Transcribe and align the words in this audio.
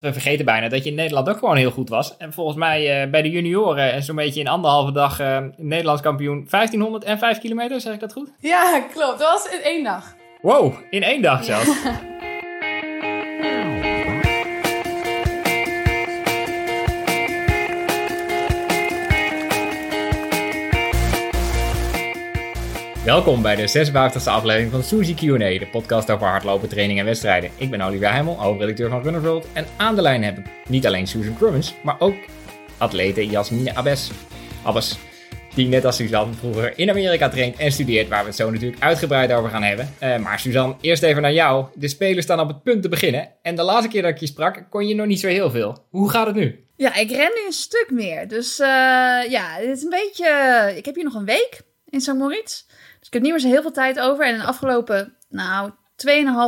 We 0.00 0.12
vergeten 0.12 0.44
bijna 0.44 0.68
dat 0.68 0.84
je 0.84 0.90
in 0.90 0.96
Nederland 0.96 1.28
ook 1.28 1.38
gewoon 1.38 1.56
heel 1.56 1.70
goed 1.70 1.88
was. 1.88 2.16
En 2.16 2.32
volgens 2.32 2.56
mij 2.56 3.04
uh, 3.04 3.10
bij 3.10 3.22
de 3.22 3.30
junioren 3.30 3.92
en 3.92 4.02
zo'n 4.02 4.16
beetje 4.16 4.40
in 4.40 4.48
anderhalve 4.48 4.92
dag 4.92 5.20
uh, 5.20 5.38
Nederlands 5.56 6.02
kampioen 6.02 6.46
1500 6.50 7.04
en 7.04 7.18
5 7.18 7.38
kilometer, 7.38 7.80
zeg 7.80 7.94
ik 7.94 8.00
dat 8.00 8.12
goed? 8.12 8.30
Ja, 8.38 8.80
klopt. 8.92 9.18
Dat 9.18 9.32
was 9.32 9.52
in 9.52 9.62
één 9.62 9.84
dag. 9.84 10.14
Wow, 10.42 10.74
in 10.90 11.02
één 11.02 11.22
dag 11.22 11.44
zelfs. 11.44 11.70
Welkom 23.04 23.42
bij 23.42 23.56
de 23.56 23.88
56e 23.88 24.24
aflevering 24.24 24.70
van 24.70 24.82
Suzy 24.82 25.14
Q&A, 25.14 25.58
de 25.58 25.68
podcast 25.70 26.10
over 26.10 26.26
hardlopen, 26.26 26.68
training 26.68 26.98
en 26.98 27.04
wedstrijden. 27.04 27.50
Ik 27.56 27.70
ben 27.70 27.80
Olivia 27.80 28.10
Heimel, 28.10 28.34
hoofdredacteur 28.34 28.90
van 28.90 29.02
Runner 29.02 29.22
World. 29.22 29.46
En 29.52 29.66
aan 29.76 29.94
de 29.94 30.02
lijn 30.02 30.22
heb 30.22 30.38
ik 30.38 30.44
niet 30.68 30.86
alleen 30.86 31.06
Susan 31.06 31.36
Crummins, 31.36 31.74
maar 31.82 31.96
ook 31.98 32.14
atlete 32.78 33.26
Jasmine 33.26 33.74
Abes. 33.74 34.10
Abbas, 34.64 34.98
die 35.54 35.68
net 35.68 35.84
als 35.84 35.96
Suzanne 35.96 36.34
vroeger 36.34 36.78
in 36.78 36.90
Amerika 36.90 37.28
traint 37.28 37.56
en 37.56 37.72
studeert, 37.72 38.08
waar 38.08 38.20
we 38.20 38.26
het 38.26 38.36
zo 38.36 38.50
natuurlijk 38.50 38.82
uitgebreid 38.82 39.32
over 39.32 39.50
gaan 39.50 39.62
hebben. 39.62 39.94
Uh, 40.02 40.16
maar 40.16 40.40
Suzanne, 40.40 40.76
eerst 40.80 41.02
even 41.02 41.22
naar 41.22 41.32
jou. 41.32 41.66
De 41.74 41.88
spelers 41.88 42.24
staan 42.24 42.40
op 42.40 42.48
het 42.48 42.62
punt 42.62 42.82
te 42.82 42.88
beginnen. 42.88 43.28
En 43.42 43.56
de 43.56 43.62
laatste 43.62 43.88
keer 43.88 44.02
dat 44.02 44.10
ik 44.10 44.18
je 44.18 44.26
sprak, 44.26 44.66
kon 44.70 44.88
je 44.88 44.94
nog 44.94 45.06
niet 45.06 45.20
zo 45.20 45.28
heel 45.28 45.50
veel. 45.50 45.86
Hoe 45.90 46.10
gaat 46.10 46.26
het 46.26 46.36
nu? 46.36 46.64
Ja, 46.76 46.94
ik 46.94 47.10
ren 47.10 47.30
nu 47.34 47.46
een 47.46 47.52
stuk 47.52 47.86
meer. 47.90 48.28
Dus 48.28 48.60
uh, 48.60 48.66
ja, 49.28 49.56
het 49.58 49.76
is 49.76 49.82
een 49.82 49.90
beetje... 49.90 50.72
Ik 50.76 50.84
heb 50.84 50.94
hier 50.94 51.04
nog 51.04 51.14
een 51.14 51.24
week 51.24 51.60
in 51.90 52.00
St. 52.00 52.14
Moritz. 52.14 52.64
Dus 53.00 53.08
ik 53.08 53.12
heb 53.12 53.22
niet 53.22 53.30
meer 53.30 53.40
zo 53.40 53.48
heel 53.48 53.62
veel 53.62 53.72
tijd 53.72 54.00
over. 54.00 54.24
En 54.26 54.32
in 54.32 54.38
de 54.38 54.46
afgelopen, 54.46 55.14
nou, 55.28 55.70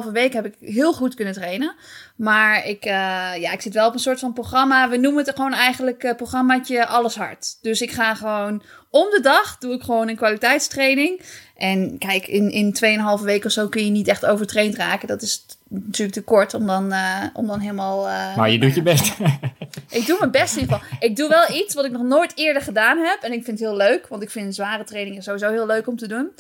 2,5 0.07 0.13
week 0.13 0.33
heb 0.33 0.47
ik 0.47 0.55
heel 0.61 0.93
goed 0.93 1.15
kunnen 1.15 1.35
trainen. 1.35 1.75
Maar 2.17 2.67
ik, 2.67 2.85
uh, 2.85 2.93
ja, 3.37 3.53
ik 3.53 3.61
zit 3.61 3.75
wel 3.75 3.87
op 3.87 3.95
een 3.95 3.99
soort 3.99 4.19
van 4.19 4.33
programma. 4.33 4.89
We 4.89 4.97
noemen 4.97 5.25
het 5.25 5.35
gewoon 5.37 5.55
eigenlijk 5.55 6.05
uh, 6.05 6.15
programmaatje 6.15 6.87
alles 6.87 7.17
hard. 7.17 7.59
Dus 7.63 7.81
ik 7.81 7.91
ga 7.91 8.15
gewoon 8.15 8.63
om 8.91 9.11
de 9.11 9.21
dag, 9.23 9.59
doe 9.59 9.75
ik 9.75 9.83
gewoon 9.83 10.09
een 10.09 10.17
kwaliteitstraining. 10.17 11.23
En 11.57 11.99
kijk, 11.99 12.27
in, 12.27 12.51
in 12.51 12.77
2,5 13.19 13.25
weken 13.25 13.47
of 13.47 13.53
zo 13.53 13.69
kun 13.69 13.85
je 13.85 13.91
niet 13.91 14.09
echt 14.09 14.27
overtraind 14.27 14.77
raken. 14.77 15.09
Dat 15.09 15.23
is 15.23 15.47
natuurlijk 15.73 16.13
te 16.13 16.23
kort 16.23 16.55
om 16.55 16.67
dan, 16.67 16.93
uh, 16.93 17.25
om 17.33 17.47
dan 17.47 17.61
helemaal... 17.61 18.03
maar 18.37 18.51
je 18.51 18.59
doet 18.59 18.75
je 18.75 18.83
best. 18.83 19.15
ik 19.99 20.07
doe 20.07 20.17
mijn 20.19 20.31
best 20.31 20.55
in 20.55 20.61
ieder 20.61 20.79
geval. 20.79 20.99
Ik 21.01 21.17
doe 21.17 21.29
wel 21.29 21.51
iets 21.51 21.75
wat 21.75 21.85
ik 21.85 21.91
nog 21.91 22.03
nooit 22.03 22.33
eerder 22.35 22.63
gedaan 22.63 22.99
heb. 22.99 23.19
En 23.23 23.33
ik 23.33 23.45
vind 23.45 23.59
het 23.59 23.69
heel 23.69 23.77
leuk, 23.77 24.09
want 24.09 24.23
ik 24.23 24.31
vind 24.31 24.55
zware 24.55 24.85
trainingen 24.85 25.23
sowieso 25.23 25.51
heel 25.51 25.67
leuk 25.67 25.87
om 25.87 25.97
te 25.97 26.09
doen. 26.09 26.31
Uh, 26.35 26.39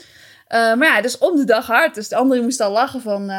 maar 0.48 0.84
ja, 0.84 1.00
dus 1.00 1.18
om 1.18 1.36
de 1.36 1.44
dag 1.44 1.66
hard. 1.66 1.94
Dus 1.94 2.08
de 2.08 2.16
anderen 2.16 2.42
moesten 2.42 2.66
al 2.66 2.72
lachen 2.72 3.00
van... 3.00 3.30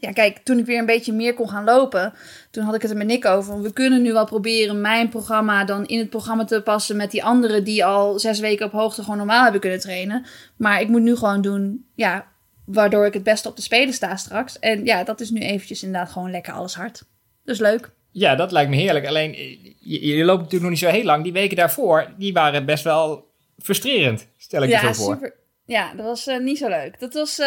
Ja, 0.00 0.12
kijk, 0.12 0.38
toen 0.38 0.58
ik 0.58 0.66
weer 0.66 0.78
een 0.78 0.86
beetje 0.86 1.12
meer 1.12 1.34
kon 1.34 1.48
gaan 1.48 1.64
lopen... 1.64 2.12
toen 2.50 2.64
had 2.64 2.74
ik 2.74 2.82
het 2.82 2.90
er 2.90 2.96
met 2.96 3.06
Nick 3.06 3.24
over. 3.24 3.62
We 3.62 3.72
kunnen 3.72 4.02
nu 4.02 4.12
wel 4.12 4.24
proberen 4.24 4.80
mijn 4.80 5.08
programma 5.08 5.64
dan 5.64 5.86
in 5.86 5.98
het 5.98 6.10
programma 6.10 6.44
te 6.44 6.62
passen... 6.62 6.96
met 6.96 7.10
die 7.10 7.24
anderen 7.24 7.64
die 7.64 7.84
al 7.84 8.18
zes 8.18 8.40
weken 8.40 8.66
op 8.66 8.72
hoogte 8.72 9.02
gewoon 9.02 9.16
normaal 9.16 9.42
hebben 9.42 9.60
kunnen 9.60 9.80
trainen. 9.80 10.26
Maar 10.56 10.80
ik 10.80 10.88
moet 10.88 11.02
nu 11.02 11.16
gewoon 11.16 11.40
doen... 11.40 11.86
Ja, 11.94 12.26
waardoor 12.72 13.06
ik 13.06 13.14
het 13.14 13.22
beste 13.22 13.48
op 13.48 13.56
de 13.56 13.62
spelen 13.62 13.94
sta 13.94 14.16
straks. 14.16 14.58
En 14.58 14.84
ja, 14.84 15.04
dat 15.04 15.20
is 15.20 15.30
nu 15.30 15.40
eventjes 15.40 15.82
inderdaad 15.82 16.10
gewoon 16.10 16.30
lekker 16.30 16.52
alles 16.52 16.74
hard. 16.74 17.02
Dus 17.44 17.58
leuk. 17.58 17.90
Ja, 18.10 18.34
dat 18.34 18.52
lijkt 18.52 18.70
me 18.70 18.76
heerlijk. 18.76 19.06
Alleen, 19.06 19.32
je, 19.78 20.06
je 20.06 20.24
loopt 20.24 20.42
natuurlijk 20.42 20.62
nog 20.62 20.70
niet 20.70 20.90
zo 20.90 20.96
heel 20.96 21.04
lang. 21.04 21.22
Die 21.22 21.32
weken 21.32 21.56
daarvoor, 21.56 22.12
die 22.18 22.32
waren 22.32 22.66
best 22.66 22.84
wel 22.84 23.28
frustrerend, 23.58 24.26
stel 24.36 24.62
ik 24.62 24.70
ja, 24.70 24.80
je 24.80 24.86
zo 24.86 24.92
voor. 24.92 25.14
Super. 25.14 25.34
Ja, 25.64 25.94
dat 25.94 26.04
was 26.04 26.26
uh, 26.26 26.38
niet 26.38 26.58
zo 26.58 26.68
leuk. 26.68 27.00
Dat 27.00 27.14
was, 27.14 27.38
uh, 27.38 27.46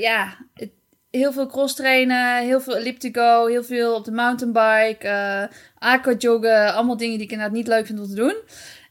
ja, 0.00 0.36
het, 0.54 0.70
heel 1.10 1.32
veel 1.32 1.46
cross 1.46 1.74
trainen, 1.74 2.44
heel 2.44 2.60
veel 2.60 2.76
elliptico, 2.76 3.46
heel 3.46 3.64
veel 3.64 3.94
op 3.94 4.04
de 4.04 4.10
mountainbike, 4.10 5.06
uh, 5.06 5.56
aqua 5.78 6.12
joggen. 6.12 6.74
Allemaal 6.74 6.96
dingen 6.96 7.16
die 7.16 7.26
ik 7.26 7.32
inderdaad 7.32 7.56
niet 7.56 7.66
leuk 7.66 7.86
vind 7.86 8.00
om 8.00 8.06
te 8.06 8.14
doen. 8.14 8.36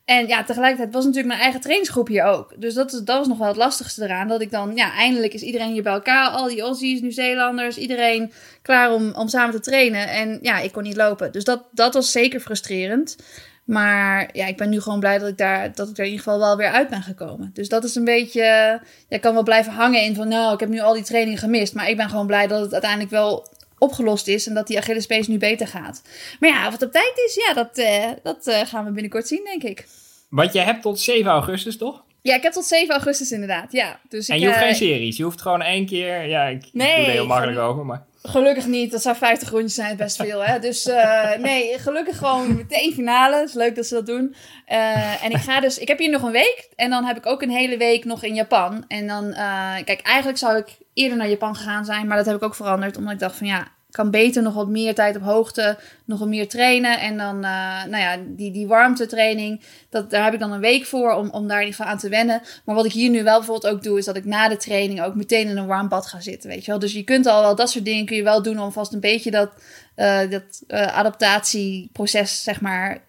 En 0.05 0.27
ja, 0.27 0.43
tegelijkertijd 0.43 0.93
was 0.93 1.03
natuurlijk 1.03 1.29
mijn 1.29 1.43
eigen 1.43 1.61
trainingsgroep 1.61 2.07
hier 2.07 2.23
ook. 2.23 2.53
Dus 2.57 2.73
dat, 2.73 2.91
dat 2.91 3.17
was 3.17 3.27
nog 3.27 3.37
wel 3.37 3.47
het 3.47 3.55
lastigste 3.55 4.03
eraan. 4.03 4.27
Dat 4.27 4.41
ik 4.41 4.51
dan, 4.51 4.75
ja, 4.75 4.93
eindelijk 4.93 5.33
is 5.33 5.41
iedereen 5.41 5.71
hier 5.71 5.83
bij 5.83 5.93
elkaar. 5.93 6.29
Al 6.29 6.47
die 6.47 6.61
Aussies, 6.61 7.01
Nieuw-Zeelanders, 7.01 7.77
iedereen 7.77 8.31
klaar 8.61 8.91
om, 8.91 9.13
om 9.13 9.27
samen 9.27 9.55
te 9.55 9.61
trainen. 9.61 10.07
En 10.07 10.39
ja, 10.41 10.59
ik 10.59 10.71
kon 10.71 10.83
niet 10.83 10.95
lopen. 10.95 11.31
Dus 11.31 11.43
dat, 11.43 11.63
dat 11.71 11.93
was 11.93 12.11
zeker 12.11 12.39
frustrerend. 12.39 13.15
Maar 13.63 14.29
ja, 14.33 14.45
ik 14.45 14.57
ben 14.57 14.69
nu 14.69 14.81
gewoon 14.81 14.99
blij 14.99 15.17
dat 15.17 15.29
ik, 15.29 15.37
daar, 15.37 15.75
dat 15.75 15.89
ik 15.89 15.97
er 15.97 16.03
in 16.03 16.09
ieder 16.09 16.23
geval 16.23 16.39
wel 16.39 16.57
weer 16.57 16.71
uit 16.71 16.89
ben 16.89 17.01
gekomen. 17.01 17.49
Dus 17.53 17.69
dat 17.69 17.83
is 17.83 17.95
een 17.95 18.05
beetje. 18.05 18.79
Ik 19.09 19.21
kan 19.21 19.33
wel 19.33 19.43
blijven 19.43 19.73
hangen 19.73 20.01
in 20.03 20.15
van. 20.15 20.27
Nou, 20.27 20.53
ik 20.53 20.59
heb 20.59 20.69
nu 20.69 20.79
al 20.79 20.93
die 20.93 21.03
trainingen 21.03 21.39
gemist. 21.39 21.73
Maar 21.73 21.89
ik 21.89 21.97
ben 21.97 22.09
gewoon 22.09 22.27
blij 22.27 22.47
dat 22.47 22.61
het 22.61 22.71
uiteindelijk 22.71 23.11
wel 23.11 23.47
opgelost 23.77 24.27
is. 24.27 24.47
En 24.47 24.53
dat 24.53 24.67
die 24.67 24.77
Achillespees 24.77 25.27
nu 25.27 25.37
beter 25.37 25.67
gaat. 25.67 26.01
Maar 26.39 26.49
ja, 26.49 26.67
of 26.67 26.73
het 26.73 26.83
op 26.83 26.91
tijd 26.91 27.13
is, 27.25 27.35
ja, 27.47 27.53
dat, 27.53 27.77
uh, 27.77 28.05
dat 28.23 28.47
uh, 28.47 28.59
gaan 28.59 28.85
we 28.85 28.91
binnenkort 28.91 29.27
zien, 29.27 29.43
denk 29.43 29.63
ik. 29.63 29.87
Want 30.29 30.53
je 30.53 30.59
hebt 30.59 30.81
tot 30.81 30.99
7 30.99 31.31
augustus, 31.31 31.77
toch? 31.77 32.03
Ja, 32.21 32.35
ik 32.35 32.43
heb 32.43 32.53
tot 32.53 32.65
7 32.65 32.89
augustus 32.93 33.31
inderdaad, 33.31 33.71
ja. 33.71 33.99
Dus 34.09 34.27
en 34.27 34.35
ik, 34.35 34.41
je 34.41 34.47
hoeft 34.47 34.59
uh, 34.59 34.65
geen 34.65 34.75
series. 34.75 35.17
Je 35.17 35.23
hoeft 35.23 35.41
gewoon 35.41 35.61
één 35.61 35.85
keer... 35.85 36.27
Ja, 36.27 36.45
ik 36.45 36.69
nee, 36.71 36.95
doe 36.95 37.05
er 37.05 37.11
heel 37.11 37.25
makkelijk 37.25 37.59
over, 37.59 37.85
maar... 37.85 38.05
Gelukkig 38.27 38.65
niet. 38.65 38.91
Dat 38.91 39.01
zou 39.01 39.15
50 39.15 39.49
rondjes 39.49 39.73
zijn, 39.73 39.97
best 39.97 40.15
veel. 40.15 40.45
Hè? 40.45 40.59
Dus 40.59 40.87
uh, 40.87 41.35
nee, 41.35 41.79
gelukkig 41.79 42.17
gewoon 42.17 42.55
meteen 42.55 42.93
finale. 42.93 43.35
Het 43.35 43.49
is 43.49 43.53
leuk 43.53 43.75
dat 43.75 43.85
ze 43.85 43.93
dat 43.93 44.05
doen. 44.05 44.35
Uh, 44.67 45.23
en 45.23 45.31
ik 45.31 45.37
ga 45.37 45.59
dus... 45.59 45.77
Ik 45.77 45.87
heb 45.87 45.99
hier 45.99 46.09
nog 46.09 46.21
een 46.21 46.31
week. 46.31 46.69
En 46.75 46.89
dan 46.89 47.03
heb 47.03 47.17
ik 47.17 47.25
ook 47.25 47.41
een 47.41 47.49
hele 47.49 47.77
week 47.77 48.05
nog 48.05 48.23
in 48.23 48.33
Japan. 48.33 48.85
En 48.87 49.07
dan... 49.07 49.25
Uh, 49.25 49.75
kijk, 49.83 50.01
eigenlijk 50.01 50.37
zou 50.37 50.57
ik 50.57 50.77
eerder 50.95 51.17
naar 51.17 51.29
Japan 51.29 51.55
gegaan 51.55 51.85
zijn. 51.85 52.07
Maar 52.07 52.17
dat 52.17 52.25
heb 52.25 52.35
ik 52.35 52.43
ook 52.43 52.55
veranderd. 52.55 52.97
Omdat 52.97 53.13
ik 53.13 53.19
dacht 53.19 53.37
van 53.37 53.47
ja... 53.47 53.67
Kan 53.91 54.11
beter 54.11 54.41
nog 54.43 54.53
wat 54.53 54.67
meer 54.67 54.95
tijd 54.95 55.15
op 55.15 55.21
hoogte, 55.21 55.77
nog 56.05 56.19
wat 56.19 56.27
meer 56.27 56.47
trainen. 56.47 56.99
En 56.99 57.17
dan, 57.17 57.35
uh, 57.35 57.83
nou 57.83 57.97
ja, 57.97 58.17
die, 58.27 58.51
die 58.51 58.67
warmtetraining, 58.67 59.61
dat, 59.89 60.09
daar 60.09 60.23
heb 60.23 60.33
ik 60.33 60.39
dan 60.39 60.51
een 60.51 60.59
week 60.59 60.85
voor 60.85 61.13
om, 61.13 61.29
om 61.29 61.47
daar 61.47 61.59
in 61.59 61.65
ieder 61.65 61.75
geval 61.75 61.91
aan 61.91 61.97
te 61.97 62.09
wennen. 62.09 62.41
Maar 62.65 62.75
wat 62.75 62.85
ik 62.85 62.91
hier 62.91 63.09
nu 63.09 63.23
wel 63.23 63.37
bijvoorbeeld 63.37 63.73
ook 63.73 63.83
doe, 63.83 63.97
is 63.97 64.05
dat 64.05 64.15
ik 64.15 64.25
na 64.25 64.47
de 64.49 64.57
training 64.57 65.01
ook 65.01 65.15
meteen 65.15 65.47
in 65.47 65.57
een 65.57 65.67
warm 65.67 65.87
bad 65.87 66.07
ga 66.07 66.19
zitten, 66.19 66.49
weet 66.49 66.65
je 66.65 66.71
wel. 66.71 66.79
Dus 66.79 66.93
je 66.93 67.03
kunt 67.03 67.25
al 67.25 67.41
wel, 67.41 67.55
dat 67.55 67.69
soort 67.69 67.85
dingen 67.85 68.05
kun 68.05 68.15
je 68.15 68.23
wel 68.23 68.41
doen 68.41 68.59
om 68.59 68.71
vast 68.71 68.93
een 68.93 68.99
beetje 68.99 69.31
dat, 69.31 69.49
uh, 69.95 70.29
dat 70.29 70.63
uh, 70.67 70.97
adaptatieproces, 70.97 72.43
zeg 72.43 72.61
maar, 72.61 72.99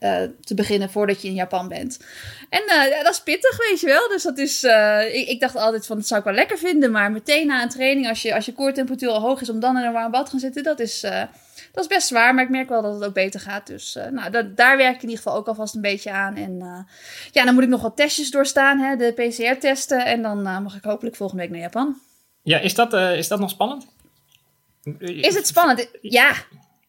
te 0.44 0.54
beginnen 0.54 0.90
voordat 0.90 1.22
je 1.22 1.28
in 1.28 1.34
Japan 1.34 1.68
bent. 1.68 1.98
En 2.48 2.62
ja, 2.66 3.02
dat 3.02 3.12
is 3.12 3.20
pittig, 3.20 3.68
weet 3.68 3.80
je 3.80 3.86
wel. 3.86 4.08
Dus 4.08 4.22
dat 4.22 4.38
is, 4.38 4.62
ik, 5.12 5.28
ik, 5.28 5.40
dacht 5.40 5.56
altijd 5.56 5.86
van, 5.86 5.96
dat 5.96 6.06
zou 6.06 6.20
ik 6.20 6.26
wel 6.26 6.34
lekker 6.34 6.58
vinden. 6.58 6.90
Maar 6.90 7.12
meteen 7.12 7.46
na 7.46 7.62
een 7.62 7.68
training, 7.68 8.08
als 8.08 8.22
je, 8.22 8.34
als 8.34 8.46
je 8.46 8.52
koortemperatuur 8.52 9.08
al 9.08 9.20
hoog 9.20 9.40
is, 9.40 9.50
om 9.50 9.60
dan 9.60 9.78
in 9.78 9.84
een 9.84 9.92
warm 9.92 10.10
bad 10.10 10.24
te 10.24 10.30
gaan 10.30 10.40
zitten, 10.40 10.62
dat 10.62 10.80
is, 10.80 11.00
dat 11.72 11.84
is 11.84 11.86
best 11.86 12.06
zwaar. 12.06 12.34
Maar 12.34 12.44
ik 12.44 12.50
merk 12.50 12.68
wel 12.68 12.82
dat 12.82 12.94
het 12.94 13.04
ook 13.04 13.14
beter 13.14 13.40
gaat. 13.40 13.66
Dus 13.66 13.98
nou, 14.10 14.30
dat, 14.30 14.56
daar 14.56 14.76
werk 14.76 14.94
ik 14.94 15.02
in 15.02 15.08
ieder 15.08 15.24
geval 15.24 15.38
ook 15.38 15.48
alvast 15.48 15.74
een 15.74 15.80
beetje 15.80 16.10
aan. 16.10 16.36
En 16.36 16.86
ja, 17.32 17.44
dan 17.44 17.54
moet 17.54 17.62
ik 17.62 17.68
nog 17.68 17.82
wat 17.82 17.96
testjes 17.96 18.30
doorstaan, 18.30 18.78
hè, 18.78 18.96
de 18.96 19.12
PCR-testen. 19.12 20.04
En 20.04 20.22
dan 20.22 20.42
mag 20.42 20.76
ik 20.76 20.84
hopelijk 20.84 21.16
volgende 21.16 21.42
week 21.42 21.52
naar 21.52 21.60
Japan. 21.60 21.96
Ja, 22.42 22.58
is 22.58 22.74
dat, 22.74 22.92
is 22.92 23.28
dat 23.28 23.38
nog 23.38 23.50
spannend? 23.50 23.86
Is 24.98 25.34
het 25.34 25.46
spannend? 25.46 25.88
Ja, 26.00 26.34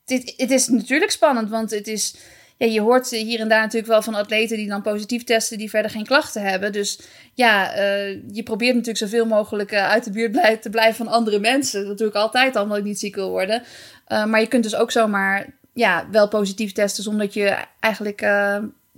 het, 0.10 0.34
het 0.38 0.52
is 0.52 0.68
natuurlijk 0.68 1.12
spannend, 1.12 1.50
want 1.50 1.72
het 1.72 1.88
is 1.88 2.16
ja, 2.58 2.66
je 2.66 2.82
hoort 2.82 3.10
hier 3.10 3.40
en 3.40 3.48
daar 3.48 3.62
natuurlijk 3.62 3.92
wel 3.92 4.02
van 4.02 4.16
atleten 4.16 4.58
die 4.58 4.68
dan 4.68 4.82
positief 4.82 5.24
testen, 5.24 5.58
die 5.58 5.70
verder 5.70 5.92
geen 5.92 6.06
klachten 6.06 6.42
hebben. 6.42 6.72
Dus 6.72 7.00
ja, 7.34 7.78
uh, 7.78 8.10
je 8.32 8.44
probeert 8.44 8.74
natuurlijk 8.74 8.98
zoveel 8.98 9.26
mogelijk 9.26 9.72
uh, 9.72 9.90
uit 9.90 10.04
de 10.04 10.12
buurt 10.12 10.62
te 10.62 10.70
blijven 10.70 11.06
van 11.06 11.14
andere 11.14 11.40
mensen. 11.40 11.88
Dat 11.88 11.98
doe 11.98 12.08
ik 12.08 12.14
altijd 12.14 12.56
al, 12.56 12.64
omdat 12.64 12.78
ik 12.78 12.84
niet 12.84 13.00
ziek 13.00 13.16
wil 13.16 13.30
worden. 13.30 13.64
Uh, 14.08 14.26
maar 14.26 14.40
je 14.40 14.48
kunt 14.48 14.64
dus 14.64 14.76
ook 14.76 14.92
zomaar 14.92 15.46
ja, 15.74 16.08
wel 16.12 16.28
positief 16.28 16.72
testen 16.72 17.04
zonder 17.04 17.28
je 17.32 17.58
eigenlijk 17.80 18.22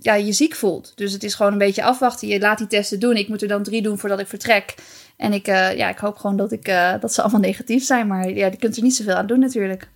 ja, 0.02 0.14
je 0.14 0.32
ziek 0.32 0.54
voelt. 0.54 0.92
Dus 0.94 1.12
het 1.12 1.22
is 1.22 1.34
gewoon 1.34 1.52
een 1.52 1.58
beetje 1.58 1.82
afwachten. 1.82 2.28
Je 2.28 2.40
laat 2.40 2.58
die 2.58 2.66
testen 2.66 3.00
doen. 3.00 3.16
Ik 3.16 3.28
moet 3.28 3.42
er 3.42 3.48
dan 3.48 3.62
drie 3.62 3.82
doen 3.82 3.98
voordat 3.98 4.20
ik 4.20 4.26
vertrek. 4.26 4.74
En 5.16 5.32
ik, 5.32 5.46
ja, 5.46 5.88
ik 5.88 5.98
hoop 5.98 6.16
gewoon 6.16 6.36
dat, 6.36 6.52
ik, 6.52 6.64
dat 7.00 7.14
ze 7.14 7.22
allemaal 7.22 7.40
negatief 7.40 7.84
zijn. 7.84 8.06
Maar 8.06 8.30
ja, 8.30 8.46
je 8.46 8.56
kunt 8.56 8.76
er 8.76 8.82
niet 8.82 8.96
zoveel 8.96 9.14
aan 9.14 9.26
doen 9.26 9.38
natuurlijk. 9.38 9.88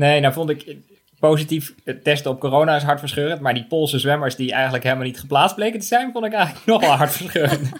Nee, 0.00 0.20
nou 0.20 0.32
vond 0.32 0.50
ik 0.50 0.76
positief 1.18 1.74
testen 2.02 2.30
op 2.30 2.40
corona 2.40 2.76
is 2.76 2.82
hartverscheurend. 2.82 3.40
Maar 3.40 3.54
die 3.54 3.66
Poolse 3.66 3.98
zwemmers 3.98 4.36
die 4.36 4.52
eigenlijk 4.52 4.84
helemaal 4.84 5.04
niet 5.04 5.20
geplaatst 5.20 5.56
bleken 5.56 5.80
te 5.80 5.86
zijn, 5.86 6.12
vond 6.12 6.24
ik 6.24 6.32
eigenlijk 6.32 6.66
nog 6.72 6.80
wel 6.80 6.90
hartverscheurend. 6.90 7.70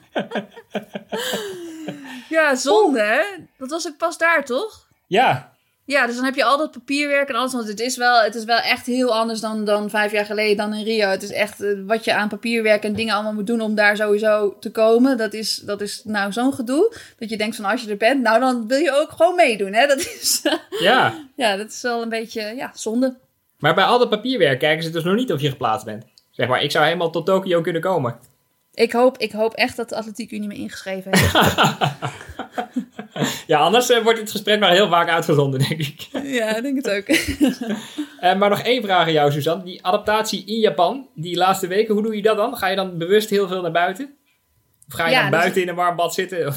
ja, 2.28 2.55
zonde 2.55 3.00
hè? 3.00 3.44
Dat 3.58 3.70
was 3.70 3.87
ook 3.87 3.96
pas 3.96 4.19
daar, 4.19 4.44
toch? 4.44 4.87
Ja. 5.06 5.52
Ja, 5.85 6.06
dus 6.06 6.15
dan 6.15 6.25
heb 6.25 6.35
je 6.35 6.44
al 6.44 6.59
dat 6.59 6.71
papierwerk 6.71 7.29
en 7.29 7.35
alles. 7.35 7.53
Want 7.53 7.69
het 7.69 7.81
is 7.81 7.97
wel, 7.97 8.23
het 8.23 8.35
is 8.35 8.44
wel 8.44 8.59
echt 8.59 8.87
heel 8.87 9.17
anders 9.17 9.41
dan, 9.41 9.65
dan 9.65 9.91
vijf 9.91 10.12
jaar 10.12 10.25
geleden, 10.25 10.56
dan 10.56 10.75
in 10.75 10.85
Rio. 10.85 11.09
Het 11.09 11.23
is 11.23 11.32
echt 11.32 11.62
uh, 11.62 11.79
wat 11.87 12.05
je 12.05 12.15
aan 12.15 12.29
papierwerk 12.29 12.85
en 12.85 12.93
dingen 12.93 13.15
allemaal 13.15 13.32
moet 13.32 13.47
doen 13.47 13.61
om 13.61 13.75
daar 13.75 13.97
sowieso 13.97 14.56
te 14.59 14.71
komen. 14.71 15.17
Dat 15.17 15.32
is, 15.32 15.56
dat 15.56 15.81
is 15.81 16.03
nou 16.05 16.32
zo'n 16.32 16.53
gedoe. 16.53 16.97
Dat 17.19 17.31
je 17.31 17.37
denkt 17.37 17.56
van 17.56 17.65
als 17.65 17.82
je 17.82 17.91
er 17.91 17.97
bent, 17.97 18.23
nou 18.23 18.41
dan 18.41 18.69
wil 18.69 18.79
je 18.79 19.00
ook 19.00 19.11
gewoon 19.11 19.35
meedoen. 19.35 19.73
Hè? 19.73 19.87
Dat 19.97 19.99
is, 19.99 20.43
ja. 20.81 21.15
ja, 21.37 21.56
dat 21.56 21.71
is 21.71 21.82
wel 21.82 22.03
een 22.03 22.09
beetje 22.09 22.55
ja, 22.56 22.71
zonde. 22.75 23.17
Maar 23.59 23.75
bij 23.75 23.85
al 23.85 23.99
dat 23.99 24.09
papierwerk 24.09 24.59
kijken 24.59 24.85
ze 24.85 24.91
dus 24.91 25.05
nog 25.05 25.15
niet 25.15 25.32
of 25.32 25.41
je 25.41 25.50
geplaatst 25.50 25.87
bent. 25.87 26.05
Zeg 26.31 26.49
maar, 26.49 26.62
ik 26.62 26.71
zou 26.71 26.85
helemaal 26.85 27.11
tot 27.11 27.27
Tokio 27.27 27.61
kunnen 27.61 27.82
komen. 27.82 28.19
Ik 28.75 28.93
hoop, 28.93 29.19
ik 29.19 29.32
hoop 29.32 29.55
echt 29.55 29.77
dat 29.77 29.88
de 29.88 29.97
Atletiek 29.97 30.31
Unie 30.31 30.49
me 30.49 30.55
ingeschreven 30.55 31.17
heeft. 31.17 31.32
ja, 33.46 33.58
anders 33.58 33.90
uh, 33.90 34.02
wordt 34.02 34.18
dit 34.18 34.30
gesprek 34.30 34.60
maar 34.60 34.70
heel 34.70 34.88
vaak 34.88 35.08
uitgezonden, 35.08 35.60
denk 35.68 35.80
ik. 35.80 36.08
ja, 36.38 36.56
ik 36.56 36.62
denk 36.62 36.76
het 36.84 36.90
ook. 36.90 37.08
uh, 37.08 38.34
maar 38.38 38.48
nog 38.48 38.60
één 38.60 38.82
vraag 38.82 39.06
aan 39.06 39.12
jou, 39.12 39.32
Suzanne. 39.32 39.64
Die 39.64 39.84
adaptatie 39.86 40.44
in 40.44 40.58
Japan, 40.58 41.08
die 41.14 41.36
laatste 41.36 41.66
weken, 41.66 41.94
hoe 41.94 42.02
doe 42.02 42.16
je 42.16 42.22
dat 42.22 42.36
dan? 42.36 42.56
Ga 42.56 42.68
je 42.68 42.76
dan 42.76 42.98
bewust 42.98 43.30
heel 43.30 43.48
veel 43.48 43.62
naar 43.62 43.70
buiten? 43.70 44.14
Of 44.88 44.94
ga 44.94 45.06
je 45.06 45.12
ja, 45.12 45.20
dan 45.20 45.30
buiten 45.30 45.52
dus... 45.52 45.62
in 45.62 45.68
een 45.68 45.74
warm 45.74 45.96
bad 45.96 46.14
zitten? 46.14 46.54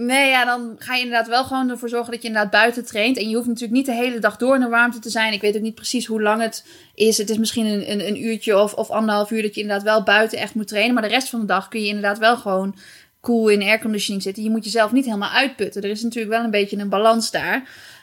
Nee, 0.00 0.28
ja, 0.28 0.44
dan 0.44 0.76
ga 0.78 0.94
je 0.94 1.02
inderdaad 1.02 1.28
wel 1.28 1.44
gewoon 1.44 1.70
ervoor 1.70 1.88
zorgen 1.88 2.12
dat 2.12 2.22
je 2.22 2.28
inderdaad 2.28 2.52
buiten 2.52 2.86
traint. 2.86 3.16
En 3.16 3.28
je 3.28 3.34
hoeft 3.34 3.48
natuurlijk 3.48 3.74
niet 3.74 3.86
de 3.86 3.94
hele 3.94 4.18
dag 4.18 4.36
door 4.36 4.54
in 4.54 4.60
de 4.60 4.68
warmte 4.68 4.98
te 4.98 5.10
zijn. 5.10 5.32
Ik 5.32 5.40
weet 5.40 5.56
ook 5.56 5.62
niet 5.62 5.74
precies 5.74 6.06
hoe 6.06 6.22
lang 6.22 6.42
het 6.42 6.66
is. 6.94 7.18
Het 7.18 7.30
is 7.30 7.38
misschien 7.38 7.66
een, 7.66 7.90
een, 7.90 8.06
een 8.06 8.24
uurtje 8.24 8.58
of, 8.58 8.74
of 8.74 8.90
anderhalf 8.90 9.30
uur 9.30 9.42
dat 9.42 9.54
je 9.54 9.60
inderdaad 9.60 9.84
wel 9.84 10.02
buiten 10.02 10.38
echt 10.38 10.54
moet 10.54 10.68
trainen. 10.68 10.94
Maar 10.94 11.02
de 11.02 11.08
rest 11.08 11.28
van 11.28 11.40
de 11.40 11.46
dag 11.46 11.68
kun 11.68 11.80
je 11.80 11.86
inderdaad 11.86 12.18
wel 12.18 12.36
gewoon 12.36 12.76
cool 13.20 13.48
in 13.48 13.62
airconditioning 13.62 14.22
zitten. 14.22 14.42
Je 14.42 14.50
moet 14.50 14.64
jezelf 14.64 14.92
niet 14.92 15.04
helemaal 15.04 15.30
uitputten. 15.30 15.82
Er 15.82 15.90
is 15.90 16.02
natuurlijk 16.02 16.34
wel 16.34 16.44
een 16.44 16.50
beetje 16.50 16.78
een 16.78 16.88
balans 16.88 17.30
daar. 17.30 17.56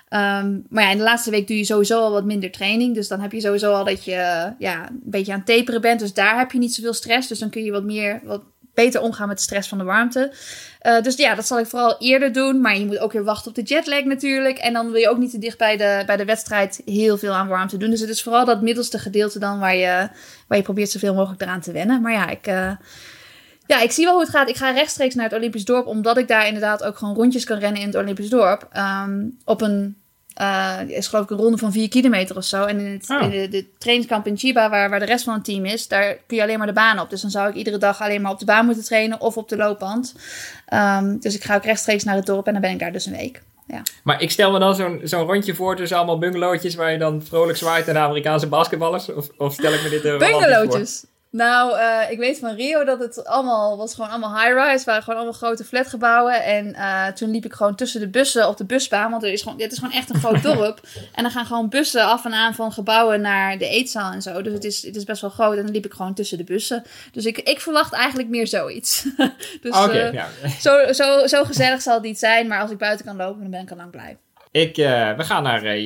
Um, 0.09 0.65
maar 0.69 0.83
ja, 0.83 0.91
in 0.91 0.97
de 0.97 1.03
laatste 1.03 1.31
week 1.31 1.47
doe 1.47 1.57
je 1.57 1.63
sowieso 1.63 2.01
al 2.01 2.11
wat 2.11 2.25
minder 2.25 2.51
training. 2.51 2.95
Dus 2.95 3.07
dan 3.07 3.19
heb 3.19 3.31
je 3.31 3.41
sowieso 3.41 3.71
al 3.71 3.83
dat 3.83 4.05
je 4.05 4.53
ja, 4.59 4.89
een 4.89 5.01
beetje 5.03 5.31
aan 5.31 5.43
het 5.45 5.57
taperen 5.57 5.81
bent. 5.81 5.99
Dus 5.99 6.13
daar 6.13 6.37
heb 6.37 6.51
je 6.51 6.57
niet 6.57 6.73
zoveel 6.73 6.93
stress. 6.93 7.27
Dus 7.27 7.39
dan 7.39 7.49
kun 7.49 7.63
je 7.63 7.71
wat 7.71 7.83
meer, 7.83 8.21
wat 8.23 8.43
beter 8.73 9.01
omgaan 9.01 9.27
met 9.27 9.37
de 9.37 9.43
stress 9.43 9.69
van 9.69 9.77
de 9.77 9.83
warmte. 9.83 10.33
Uh, 10.81 11.01
dus 11.01 11.15
ja, 11.15 11.35
dat 11.35 11.47
zal 11.47 11.59
ik 11.59 11.65
vooral 11.65 11.95
eerder 11.99 12.31
doen. 12.31 12.61
Maar 12.61 12.77
je 12.77 12.85
moet 12.85 12.99
ook 12.99 13.11
weer 13.11 13.23
wachten 13.23 13.49
op 13.49 13.55
de 13.55 13.61
jetlag 13.61 14.03
natuurlijk. 14.03 14.57
En 14.57 14.73
dan 14.73 14.91
wil 14.91 15.01
je 15.01 15.09
ook 15.09 15.17
niet 15.17 15.31
te 15.31 15.39
dicht 15.39 15.57
bij 15.57 15.77
de, 15.77 16.03
bij 16.05 16.17
de 16.17 16.25
wedstrijd 16.25 16.81
heel 16.85 17.17
veel 17.17 17.33
aan 17.33 17.47
warmte 17.47 17.77
doen. 17.77 17.89
Dus 17.89 17.99
het 17.99 18.09
is 18.09 18.23
vooral 18.23 18.45
dat 18.45 18.61
middelste 18.61 18.99
gedeelte 18.99 19.39
dan 19.39 19.59
waar 19.59 19.75
je, 19.75 20.09
waar 20.47 20.57
je 20.57 20.63
probeert 20.63 20.89
zoveel 20.89 21.13
mogelijk 21.13 21.41
eraan 21.41 21.61
te 21.61 21.71
wennen. 21.71 22.01
Maar 22.01 22.13
ja, 22.13 22.29
ik... 22.29 22.47
Uh, 22.47 22.71
ja, 23.67 23.81
ik 23.81 23.91
zie 23.91 24.03
wel 24.05 24.13
hoe 24.13 24.23
het 24.23 24.31
gaat. 24.31 24.49
Ik 24.49 24.55
ga 24.55 24.71
rechtstreeks 24.71 25.15
naar 25.15 25.25
het 25.25 25.33
Olympisch 25.33 25.65
dorp, 25.65 25.87
omdat 25.87 26.17
ik 26.17 26.27
daar 26.27 26.47
inderdaad 26.47 26.83
ook 26.83 26.97
gewoon 26.97 27.15
rondjes 27.15 27.43
kan 27.43 27.57
rennen 27.57 27.81
in 27.81 27.87
het 27.87 27.95
Olympisch 27.95 28.29
dorp. 28.29 28.67
Um, 28.77 29.37
op 29.45 29.61
een 29.61 29.97
uh, 30.41 30.79
is 30.87 31.07
geloof 31.07 31.23
ik 31.23 31.29
een 31.29 31.37
ronde 31.37 31.57
van 31.57 31.71
4 31.71 31.89
kilometer 31.89 32.35
of 32.35 32.43
zo. 32.43 32.63
En 32.63 32.79
in, 32.79 32.91
het, 32.91 33.09
oh. 33.09 33.21
in 33.21 33.29
de, 33.29 33.47
de, 33.47 33.65
trainingskamp 33.77 34.27
in 34.27 34.37
Chiba, 34.37 34.69
waar, 34.69 34.89
waar 34.89 34.99
de 34.99 35.05
rest 35.05 35.23
van 35.23 35.33
het 35.33 35.43
team 35.43 35.65
is, 35.65 35.87
daar 35.87 36.17
kun 36.27 36.37
je 36.37 36.43
alleen 36.43 36.57
maar 36.57 36.67
de 36.67 36.73
baan 36.73 36.99
op. 36.99 37.09
Dus 37.09 37.21
dan 37.21 37.29
zou 37.29 37.49
ik 37.49 37.55
iedere 37.55 37.77
dag 37.77 38.01
alleen 38.01 38.21
maar 38.21 38.31
op 38.31 38.39
de 38.39 38.45
baan 38.45 38.65
moeten 38.65 38.83
trainen 38.83 39.21
of 39.21 39.37
op 39.37 39.49
de 39.49 39.57
loopband. 39.57 40.15
Um, 40.73 41.19
dus 41.19 41.35
ik 41.35 41.43
ga 41.43 41.55
ook 41.55 41.63
rechtstreeks 41.63 42.03
naar 42.03 42.15
het 42.15 42.25
dorp 42.25 42.47
en 42.47 42.53
dan 42.53 42.61
ben 42.61 42.71
ik 42.71 42.79
daar 42.79 42.91
dus 42.91 43.05
een 43.05 43.15
week. 43.15 43.41
Ja. 43.67 43.81
Maar 44.03 44.21
ik 44.21 44.31
stel 44.31 44.51
me 44.51 44.59
dan 44.59 44.75
zo'n 44.75 45.01
zo'n 45.03 45.25
rondje 45.25 45.55
voor 45.55 45.75
tussen 45.75 45.97
allemaal 45.97 46.17
bungalowtjes 46.17 46.75
waar 46.75 46.91
je 46.91 46.97
dan 46.97 47.23
vrolijk 47.23 47.57
zwaait 47.57 47.85
naar 47.85 47.95
de 47.95 47.99
Amerikaanse 47.99 48.47
basketballers? 48.47 49.13
Of, 49.13 49.27
of 49.37 49.53
stel 49.53 49.73
ik 49.73 49.83
me 49.83 49.89
dit 49.89 50.05
er 50.05 50.17
Bungalowtjes? 50.17 51.05
Nou, 51.35 51.77
uh, 51.77 52.11
ik 52.11 52.17
weet 52.17 52.39
van 52.39 52.55
Rio 52.55 52.83
dat 52.83 52.99
het 52.99 53.25
allemaal 53.25 53.77
was 53.77 53.93
gewoon 53.93 54.09
allemaal 54.09 54.39
high-rise. 54.39 54.85
waren 54.85 55.03
gewoon 55.03 55.19
allemaal 55.19 55.39
grote 55.39 55.63
flatgebouwen. 55.63 56.43
En 56.43 56.67
uh, 56.67 57.07
toen 57.07 57.31
liep 57.31 57.45
ik 57.45 57.53
gewoon 57.53 57.75
tussen 57.75 57.99
de 57.99 58.07
bussen 58.07 58.47
op 58.47 58.57
de 58.57 58.65
busbaan. 58.65 59.11
Want 59.11 59.23
er 59.23 59.31
is 59.31 59.41
gewoon, 59.41 59.57
dit 59.57 59.71
is 59.71 59.77
gewoon 59.77 59.93
echt 59.93 60.09
een 60.09 60.19
groot 60.19 60.43
dorp. 60.55 60.79
En 61.13 61.23
dan 61.23 61.31
gaan 61.31 61.45
gewoon 61.45 61.69
bussen 61.69 62.03
af 62.03 62.25
en 62.25 62.33
aan 62.33 62.55
van 62.55 62.71
gebouwen 62.71 63.21
naar 63.21 63.57
de 63.57 63.67
eetzaal 63.67 64.11
en 64.11 64.21
zo. 64.21 64.41
Dus 64.41 64.53
het 64.53 64.63
is, 64.63 64.85
het 64.85 64.95
is 64.95 65.03
best 65.03 65.21
wel 65.21 65.29
groot. 65.29 65.57
En 65.57 65.63
dan 65.63 65.71
liep 65.71 65.85
ik 65.85 65.93
gewoon 65.93 66.13
tussen 66.13 66.37
de 66.37 66.43
bussen. 66.43 66.83
Dus 67.11 67.25
ik, 67.25 67.37
ik 67.37 67.59
verwacht 67.59 67.93
eigenlijk 67.93 68.29
meer 68.29 68.47
zoiets. 68.47 69.03
dus 69.61 69.75
okay, 69.75 70.07
uh, 70.07 70.13
ja. 70.13 70.27
zo, 70.59 70.93
zo, 70.93 71.27
zo 71.27 71.43
gezellig 71.43 71.81
zal 71.81 71.93
het 71.93 72.03
niet 72.03 72.19
zijn. 72.19 72.47
Maar 72.47 72.61
als 72.61 72.71
ik 72.71 72.77
buiten 72.77 73.05
kan 73.05 73.15
lopen, 73.15 73.41
dan 73.41 73.51
ben 73.51 73.61
ik 73.61 73.71
al 73.71 73.77
lang 73.77 73.91
blij. 73.91 74.17
Ik, 74.51 74.75
we 74.75 75.23
gaan 75.23 75.43
naar 75.43 75.83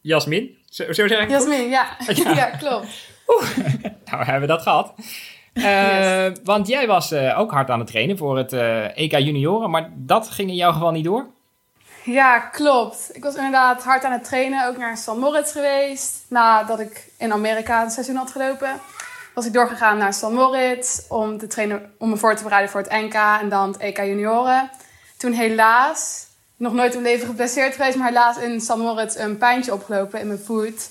Jasmin. 0.00 0.56
Zo, 0.70 0.92
zo 0.92 1.08
zeg 1.08 1.22
ik 1.22 1.30
Jasmin, 1.30 1.68
ja. 1.68 1.96
ja. 2.14 2.34
ja, 2.34 2.46
klopt. 2.46 3.16
Oeh, 3.28 3.56
nou 4.10 4.24
hebben 4.24 4.40
we 4.40 4.46
dat 4.46 4.62
gehad. 4.62 4.94
Uh, 5.54 6.26
Want 6.44 6.68
jij 6.68 6.86
was 6.86 7.12
uh, 7.12 7.38
ook 7.38 7.50
hard 7.50 7.70
aan 7.70 7.78
het 7.78 7.88
trainen 7.88 8.16
voor 8.16 8.36
het 8.36 8.52
uh, 8.52 8.98
EK 8.98 9.12
Junioren, 9.12 9.70
maar 9.70 9.90
dat 9.94 10.28
ging 10.28 10.48
in 10.48 10.54
jouw 10.54 10.72
geval 10.72 10.90
niet 10.90 11.04
door? 11.04 11.26
Ja, 12.04 12.38
klopt. 12.38 13.10
Ik 13.12 13.22
was 13.22 13.34
inderdaad 13.34 13.84
hard 13.84 14.04
aan 14.04 14.12
het 14.12 14.24
trainen, 14.24 14.68
ook 14.68 14.76
naar 14.76 14.96
San 14.96 15.18
Moritz 15.18 15.52
geweest. 15.52 16.24
Nadat 16.28 16.80
ik 16.80 17.08
in 17.18 17.32
Amerika 17.32 17.82
een 17.82 17.90
seizoen 17.90 18.16
had 18.16 18.30
gelopen, 18.30 18.80
was 19.34 19.46
ik 19.46 19.52
doorgegaan 19.52 19.98
naar 19.98 20.12
San 20.12 20.34
Moritz 20.34 21.00
om 21.08 21.38
te 21.38 21.46
trainen, 21.46 21.92
om 21.98 22.08
me 22.08 22.16
voor 22.16 22.36
te 22.36 22.42
bereiden 22.42 22.70
voor 22.70 22.80
het 22.80 22.90
NK 22.90 23.14
en 23.14 23.48
dan 23.48 23.68
het 23.68 23.76
EK 23.76 23.96
Junioren. 23.96 24.70
Toen 25.16 25.32
helaas, 25.32 26.26
nog 26.56 26.72
nooit 26.72 26.94
in 26.94 27.02
mijn 27.02 27.14
leven 27.14 27.28
geblesseerd 27.28 27.74
geweest, 27.74 27.96
maar 27.96 28.08
helaas 28.08 28.38
in 28.38 28.60
San 28.60 28.80
Moritz 28.80 29.16
een 29.16 29.38
pijntje 29.38 29.72
opgelopen 29.72 30.20
in 30.20 30.26
mijn 30.26 30.38
voet. 30.38 30.90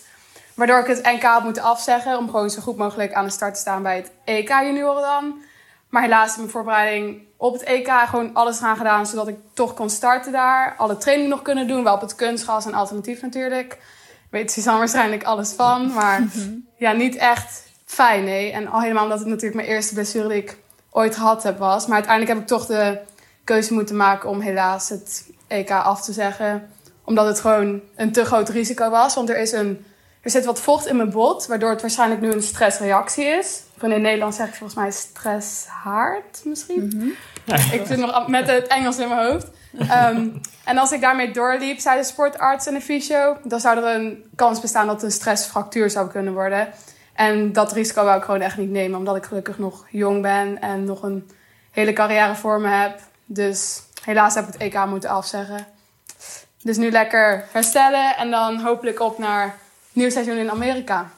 Waardoor 0.57 0.79
ik 0.79 0.87
het 0.87 1.03
NK 1.03 1.23
had 1.23 1.43
moeten 1.43 1.63
afzeggen 1.63 2.17
om 2.17 2.29
gewoon 2.29 2.49
zo 2.49 2.61
goed 2.61 2.77
mogelijk 2.77 3.13
aan 3.13 3.25
de 3.25 3.31
start 3.31 3.53
te 3.53 3.59
staan 3.59 3.83
bij 3.83 3.95
het 3.95 4.11
EK 4.23 4.49
junioren 4.49 5.01
dan. 5.01 5.41
Maar 5.89 6.01
helaas 6.01 6.33
in 6.33 6.39
mijn 6.39 6.51
voorbereiding 6.51 7.21
op 7.37 7.53
het 7.53 7.63
EK 7.63 7.87
gewoon 7.87 8.33
alles 8.33 8.59
eraan 8.59 8.77
gedaan 8.77 9.05
zodat 9.05 9.27
ik 9.27 9.37
toch 9.53 9.73
kon 9.73 9.89
starten 9.89 10.31
daar. 10.31 10.75
Alle 10.77 10.97
training 10.97 11.29
nog 11.29 11.41
kunnen 11.41 11.67
doen, 11.67 11.83
wel 11.83 11.93
op 11.93 12.01
het 12.01 12.15
kunstgas 12.15 12.65
en 12.65 12.73
alternatief 12.73 13.21
natuurlijk. 13.21 13.77
Weet 14.29 14.51
Suzanne 14.51 14.79
waarschijnlijk 14.79 15.23
alles 15.23 15.51
van, 15.53 15.93
maar 15.93 16.21
mhm. 16.23 16.55
ja, 16.77 16.91
niet 16.91 17.15
echt 17.15 17.63
fijn 17.85 18.23
nee. 18.23 18.51
En 18.51 18.67
al 18.67 18.81
helemaal 18.81 19.03
omdat 19.03 19.19
het 19.19 19.27
natuurlijk 19.27 19.55
mijn 19.55 19.67
eerste 19.67 19.93
blessure 19.93 20.27
die 20.27 20.37
ik 20.37 20.57
ooit 20.91 21.15
gehad 21.15 21.43
heb 21.43 21.57
was. 21.57 21.85
Maar 21.85 21.95
uiteindelijk 21.95 22.33
heb 22.33 22.41
ik 22.41 22.47
toch 22.47 22.65
de 22.65 22.99
keuze 23.43 23.73
moeten 23.73 23.95
maken 23.95 24.29
om 24.29 24.39
helaas 24.39 24.89
het 24.89 25.29
EK 25.47 25.71
af 25.71 26.01
te 26.01 26.13
zeggen. 26.13 26.69
Omdat 27.03 27.25
het 27.25 27.39
gewoon 27.39 27.81
een 27.95 28.11
te 28.11 28.25
groot 28.25 28.49
risico 28.49 28.89
was. 28.89 29.15
Want 29.15 29.29
er 29.29 29.39
is 29.39 29.51
een 29.51 29.85
er 30.27 30.33
zit 30.33 30.45
wat 30.45 30.61
vocht 30.61 30.85
in 30.87 30.95
mijn 30.95 31.09
bot, 31.09 31.45
waardoor 31.45 31.69
het 31.69 31.81
waarschijnlijk 31.81 32.21
nu 32.21 32.31
een 32.31 32.43
stressreactie 32.43 33.25
is. 33.25 33.61
Van 33.77 33.91
in 33.91 34.01
Nederland 34.01 34.35
zeg 34.35 34.47
ik 34.47 34.55
volgens 34.55 34.79
mij 34.79 34.91
stresshaard 34.91 36.41
misschien. 36.43 36.91
Mm 36.95 37.13
Ik 37.71 37.85
zit 37.85 37.97
nog 37.97 38.27
met 38.27 38.47
het 38.47 38.67
Engels 38.67 38.97
in 38.97 39.07
mijn 39.07 39.31
hoofd. 39.31 39.47
Um, 39.79 40.41
en 40.63 40.77
als 40.77 40.91
ik 40.91 41.01
daarmee 41.01 41.31
doorliep, 41.31 41.79
zei 41.79 41.97
de 41.99 42.05
sportarts 42.05 42.67
en 42.67 42.73
de 42.73 42.81
fysio, 42.81 43.37
dan 43.43 43.59
zou 43.59 43.77
er 43.77 43.95
een 43.95 44.23
kans 44.35 44.59
bestaan 44.59 44.85
dat 44.85 44.95
het 44.95 45.03
een 45.03 45.11
stressfractuur 45.11 45.89
zou 45.89 46.09
kunnen 46.09 46.33
worden. 46.33 46.67
En 47.13 47.53
dat 47.53 47.71
risico 47.71 48.03
wou 48.03 48.17
ik 48.17 48.23
gewoon 48.23 48.41
echt 48.41 48.57
niet 48.57 48.69
nemen, 48.69 48.97
omdat 48.97 49.15
ik 49.15 49.25
gelukkig 49.25 49.57
nog 49.57 49.85
jong 49.89 50.21
ben 50.21 50.61
en 50.61 50.83
nog 50.83 51.03
een 51.03 51.29
hele 51.71 51.93
carrière 51.93 52.35
voor 52.35 52.61
me 52.61 52.67
heb. 52.67 52.99
Dus 53.25 53.81
helaas 54.03 54.35
heb 54.35 54.47
ik 54.47 54.53
het 54.53 54.61
EK 54.61 54.85
moeten 54.85 55.09
afzeggen. 55.09 55.67
Dus 56.61 56.77
nu 56.77 56.91
lekker 56.91 57.45
herstellen 57.51 58.17
en 58.17 58.31
dan 58.31 58.59
hopelijk 58.59 58.99
op 58.99 59.17
naar 59.17 59.55
nieuw 59.97 60.09
seizoen 60.09 60.37
in 60.37 60.51
Amerika. 60.51 61.11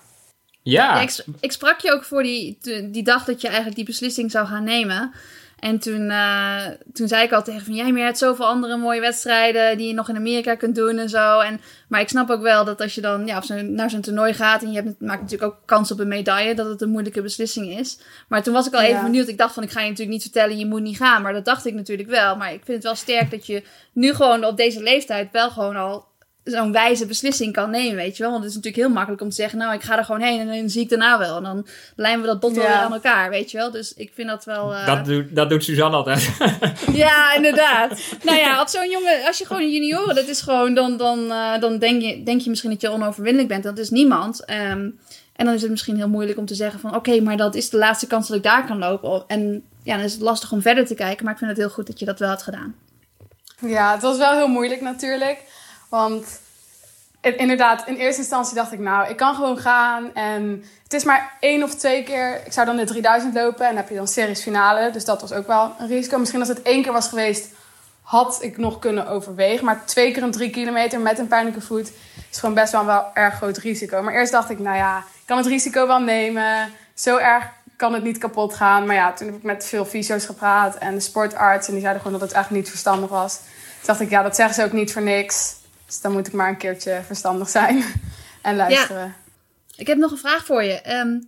Ja. 0.61 1.01
ik, 1.01 1.23
ik, 1.39 1.51
sprak 1.51 1.79
je 1.79 1.91
ook 1.91 2.03
voor 2.03 2.23
die, 2.23 2.57
die 2.91 3.03
dag 3.03 3.25
dat 3.25 3.41
je 3.41 3.47
eigenlijk 3.47 3.75
die 3.75 3.85
beslissing 3.85 4.31
zou 4.31 4.47
gaan 4.47 4.63
nemen. 4.63 5.11
En 5.59 5.79
toen, 5.79 6.01
uh, 6.01 6.65
toen 6.93 7.07
zei 7.07 7.23
ik 7.23 7.31
al 7.31 7.43
tegen 7.43 7.65
van... 7.65 7.73
Jij, 7.73 7.89
maar 7.89 7.99
je 7.99 8.05
hebt 8.05 8.17
zoveel 8.17 8.45
andere 8.45 8.77
mooie 8.77 8.99
wedstrijden... 8.99 9.77
die 9.77 9.87
je 9.87 9.93
nog 9.93 10.09
in 10.09 10.15
Amerika 10.15 10.55
kunt 10.55 10.75
doen 10.75 10.97
en 10.97 11.09
zo. 11.09 11.39
En, 11.39 11.61
maar 11.87 12.01
ik 12.01 12.09
snap 12.09 12.29
ook 12.29 12.41
wel 12.41 12.65
dat 12.65 12.81
als 12.81 12.95
je 12.95 13.01
dan 13.01 13.25
ja, 13.25 13.41
zo, 13.41 13.61
naar 13.61 13.89
zo'n 13.89 14.01
toernooi 14.01 14.33
gaat... 14.33 14.63
en 14.63 14.71
je 14.71 14.81
hebt, 14.81 15.01
maakt 15.01 15.21
natuurlijk 15.21 15.51
ook 15.51 15.59
kans 15.65 15.91
op 15.91 15.99
een 15.99 16.07
medaille... 16.07 16.55
dat 16.55 16.65
het 16.65 16.81
een 16.81 16.89
moeilijke 16.89 17.21
beslissing 17.21 17.77
is. 17.79 17.99
Maar 18.27 18.43
toen 18.43 18.53
was 18.53 18.67
ik 18.67 18.73
al 18.73 18.81
even 18.81 19.03
benieuwd. 19.03 19.27
Ik 19.27 19.37
dacht 19.37 19.53
van, 19.53 19.63
ik 19.63 19.71
ga 19.71 19.79
je 19.79 19.89
natuurlijk 19.89 20.13
niet 20.13 20.21
vertellen... 20.21 20.57
je 20.57 20.65
moet 20.65 20.81
niet 20.81 20.97
gaan. 20.97 21.21
Maar 21.21 21.33
dat 21.33 21.45
dacht 21.45 21.65
ik 21.65 21.73
natuurlijk 21.73 22.09
wel. 22.09 22.35
Maar 22.35 22.53
ik 22.53 22.61
vind 22.63 22.77
het 22.77 22.83
wel 22.83 22.95
sterk 22.95 23.31
dat 23.31 23.45
je 23.45 23.63
nu 23.93 24.13
gewoon 24.13 24.45
op 24.45 24.57
deze 24.57 24.83
leeftijd... 24.83 25.31
wel 25.31 25.49
gewoon 25.49 25.75
al 25.75 26.08
zo'n 26.43 26.71
wijze 26.71 27.05
beslissing 27.05 27.53
kan 27.53 27.69
nemen, 27.69 27.95
weet 27.95 28.17
je 28.17 28.23
wel. 28.23 28.31
Want 28.31 28.43
het 28.43 28.51
is 28.51 28.57
natuurlijk 28.57 28.83
heel 28.83 28.93
makkelijk 28.93 29.21
om 29.21 29.29
te 29.29 29.35
zeggen, 29.35 29.59
nou, 29.59 29.73
ik 29.73 29.81
ga 29.81 29.97
er 29.97 30.05
gewoon 30.05 30.21
heen 30.21 30.39
en 30.39 30.47
dan 30.47 30.69
zie 30.69 30.81
ik 30.81 30.89
daarna 30.89 31.17
wel. 31.17 31.37
En 31.37 31.43
dan 31.43 31.67
lijmen 31.95 32.21
we 32.21 32.27
dat 32.27 32.39
bot 32.39 32.55
wel 32.55 32.65
weer 32.65 32.73
aan 32.73 32.93
elkaar, 32.93 33.29
weet 33.29 33.51
je 33.51 33.57
wel. 33.57 33.71
Dus 33.71 33.93
ik 33.93 34.11
vind 34.13 34.27
dat 34.27 34.45
wel... 34.45 34.73
Uh... 34.73 34.85
Dat, 34.85 35.05
doet, 35.05 35.35
dat 35.35 35.49
doet 35.49 35.63
Suzanne 35.63 35.97
altijd. 35.97 36.31
ja, 36.93 37.33
inderdaad. 37.35 38.01
nou 38.23 38.37
ja, 38.37 38.57
als 38.57 38.71
zo'n 38.71 38.89
jongen, 38.89 39.25
als 39.25 39.37
je 39.37 39.45
gewoon 39.45 39.61
een 39.61 39.71
junioren, 39.71 40.15
dat 40.15 40.27
is 40.27 40.41
gewoon, 40.41 40.73
dan, 40.73 40.97
dan, 40.97 41.19
uh, 41.19 41.59
dan 41.59 41.77
denk, 41.77 42.01
je, 42.01 42.23
denk 42.23 42.41
je 42.41 42.49
misschien 42.49 42.71
dat 42.71 42.81
je 42.81 42.89
onoverwinnelijk 42.89 43.49
bent. 43.49 43.63
Dat 43.63 43.77
is 43.77 43.89
niemand. 43.89 44.49
Um, 44.49 44.99
en 45.39 45.45
dan 45.45 45.53
is 45.53 45.61
het 45.61 45.71
misschien 45.71 45.95
heel 45.95 46.09
moeilijk 46.09 46.37
om 46.37 46.45
te 46.45 46.55
zeggen 46.55 46.79
van, 46.79 46.95
oké, 46.95 47.21
maar 47.21 47.37
dat 47.37 47.55
is 47.55 47.69
de 47.69 47.77
laatste 47.77 48.07
kans 48.07 48.27
dat 48.27 48.37
ik 48.37 48.43
daar 48.43 48.65
kan 48.65 48.77
lopen. 48.77 49.23
En 49.27 49.63
ja, 49.83 49.95
dan 49.95 50.05
is 50.05 50.13
het 50.13 50.21
lastig 50.21 50.51
om 50.51 50.61
verder 50.61 50.85
te 50.85 50.95
kijken. 50.95 51.23
Maar 51.23 51.33
ik 51.33 51.39
vind 51.39 51.51
het 51.51 51.59
heel 51.59 51.69
goed 51.69 51.87
dat 51.87 51.99
je 51.99 52.05
dat 52.05 52.19
wel 52.19 52.29
had 52.29 52.43
gedaan. 52.43 52.75
Ja, 53.59 53.91
het 53.93 54.01
was 54.01 54.17
wel 54.17 54.33
heel 54.33 54.47
moeilijk 54.47 54.81
natuurlijk. 54.81 55.43
Want 55.89 56.39
inderdaad, 57.21 57.87
in 57.87 57.95
eerste 57.95 58.21
instantie 58.21 58.55
dacht 58.55 58.71
ik, 58.71 58.79
nou, 58.79 59.09
ik 59.09 59.17
kan 59.17 59.35
gewoon 59.35 59.57
gaan. 59.57 60.13
En 60.13 60.65
het 60.83 60.93
is 60.93 61.03
maar 61.03 61.37
één 61.39 61.63
of 61.63 61.75
twee 61.75 62.03
keer. 62.03 62.41
Ik 62.45 62.53
zou 62.53 62.65
dan 62.65 62.77
de 62.77 62.83
3000 62.83 63.33
lopen 63.33 63.61
en 63.61 63.67
dan 63.67 63.77
heb 63.77 63.89
je 63.89 63.95
dan 63.95 64.07
series 64.07 64.41
finale. 64.41 64.91
Dus 64.91 65.05
dat 65.05 65.21
was 65.21 65.31
ook 65.31 65.47
wel 65.47 65.73
een 65.79 65.87
risico. 65.87 66.17
Misschien 66.17 66.39
als 66.39 66.49
het 66.49 66.61
één 66.61 66.83
keer 66.83 66.91
was 66.91 67.07
geweest, 67.07 67.47
had 68.01 68.37
ik 68.41 68.57
nog 68.57 68.79
kunnen 68.79 69.07
overwegen. 69.07 69.65
Maar 69.65 69.85
twee 69.85 70.11
keer 70.11 70.23
een 70.23 70.31
drie 70.31 70.49
kilometer 70.49 70.99
met 70.99 71.19
een 71.19 71.27
pijnlijke 71.27 71.61
voet 71.61 71.91
is 72.31 72.39
gewoon 72.39 72.55
best 72.55 72.71
wel 72.71 72.81
een 72.81 72.87
wel 72.87 73.05
erg 73.13 73.35
groot 73.35 73.57
risico. 73.57 74.01
Maar 74.01 74.13
eerst 74.13 74.31
dacht 74.31 74.49
ik, 74.49 74.59
nou 74.59 74.77
ja, 74.77 74.97
ik 74.97 75.25
kan 75.25 75.37
het 75.37 75.45
risico 75.45 75.87
wel 75.87 75.99
nemen. 75.99 76.73
Zo 76.93 77.17
erg 77.17 77.45
kan 77.75 77.93
het 77.93 78.03
niet 78.03 78.17
kapot 78.17 78.53
gaan. 78.53 78.85
Maar 78.85 78.95
ja, 78.95 79.13
toen 79.13 79.27
heb 79.27 79.35
ik 79.35 79.43
met 79.43 79.65
veel 79.65 79.85
fysio's 79.85 80.25
gepraat 80.25 80.75
en 80.75 80.93
de 80.93 80.99
sportarts. 80.99 81.67
En 81.67 81.73
die 81.73 81.81
zeiden 81.81 82.01
gewoon 82.01 82.19
dat 82.19 82.29
het 82.29 82.37
echt 82.37 82.49
niet 82.49 82.69
verstandig 82.69 83.09
was. 83.09 83.35
Toen 83.35 83.85
dacht 83.85 83.99
ik, 83.99 84.09
ja, 84.09 84.21
dat 84.21 84.35
zeggen 84.35 84.55
ze 84.55 84.63
ook 84.63 84.71
niet 84.71 84.93
voor 84.93 85.01
niks. 85.01 85.55
Dus 85.89 86.01
dan 86.01 86.11
moet 86.11 86.27
ik 86.27 86.33
maar 86.33 86.49
een 86.49 86.57
keertje 86.57 87.01
verstandig 87.05 87.49
zijn 87.49 87.83
en 88.41 88.55
luisteren. 88.55 89.05
Ja. 89.05 89.15
Ik 89.75 89.87
heb 89.87 89.97
nog 89.97 90.11
een 90.11 90.17
vraag 90.17 90.45
voor 90.45 90.63
je. 90.63 90.81
Ehm, 90.81 91.19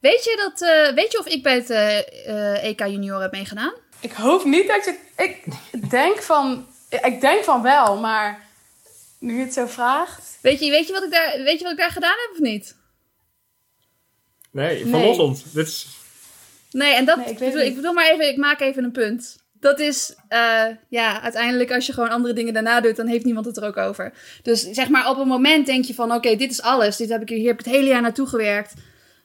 weet, 0.00 0.24
je 0.24 0.36
dat, 0.36 0.68
uh, 0.68 0.94
weet 0.94 1.12
je 1.12 1.18
of 1.18 1.26
ik 1.26 1.42
bij 1.42 1.54
het 1.54 1.70
uh, 1.70 1.98
eh, 1.98 2.64
EK 2.64 2.80
eh, 2.80 2.86
e 2.86 2.90
Junior 2.90 3.20
heb 3.20 3.32
meegedaan? 3.32 3.72
Ik 4.00 4.12
hoop 4.12 4.44
niet 4.44 4.68
dat 4.68 4.84
je. 4.84 4.98
Ik 5.16 5.90
denk 5.90 6.22
van 6.22 6.66
Ik 6.90 7.20
denk 7.20 7.44
van 7.44 7.62
wel, 7.62 7.96
maar 7.96 8.44
nu 9.18 9.38
je 9.38 9.44
het 9.44 9.52
zo 9.52 9.66
vraagt. 9.66 10.38
Weet 10.40 10.60
je, 10.60 10.70
weet 10.70 10.86
je, 10.86 10.92
wat, 10.92 11.02
ik 11.02 11.10
daar, 11.10 11.42
weet 11.42 11.58
je 11.58 11.62
wat 11.62 11.72
ik 11.72 11.78
daar 11.78 11.90
gedaan 11.90 12.16
heb 12.18 12.30
of 12.32 12.38
niet? 12.38 12.76
Nee, 14.50 14.96
ons. 14.96 15.52
Dit 15.52 15.66
is... 15.66 15.86
Nee, 16.70 16.94
en 16.94 17.04
dat 17.04 17.16
Nee, 17.16 17.28
ik 17.28 17.38
bedoel, 17.38 17.60
ik 17.60 17.74
bedoel 17.74 17.92
maar 17.92 18.10
even, 18.10 18.28
ik 18.28 18.36
maak 18.36 18.60
even 18.60 18.84
een 18.84 18.92
punt. 18.92 19.36
Dat 19.60 19.80
is, 19.80 20.14
eh, 20.28 20.62
ja, 20.88 21.22
uiteindelijk 21.22 21.72
als 21.72 21.86
je 21.86 21.92
gewoon 21.92 22.10
andere 22.10 22.34
dingen 22.34 22.52
daarna 22.54 22.80
doet, 22.80 22.96
dan 22.96 23.06
heeft 23.06 23.24
niemand 23.24 23.46
het 23.46 23.56
er 23.56 23.66
ook 23.66 23.76
over. 23.76 24.12
Dus 24.42 24.70
zeg 24.70 24.88
maar, 24.88 25.08
op 25.10 25.18
een 25.18 25.28
moment 25.28 25.66
denk 25.66 25.84
je 25.84 25.94
van, 25.94 26.12
oké, 26.12 26.36
dit 26.36 26.50
is 26.50 26.62
alles. 26.62 26.96
Dit 26.96 27.08
heb 27.08 27.22
ik, 27.22 27.28
hier 27.28 27.46
heb 27.48 27.58
ik 27.58 27.64
het 27.64 27.74
hele 27.74 27.88
jaar 27.88 28.02
naartoe 28.02 28.26
gewerkt. 28.26 28.72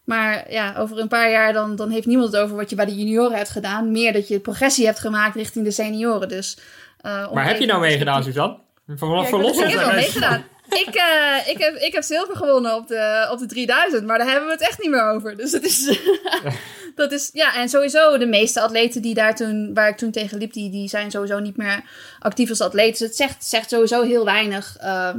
Maar 0.04 0.52
ja, 0.52 0.76
over 0.78 1.00
een 1.00 1.08
paar 1.08 1.32
jaar 1.32 1.54
dan, 1.54 1.76
dan 1.76 1.90
heeft 1.90 2.06
niemand 2.06 2.32
het 2.32 2.42
over 2.42 2.56
wat 2.56 2.70
je 2.70 2.76
bij 2.76 2.86
de 2.86 2.96
junioren 2.96 3.38
hebt 3.38 3.50
gedaan. 3.50 3.92
Meer 3.92 4.14
dat 4.14 4.28
je 4.28 4.40
progressie 4.40 4.86
hebt 4.86 5.00
gemaakt 5.00 5.36
richting 5.36 5.66
de 5.66 5.72
senioren. 5.72 6.28
Dus, 6.28 6.58
eh, 7.02 7.32
Maar 7.34 7.48
heb 7.48 7.60
je 7.60 7.66
nou 7.66 7.80
meegedaan, 7.82 8.24
Suzanne? 8.24 8.58
Ja, 8.86 9.38
ons 9.38 9.58
Ik 9.58 9.64
heb 9.64 9.74
wel 9.74 9.86
daar. 9.86 9.96
meegedaan. 9.96 10.44
Ik, 10.86 10.96
eh, 10.96 11.48
ik, 11.48 11.58
heb, 11.58 11.76
ik 11.76 11.94
heb 11.94 12.04
zilver 12.04 12.36
gewonnen 12.36 12.76
op 12.76 12.88
de, 12.88 13.28
op 13.32 13.40
de 13.40 13.46
3000, 13.46 14.06
maar 14.06 14.18
daar 14.18 14.28
hebben 14.28 14.46
we 14.46 14.54
het 14.54 14.62
echt 14.62 14.80
niet 14.80 14.90
meer 14.90 15.10
over. 15.10 15.38
Dus 15.38 15.52
het 15.52 15.64
is, 15.64 16.00
dat 16.96 17.12
is, 17.12 17.30
ja, 17.34 17.56
en 17.56 17.70
sowieso 17.70 18.18
de 18.18 18.26
meeste 18.26 18.62
atleten 18.62 19.02
die 19.02 19.14
daar 19.14 19.36
toen, 19.36 19.74
waar 19.74 19.90
ik 19.90 19.98
toen 19.98 20.12
tegen 20.12 20.38
liep, 20.38 20.54
die, 20.54 20.70
die 20.70 20.88
zijn 20.88 21.12
sowieso 21.12 21.40
niet 21.40 21.58
meer 21.58 21.84
actief 22.20 22.50
als 22.50 22.62
atleet. 22.62 22.98
Dus 22.98 23.08
het 23.08 23.16
zegt, 23.16 23.46
zegt 23.46 23.70
sowieso 23.70 24.02
heel 24.02 24.26
weinig. 24.26 24.78
Ehm, 24.80 25.18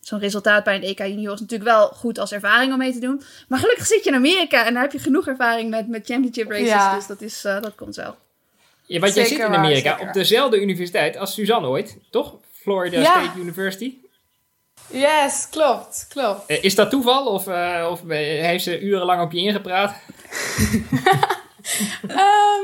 Zo'n 0.00 0.18
resultaat 0.18 0.64
bij 0.64 0.74
een 0.74 0.82
EK 0.82 0.98
junior 0.98 1.34
is 1.34 1.40
natuurlijk 1.40 1.70
wel 1.70 1.86
goed 1.88 2.18
als 2.18 2.32
ervaring 2.32 2.72
om 2.72 2.78
mee 2.78 2.92
te 2.92 2.98
doen. 2.98 3.22
Maar 3.48 3.58
gelukkig 3.58 3.86
zit 3.86 4.04
je 4.04 4.10
in 4.10 4.16
Amerika 4.16 4.66
en 4.66 4.72
daar 4.72 4.82
heb 4.82 4.92
je 4.92 4.98
genoeg 4.98 5.26
ervaring 5.26 5.70
met, 5.70 5.88
met 5.88 6.06
championship 6.06 6.50
races. 6.50 6.68
Ja. 6.68 6.94
Dus 6.94 7.06
dat, 7.06 7.20
is, 7.20 7.44
eh, 7.44 7.62
dat 7.62 7.74
komt 7.74 7.96
wel. 7.96 8.16
Ja, 8.86 9.00
want 9.00 9.14
jij 9.14 9.24
zit 9.24 9.38
in 9.38 9.44
Amerika 9.44 9.98
op 10.00 10.12
dezelfde 10.12 10.60
universiteit 10.60 11.16
als 11.16 11.34
Suzanne 11.34 11.68
ooit, 11.68 11.98
toch? 12.10 12.34
Florida 12.52 12.98
Ja. 12.98 13.22
State 13.22 13.38
University. 13.38 13.94
Yes, 14.86 15.48
klopt, 15.50 16.06
klopt. 16.08 16.46
Eh, 16.46 16.64
Is 16.64 16.74
dat 16.74 16.90
toeval 16.90 17.26
of, 17.26 17.46
eh, 17.46 17.86
of 17.90 18.00
eh, 18.08 18.16
heeft 18.44 18.64
ze 18.64 18.80
urenlang 18.80 19.22
op 19.22 19.32
je 19.32 19.38
ingepraat? 19.38 19.94
Ehm, 22.08 22.62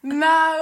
nou, 0.00 0.56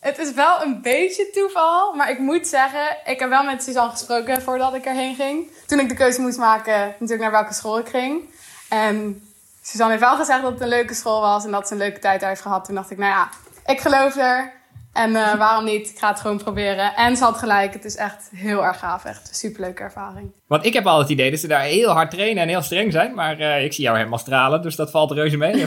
het 0.00 0.18
is 0.18 0.32
wel 0.32 0.62
een 0.62 0.82
beetje 0.82 1.30
toeval. 1.30 1.94
Maar 1.94 2.10
ik 2.10 2.18
moet 2.18 2.46
zeggen, 2.46 2.96
ik 3.04 3.18
heb 3.20 3.28
wel 3.28 3.44
met 3.44 3.62
Suzanne 3.62 3.90
gesproken 3.90 4.42
voordat 4.42 4.74
ik 4.74 4.84
erheen 4.84 5.14
ging. 5.14 5.50
Toen 5.66 5.78
ik 5.78 5.88
de 5.88 5.94
keuze 5.94 6.20
moest 6.20 6.38
maken 6.38 6.78
natuurlijk 6.78 7.20
naar 7.20 7.30
welke 7.30 7.54
school 7.54 7.78
ik 7.78 7.88
ging. 7.88 8.34
En 8.68 9.22
Suzanne 9.62 9.92
heeft 9.92 10.04
wel 10.04 10.16
gezegd 10.16 10.42
dat 10.42 10.52
het 10.52 10.60
een 10.60 10.68
leuke 10.68 10.94
school 10.94 11.20
was 11.20 11.44
en 11.44 11.50
dat 11.50 11.66
ze 11.68 11.72
een 11.72 11.80
leuke 11.80 11.98
tijd 11.98 12.20
daar 12.20 12.28
heeft 12.28 12.42
gehad. 12.42 12.64
Toen 12.64 12.74
dacht 12.74 12.90
ik, 12.90 12.98
nou 12.98 13.10
ja, 13.12 13.28
ik 13.66 13.80
geloof 13.80 14.16
er. 14.16 14.52
En 14.98 15.16
eh, 15.16 15.34
waarom 15.34 15.64
niet? 15.64 15.90
Ik 15.90 15.98
ga 15.98 16.08
het 16.08 16.20
gewoon 16.20 16.42
proberen. 16.42 16.94
En 16.94 17.16
ze 17.16 17.24
had 17.24 17.38
gelijk, 17.38 17.72
het 17.72 17.84
is 17.84 17.96
echt 17.96 18.28
heel 18.34 18.64
erg 18.64 18.78
gaaf. 18.78 19.04
Echt 19.04 19.28
een 19.28 19.34
superleuke 19.34 19.82
ervaring. 19.82 20.32
Want 20.46 20.64
ik 20.64 20.72
heb 20.72 20.86
al 20.86 20.98
het 20.98 21.08
idee 21.08 21.30
dat 21.30 21.40
ze 21.40 21.46
daar 21.46 21.60
heel 21.60 21.90
hard 21.90 22.10
trainen 22.10 22.42
en 22.42 22.48
heel 22.48 22.62
streng 22.62 22.92
zijn. 22.92 23.14
Maar 23.14 23.38
eh, 23.38 23.64
ik 23.64 23.72
zie 23.72 23.84
jou 23.84 23.96
helemaal 23.96 24.18
stralen, 24.18 24.62
dus 24.62 24.76
dat 24.76 24.90
valt 24.90 25.10
reuze 25.10 25.36
mee. 25.36 25.66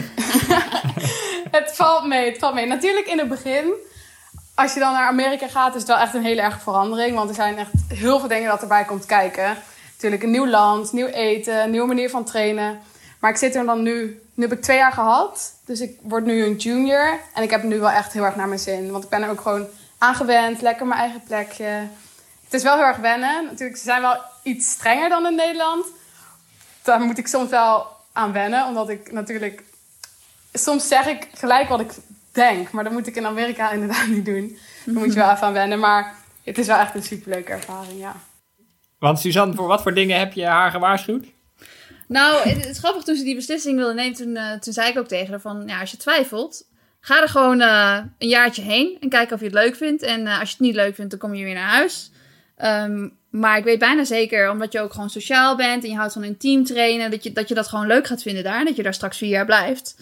Het 1.58 1.72
valt 1.74 2.06
mee, 2.06 2.30
het 2.30 2.38
valt 2.38 2.54
mee. 2.54 2.66
Natuurlijk 2.66 3.06
in 3.06 3.18
het 3.18 3.28
begin, 3.28 3.72
als 4.54 4.74
je 4.74 4.80
dan 4.80 4.92
naar 4.92 5.08
Amerika 5.08 5.48
gaat, 5.48 5.74
is 5.74 5.80
het 5.80 5.90
wel 5.90 5.98
echt 5.98 6.14
een 6.14 6.24
hele 6.24 6.40
erge 6.40 6.60
verandering. 6.60 7.16
Want 7.16 7.28
er 7.28 7.34
zijn 7.34 7.58
echt 7.58 7.70
heel 7.88 8.18
veel 8.18 8.28
dingen 8.28 8.48
dat 8.48 8.62
erbij 8.62 8.84
komt 8.84 9.06
kijken. 9.06 9.56
Natuurlijk 9.92 10.22
een 10.22 10.30
nieuw 10.30 10.48
land, 10.48 10.92
nieuw 10.92 11.06
eten, 11.06 11.70
nieuwe 11.70 11.86
manier 11.86 12.10
van 12.10 12.24
trainen. 12.24 12.80
Maar 13.20 13.30
ik 13.30 13.36
zit 13.36 13.54
er 13.54 13.64
dan 13.64 13.82
nu, 13.82 14.22
nu 14.34 14.44
heb 14.44 14.52
ik 14.52 14.62
twee 14.62 14.76
jaar 14.76 14.92
gehad. 14.92 15.54
Dus 15.72 15.80
ik 15.80 15.98
word 16.02 16.24
nu 16.24 16.44
een 16.44 16.56
junior. 16.56 17.20
En 17.34 17.42
ik 17.42 17.50
heb 17.50 17.62
nu 17.62 17.78
wel 17.78 17.90
echt 17.90 18.12
heel 18.12 18.24
erg 18.24 18.36
naar 18.36 18.48
mijn 18.48 18.60
zin. 18.60 18.90
Want 18.90 19.04
ik 19.04 19.10
ben 19.10 19.22
er 19.22 19.30
ook 19.30 19.40
gewoon 19.40 19.66
aangewend, 19.98 20.60
lekker 20.60 20.86
mijn 20.86 21.00
eigen 21.00 21.22
plekje. 21.22 21.88
Het 22.44 22.54
is 22.54 22.62
wel 22.62 22.74
heel 22.74 22.84
erg 22.84 22.96
wennen. 22.96 23.44
Natuurlijk, 23.44 23.78
ze 23.78 23.84
zijn 23.84 24.00
wel 24.00 24.16
iets 24.42 24.70
strenger 24.70 25.08
dan 25.08 25.26
in 25.26 25.34
Nederland. 25.34 25.86
Daar 26.82 27.00
moet 27.00 27.18
ik 27.18 27.26
soms 27.26 27.50
wel 27.50 27.86
aan 28.12 28.32
wennen, 28.32 28.66
omdat 28.66 28.88
ik 28.88 29.12
natuurlijk 29.12 29.62
soms 30.52 30.88
zeg 30.88 31.06
ik 31.06 31.28
gelijk 31.34 31.68
wat 31.68 31.80
ik 31.80 31.92
denk, 32.32 32.70
maar 32.70 32.84
dat 32.84 32.92
moet 32.92 33.06
ik 33.06 33.16
in 33.16 33.26
Amerika 33.26 33.70
inderdaad 33.76 34.06
niet 34.06 34.24
doen. 34.24 34.58
Daar 34.84 34.94
moet 34.94 35.12
je 35.12 35.18
wel 35.18 35.30
even 35.30 35.46
aan 35.46 35.52
wennen, 35.52 35.78
maar 35.78 36.14
het 36.44 36.58
is 36.58 36.66
wel 36.66 36.78
echt 36.78 36.94
een 36.94 37.02
superleuke 37.02 37.52
ervaring, 37.52 37.98
ja. 38.00 38.16
Want 38.98 39.20
Suzanne, 39.20 39.54
voor 39.54 39.66
wat 39.66 39.82
voor 39.82 39.94
dingen 39.94 40.18
heb 40.18 40.32
je 40.32 40.46
haar 40.46 40.70
gewaarschuwd? 40.70 41.26
Nou, 42.12 42.48
het, 42.48 42.66
is 42.66 42.78
grappig, 42.78 43.02
toen 43.02 43.16
ze 43.16 43.24
die 43.24 43.34
beslissing 43.34 43.76
wilde 43.76 43.94
nemen, 43.94 44.16
toen, 44.16 44.36
eh, 44.36 44.52
toen 44.52 44.72
zei 44.72 44.90
ik 44.90 44.98
ook 44.98 45.08
tegen 45.08 45.30
haar 45.30 45.40
van, 45.40 45.62
ja, 45.66 45.80
als 45.80 45.90
je 45.90 45.96
twijfelt, 45.96 46.68
ga 47.00 47.22
er 47.22 47.28
gewoon 47.28 47.60
eh, 47.60 47.98
een 48.18 48.28
jaartje 48.28 48.62
heen 48.62 48.96
en 49.00 49.08
kijk 49.08 49.30
of 49.30 49.38
je 49.38 49.44
het 49.44 49.54
leuk 49.54 49.76
vindt. 49.76 50.02
En 50.02 50.26
eh, 50.26 50.40
als 50.40 50.48
je 50.48 50.54
het 50.56 50.66
niet 50.66 50.74
leuk 50.74 50.94
vindt, 50.94 51.10
dan 51.10 51.20
kom 51.20 51.34
je 51.34 51.44
weer 51.44 51.54
naar 51.54 51.70
huis. 51.70 52.10
Ehm, 52.56 53.08
maar 53.32 53.58
ik 53.58 53.64
weet 53.64 53.78
bijna 53.78 54.04
zeker, 54.04 54.50
omdat 54.50 54.72
je 54.72 54.80
ook 54.80 54.92
gewoon 54.92 55.10
sociaal 55.10 55.56
bent 55.56 55.84
en 55.84 55.90
je 55.90 55.96
houdt 55.96 56.12
van 56.12 56.22
een 56.22 56.36
team 56.36 56.64
trainen, 56.64 57.10
dat 57.10 57.22
je, 57.22 57.32
dat 57.32 57.48
je 57.48 57.54
dat 57.54 57.68
gewoon 57.68 57.86
leuk 57.86 58.06
gaat 58.06 58.22
vinden 58.22 58.44
daar 58.44 58.58
en 58.58 58.64
dat 58.64 58.76
je 58.76 58.82
daar 58.82 58.94
straks 58.94 59.18
vier 59.18 59.28
jaar 59.28 59.44
blijft. 59.44 59.94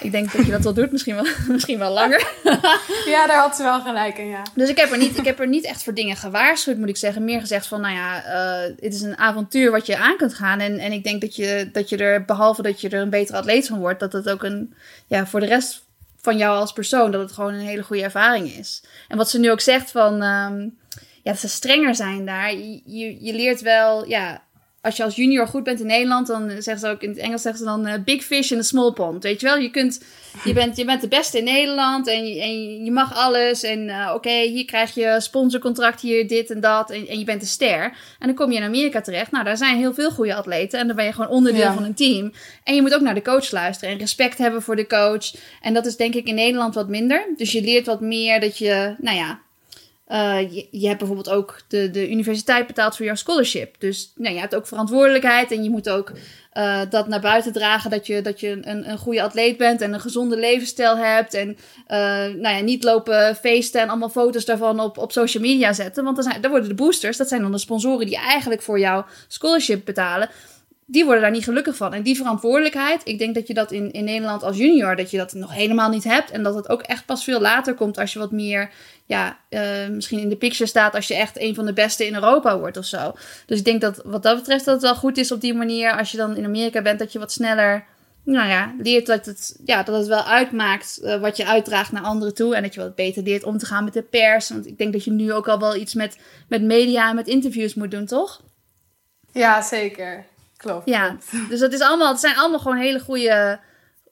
Ik 0.00 0.12
denk 0.12 0.32
dat 0.32 0.46
je 0.46 0.52
dat 0.52 0.62
wel 0.62 0.74
doet, 0.74 0.92
misschien 0.92 1.14
wel, 1.14 1.26
misschien 1.48 1.78
wel 1.78 1.92
langer. 1.92 2.30
Ja, 3.04 3.26
daar 3.26 3.40
had 3.40 3.56
ze 3.56 3.62
wel 3.62 3.80
gelijk 3.80 4.18
in, 4.18 4.26
ja. 4.26 4.42
Dus 4.54 4.68
ik 4.68 4.76
heb, 4.76 4.90
er 4.90 4.98
niet, 4.98 5.18
ik 5.18 5.24
heb 5.24 5.40
er 5.40 5.48
niet 5.48 5.64
echt 5.64 5.82
voor 5.82 5.94
dingen 5.94 6.16
gewaarschuwd, 6.16 6.76
moet 6.76 6.88
ik 6.88 6.96
zeggen. 6.96 7.24
Meer 7.24 7.40
gezegd 7.40 7.66
van, 7.66 7.80
nou 7.80 7.94
ja, 7.94 8.24
eh, 8.24 8.74
het 8.80 8.94
is 8.94 9.00
een 9.00 9.18
avontuur 9.18 9.70
wat 9.70 9.86
je 9.86 9.96
aan 9.96 10.16
kunt 10.16 10.34
gaan. 10.34 10.60
En, 10.60 10.78
en 10.78 10.92
ik 10.92 11.04
denk 11.04 11.20
dat 11.20 11.36
je, 11.36 11.68
dat 11.72 11.88
je 11.88 11.96
er, 11.96 12.24
behalve 12.24 12.62
dat 12.62 12.80
je 12.80 12.88
er 12.88 13.00
een 13.00 13.10
betere 13.10 13.38
atleet 13.38 13.66
van 13.66 13.78
wordt, 13.78 14.00
dat 14.00 14.12
het 14.12 14.30
ook 14.30 14.42
een, 14.42 14.74
ja, 15.06 15.26
voor 15.26 15.40
de 15.40 15.46
rest 15.46 15.82
van 16.20 16.36
jou 16.36 16.58
als 16.58 16.72
persoon, 16.72 17.10
dat 17.10 17.20
het 17.20 17.32
gewoon 17.32 17.54
een 17.54 17.60
hele 17.60 17.82
goede 17.82 18.02
ervaring 18.02 18.52
is. 18.52 18.82
En 19.08 19.16
wat 19.16 19.30
ze 19.30 19.38
nu 19.38 19.50
ook 19.50 19.60
zegt 19.60 19.90
van, 19.90 20.22
ehm, 20.22 20.68
ja, 21.22 21.30
dat 21.30 21.40
ze 21.40 21.48
strenger 21.48 21.94
zijn 21.94 22.26
daar. 22.26 22.52
Je, 22.54 22.80
je, 22.84 23.24
je 23.24 23.34
leert 23.34 23.60
wel, 23.60 24.08
ja, 24.08 24.42
als 24.80 24.96
je 24.96 25.04
als 25.04 25.16
junior 25.16 25.46
goed 25.46 25.62
bent 25.64 25.80
in 25.80 25.86
Nederland, 25.86 26.26
dan 26.26 26.50
zeggen 26.50 26.78
ze 26.78 26.88
ook 26.88 27.02
in 27.02 27.08
het 27.08 27.18
Engels 27.18 27.42
zeggen 27.42 27.60
ze 27.60 27.66
dan 27.66 27.86
eh, 27.86 28.02
big 28.04 28.24
fish 28.24 28.50
in 28.50 28.58
a 28.58 28.62
small 28.62 28.92
pond. 28.92 29.22
Weet 29.22 29.40
je 29.40 29.46
wel, 29.46 29.56
je, 29.56 29.70
kunt, 29.70 30.04
je, 30.44 30.52
bent, 30.52 30.76
je 30.76 30.84
bent 30.84 31.00
de 31.00 31.08
beste 31.08 31.38
in 31.38 31.44
Nederland 31.44 32.08
en 32.08 32.26
je, 32.26 32.42
en 32.42 32.84
je 32.84 32.90
mag 32.90 33.14
alles. 33.14 33.62
En 33.62 33.88
eh, 33.88 34.12
oké, 34.14 34.30
hier 34.30 34.64
krijg 34.64 34.94
je 34.94 35.16
sponsorcontract, 35.18 36.00
hier 36.00 36.28
dit 36.28 36.50
en 36.50 36.60
dat. 36.60 36.90
En, 36.90 37.08
en 37.08 37.18
je 37.18 37.24
bent 37.24 37.42
een 37.42 37.48
ster. 37.48 37.82
En 38.18 38.26
dan 38.26 38.34
kom 38.34 38.50
je 38.50 38.56
in 38.56 38.64
Amerika 38.64 39.00
terecht. 39.00 39.30
Nou, 39.30 39.44
daar 39.44 39.56
zijn 39.56 39.76
heel 39.78 39.94
veel 39.94 40.10
goede 40.10 40.34
atleten. 40.34 40.78
En 40.80 40.86
dan 40.86 40.96
ben 40.96 41.04
je 41.04 41.12
gewoon 41.12 41.30
onderdeel 41.30 41.60
Ja. 41.60 41.74
van 41.74 41.84
een 41.84 41.94
team. 41.94 42.32
En 42.64 42.74
je 42.74 42.82
moet 42.82 42.94
ook 42.94 43.00
naar 43.00 43.14
de 43.14 43.22
coach 43.22 43.50
luisteren 43.50 43.94
en 43.94 44.00
respect 44.00 44.38
hebben 44.38 44.62
voor 44.62 44.76
de 44.76 44.86
coach. 44.86 45.34
En 45.60 45.74
dat 45.74 45.86
is 45.86 45.96
denk 45.96 46.14
ik 46.14 46.26
in 46.26 46.34
Nederland 46.34 46.74
wat 46.74 46.88
minder. 46.88 47.32
Dus 47.36 47.52
je 47.52 47.62
leert 47.62 47.86
wat 47.86 48.00
meer 48.00 48.40
dat 48.40 48.58
je, 48.58 48.94
nou 48.98 49.16
ja, 49.16 49.40
eh, 50.12 50.38
je, 50.70 50.86
hebt 50.86 50.98
bijvoorbeeld 50.98 51.30
ook 51.30 51.60
de, 51.68 51.90
de 51.90 52.10
universiteit 52.10 52.66
betaald 52.66 52.96
voor 52.96 53.04
jouw 53.04 53.14
scholarship. 53.14 53.74
Dus 53.78 54.12
nou, 54.14 54.34
je 54.34 54.40
hebt 54.40 54.54
ook 54.54 54.66
verantwoordelijkheid 54.66 55.52
en 55.52 55.62
je 55.64 55.70
moet 55.70 55.88
ook 55.88 56.12
eh, 56.52 56.80
dat 56.90 57.08
naar 57.08 57.20
buiten 57.20 57.52
dragen 57.52 57.90
dat 57.90 58.06
je, 58.06 58.22
dat 58.22 58.40
je 58.40 58.58
een, 58.62 58.90
een 58.90 58.98
goede 58.98 59.22
atleet 59.22 59.56
bent 59.56 59.80
en 59.80 59.92
een 59.92 60.00
gezonde 60.00 60.36
levensstijl 60.36 60.96
hebt. 60.96 61.34
En 61.34 61.56
eh, 61.86 61.98
nou 62.18 62.56
ja, 62.56 62.60
niet 62.60 62.84
lopen 62.84 63.36
feesten 63.36 63.80
en 63.80 63.88
allemaal 63.88 64.08
foto's 64.08 64.44
daarvan 64.44 64.80
op, 64.80 64.98
op 64.98 65.12
social 65.12 65.42
media 65.42 65.72
zetten. 65.72 66.04
Want 66.04 66.16
dan, 66.16 66.24
zijn, 66.24 66.40
dan 66.40 66.50
worden 66.50 66.68
de 66.68 66.74
boosters, 66.74 67.16
dat 67.16 67.28
zijn 67.28 67.42
dan 67.42 67.52
de 67.52 67.58
sponsoren 67.58 68.06
die 68.06 68.16
eigenlijk 68.16 68.62
voor 68.62 68.78
jouw 68.78 69.04
scholarship 69.28 69.84
betalen. 69.84 70.28
Die 70.92 71.04
worden 71.04 71.22
daar 71.22 71.30
niet 71.30 71.44
gelukkig 71.44 71.76
van. 71.76 71.94
En 71.94 72.02
die 72.02 72.16
verantwoordelijkheid, 72.16 73.00
ik 73.04 73.18
denk 73.18 73.34
dat 73.34 73.46
je 73.46 73.54
dat 73.54 73.72
in, 73.72 73.92
in 73.92 74.04
Nederland 74.04 74.42
als 74.42 74.56
junior, 74.56 74.96
dat 74.96 75.10
je 75.10 75.16
dat 75.16 75.32
nog 75.32 75.54
helemaal 75.54 75.90
niet 75.90 76.04
hebt. 76.04 76.30
En 76.30 76.42
dat 76.42 76.54
het 76.54 76.68
ook 76.68 76.82
echt 76.82 77.06
pas 77.06 77.24
veel 77.24 77.40
later 77.40 77.74
komt 77.74 77.98
als 77.98 78.12
je 78.12 78.18
wat 78.18 78.32
meer 78.32 78.70
ja, 79.06 79.38
eh, 79.48 79.88
misschien 79.88 80.18
in 80.18 80.28
de 80.28 80.36
picture 80.36 80.66
staat 80.66 80.94
als 80.94 81.08
je 81.08 81.14
echt 81.14 81.40
een 81.40 81.54
van 81.54 81.66
de 81.66 81.72
beste 81.72 82.06
in 82.06 82.14
Europa 82.14 82.58
wordt 82.58 82.76
of 82.76 82.84
zo. 82.84 83.12
Dus 83.46 83.58
ik 83.58 83.64
denk 83.64 83.80
dat 83.80 84.02
wat 84.04 84.22
dat 84.22 84.36
betreft 84.36 84.64
dat 84.64 84.74
het 84.74 84.82
wel 84.82 84.94
goed 84.94 85.18
is 85.18 85.32
op 85.32 85.40
die 85.40 85.54
manier 85.54 85.96
als 85.96 86.10
je 86.10 86.16
dan 86.16 86.36
in 86.36 86.44
Amerika 86.44 86.82
bent, 86.82 86.98
dat 86.98 87.12
je 87.12 87.18
wat 87.18 87.32
sneller 87.32 87.84
nou 88.24 88.48
ja, 88.48 88.74
leert 88.78 89.06
dat 89.06 89.26
het, 89.26 89.60
ja, 89.64 89.82
dat 89.82 89.98
het 89.98 90.06
wel 90.06 90.24
uitmaakt 90.24 91.00
eh, 91.02 91.20
wat 91.20 91.36
je 91.36 91.46
uitdraagt 91.46 91.92
naar 91.92 92.02
anderen 92.02 92.34
toe. 92.34 92.56
En 92.56 92.62
dat 92.62 92.74
je 92.74 92.80
wat 92.80 92.94
beter 92.94 93.22
leert 93.22 93.44
om 93.44 93.58
te 93.58 93.66
gaan 93.66 93.84
met 93.84 93.92
de 93.92 94.02
pers. 94.02 94.48
Want 94.48 94.66
ik 94.66 94.78
denk 94.78 94.92
dat 94.92 95.04
je 95.04 95.10
nu 95.10 95.32
ook 95.32 95.48
al 95.48 95.58
wel 95.58 95.76
iets 95.76 95.94
met, 95.94 96.18
met 96.48 96.62
media 96.62 97.08
en 97.08 97.14
met 97.14 97.26
interviews 97.26 97.74
moet 97.74 97.90
doen, 97.90 98.06
toch? 98.06 98.42
Ja, 99.32 99.62
zeker. 99.62 100.24
Ja, 100.84 101.16
dus 101.48 101.60
dat 101.60 101.72
is 101.72 101.80
allemaal, 101.80 102.10
het 102.10 102.20
zijn 102.20 102.36
allemaal 102.36 102.58
gewoon 102.58 102.76
hele 102.76 103.00
goede, 103.00 103.58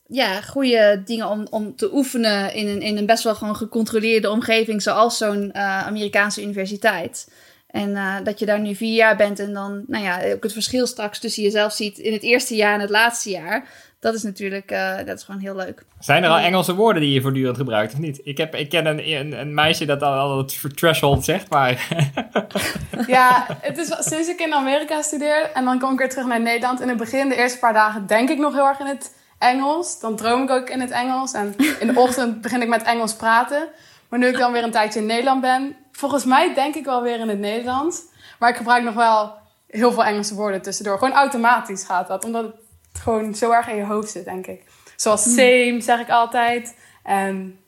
ja, 0.06 0.40
goede 0.40 1.02
dingen 1.04 1.28
om, 1.28 1.46
om 1.50 1.76
te 1.76 1.94
oefenen 1.94 2.54
in 2.54 2.68
een, 2.68 2.80
in 2.80 2.96
een 2.96 3.06
best 3.06 3.24
wel 3.24 3.34
gewoon 3.34 3.56
gecontroleerde 3.56 4.30
omgeving, 4.30 4.82
zoals 4.82 5.16
zo'n 5.16 5.52
eh, 5.52 5.86
Amerikaanse 5.86 6.42
universiteit. 6.42 7.28
En 7.66 7.96
eh, 7.96 8.16
dat 8.24 8.38
je 8.38 8.46
daar 8.46 8.60
nu 8.60 8.74
vier 8.74 8.94
jaar 8.94 9.16
bent 9.16 9.38
en 9.38 9.52
dan, 9.52 9.84
nou 9.86 10.04
ja, 10.04 10.32
ook 10.32 10.42
het 10.42 10.52
verschil 10.52 10.86
straks 10.86 11.18
tussen 11.18 11.42
jezelf 11.42 11.72
ziet 11.72 11.98
in 11.98 12.12
het 12.12 12.22
eerste 12.22 12.54
jaar 12.54 12.74
en 12.74 12.80
het 12.80 12.90
laatste 12.90 13.30
jaar. 13.30 13.68
Dat 14.00 14.14
is 14.14 14.22
natuurlijk, 14.22 14.70
eh, 14.70 14.96
dat 14.96 15.18
is 15.18 15.24
gewoon 15.24 15.40
heel 15.40 15.54
leuk. 15.54 15.84
Zijn 15.98 16.24
er 16.24 16.30
al 16.30 16.38
Engelse 16.38 16.74
woorden 16.74 17.02
die 17.02 17.12
je 17.12 17.20
voortdurend 17.20 17.56
gebruikt 17.56 17.92
of 17.92 17.98
niet? 17.98 18.20
Ik, 18.24 18.36
heb, 18.36 18.54
ik 18.54 18.68
ken 18.68 18.86
een, 18.86 19.10
een, 19.10 19.40
een 19.40 19.54
meisje 19.54 19.84
dat 19.84 20.02
al, 20.02 20.12
al 20.12 20.38
het 20.38 20.76
threshold 20.76 21.24
zegt, 21.24 21.50
maar 21.50 21.88
Ja, 23.06 23.46
het 23.60 23.78
is 23.78 23.86
sinds 23.98 24.28
ik 24.28 24.40
in 24.40 24.54
Amerika 24.54 25.02
studeer 25.02 25.50
en 25.54 25.64
dan 25.64 25.78
kom 25.78 25.92
ik 25.92 25.98
weer 25.98 26.08
terug 26.08 26.26
naar 26.26 26.40
Nederland. 26.40 26.80
In 26.80 26.88
het 26.88 26.96
begin, 26.96 27.28
de 27.28 27.36
eerste 27.36 27.58
paar 27.58 27.72
dagen, 27.72 28.06
denk 28.06 28.28
ik 28.30 28.38
nog 28.38 28.54
heel 28.54 28.66
erg 28.66 28.80
in 28.80 28.86
het 28.86 29.14
Engels. 29.38 30.00
Dan 30.00 30.16
droom 30.16 30.42
ik 30.42 30.50
ook 30.50 30.70
in 30.70 30.80
het 30.80 30.90
Engels. 30.90 31.32
En 31.32 31.54
in 31.80 31.86
de 31.86 32.00
ochtend 32.00 32.40
begin 32.40 32.62
ik 32.62 32.68
met 32.68 32.82
Engels 32.82 33.14
praten. 33.14 33.68
Maar 34.08 34.18
nu 34.18 34.26
ik 34.26 34.38
dan 34.38 34.52
weer 34.52 34.62
een 34.62 34.70
tijdje 34.70 35.00
in 35.00 35.06
Nederland 35.06 35.40
ben, 35.40 35.76
volgens 35.92 36.24
mij 36.24 36.54
denk 36.54 36.74
ik 36.74 36.84
wel 36.84 37.02
weer 37.02 37.18
in 37.20 37.28
het 37.28 37.38
Nederlands. 37.38 38.00
Maar 38.38 38.50
ik 38.50 38.56
gebruik 38.56 38.84
nog 38.84 38.94
wel 38.94 39.32
heel 39.66 39.92
veel 39.92 40.04
Engelse 40.04 40.34
woorden 40.34 40.62
tussendoor. 40.62 40.98
Gewoon 40.98 41.14
automatisch 41.14 41.84
gaat 41.84 42.08
dat. 42.08 42.24
Omdat 42.24 42.42
het 42.42 42.54
gewoon 43.00 43.34
zo 43.34 43.50
erg 43.52 43.68
in 43.68 43.76
je 43.76 43.84
hoofd 43.84 44.10
zit, 44.10 44.24
denk 44.24 44.46
ik. 44.46 44.62
Zoals 44.96 45.22
same 45.22 45.76
zeg 45.80 46.00
ik 46.00 46.08
altijd. 46.08 46.76
En 47.02 47.58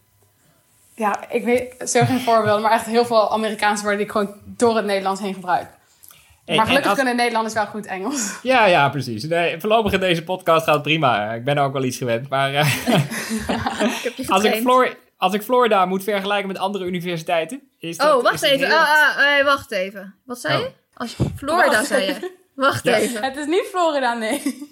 ja, 0.95 1.31
ik 1.31 1.45
weet 1.45 1.89
zo 1.91 2.05
geen 2.05 2.21
voorbeelden. 2.21 2.63
Maar 2.63 2.73
echt 2.73 2.85
heel 2.87 3.05
veel 3.05 3.33
Amerikaanse 3.33 3.83
woorden 3.83 3.99
die 3.99 4.07
ik 4.07 4.13
gewoon 4.13 4.35
door 4.45 4.77
het 4.77 4.85
Nederlands 4.85 5.21
heen 5.21 5.35
gebruik. 5.35 5.67
Hey, 6.45 6.57
maar 6.57 6.67
gelukkig 6.67 6.95
kunnen 6.95 7.17
Nederlanders 7.17 7.55
wel 7.55 7.67
goed 7.67 7.87
Engels. 7.87 8.33
Ja, 8.43 8.67
ja, 8.67 8.89
precies. 8.89 9.25
Nee, 9.25 9.61
voorlopig 9.61 9.93
in 9.93 10.01
deze 10.01 10.25
podcast 10.25 10.65
gaat 10.65 10.75
het 10.75 10.83
prima. 10.83 11.33
Ik 11.33 11.45
ben 11.45 11.59
ook 11.59 11.73
wel 11.73 11.85
iets 11.85 11.97
gewend. 11.97 12.29
Maar 12.29 12.55
eh, 12.55 12.67
Ik 13.97 14.01
heb 14.03 14.15
je 14.17 14.29
als, 14.29 14.45
ik. 14.45 14.55
Flor- 14.61 14.97
als 15.17 15.35
ik 15.35 15.43
Florida 15.43 15.87
moet 15.87 16.05
vergelijken 16.05 16.49
met 16.49 16.59
andere 16.59 16.85
universiteiten... 16.85 17.63
Is 17.79 17.97
dat, 17.97 18.17
Oh, 18.17 18.23
wacht 18.23 18.43
even. 18.43 18.67
heel- 18.67 18.77
Ah, 18.77 19.17
ah, 19.17 19.17
nee, 19.25 19.45
wacht 19.45 19.71
even. 19.73 20.15
Wat 20.25 20.41
zei 20.41 20.55
Oh. 20.55 20.61
je? 20.61 20.71
Als 20.95 21.17
Florida 21.37 21.71
Wacht 21.71 21.87
zei 21.87 22.05
je. 22.05 22.33
Wacht 22.55 22.87
even. 22.87 23.23
Het 23.23 23.37
is 23.37 23.47
niet 23.47 23.67
Florida, 23.71 24.15
nee. 24.15 24.71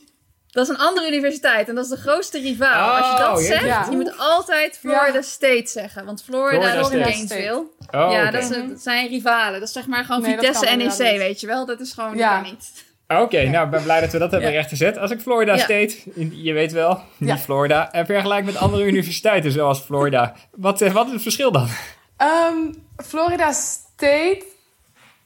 Dat 0.50 0.69
is 0.69 0.75
een 0.75 0.78
andere 0.80 1.07
universiteit 1.09 1.69
en 1.69 1.75
dat 1.75 1.85
is 1.85 1.90
de 1.90 1.97
grootste 1.97 2.40
rivaal. 2.40 2.97
Als 2.99 3.07
je 3.07 3.12
Oh, 3.12 3.19
dat 3.35 3.40
ja. 3.40 3.47
zegt, 3.47 3.64
Ja. 3.64 3.87
je 3.90 3.97
moet 3.97 4.19
altijd 4.19 4.78
Florida 4.78 5.12
Ja. 5.14 5.23
State 5.23 5.66
zeggen. 5.66 6.04
Want 6.04 6.23
Florida, 6.25 6.71
Florida 6.71 6.80
is 6.80 6.90
in 6.90 7.00
State. 7.00 7.12
Gainesville. 7.12 7.66
Oh, 8.07 8.12
ja, 8.12 8.23
oké. 8.23 8.30
dat, 8.30 8.42
is, 8.42 8.49
dat 8.69 8.80
zijn 8.83 9.09
rivalen. 9.09 9.59
Dat 9.61 9.69
is 9.69 9.75
zeg 9.75 9.87
maar 9.87 10.04
gewoon 10.04 10.23
Nee, 10.23 10.35
Vitesse 10.38 10.76
NEC, 10.76 10.97
weet 11.19 11.40
je 11.40 11.47
wel. 11.47 11.66
Dat 11.66 11.80
is 11.80 11.92
gewoon 11.92 12.16
Ja. 12.16 12.40
niet. 12.40 12.85
Oké, 13.09 13.42
nou, 13.49 13.64
ik 13.64 13.71
ben 13.71 13.83
blij 13.83 14.00
dat 14.00 14.11
we 14.12 14.19
dat 14.19 14.30
hebben 14.30 14.50
Ja. 14.50 14.57
rechtgezet. 14.57 14.99
Als 14.99 15.11
ik 15.11 15.21
Florida 15.21 15.52
Ja. 15.54 15.59
State, 15.59 15.95
in- 16.14 16.42
je 16.42 16.52
weet 16.52 16.73
wel, 16.73 17.02
niet 17.16 17.28
Ja. 17.28 17.38
Florida, 17.38 17.92
en 17.92 18.07
vergelijk 18.07 18.45
met 18.45 18.57
andere 18.57 18.85
universiteiten 18.85 19.52
zoals 19.52 19.78
Florida, 19.80 20.35
wat, 20.50 20.80
eh, 20.80 20.92
wat 20.92 21.07
is 21.07 21.12
het 21.12 21.23
verschil 21.23 21.52
dan? 21.52 21.69
Ehm, 22.16 22.57
Florida 22.97 23.52
State, 23.52 24.42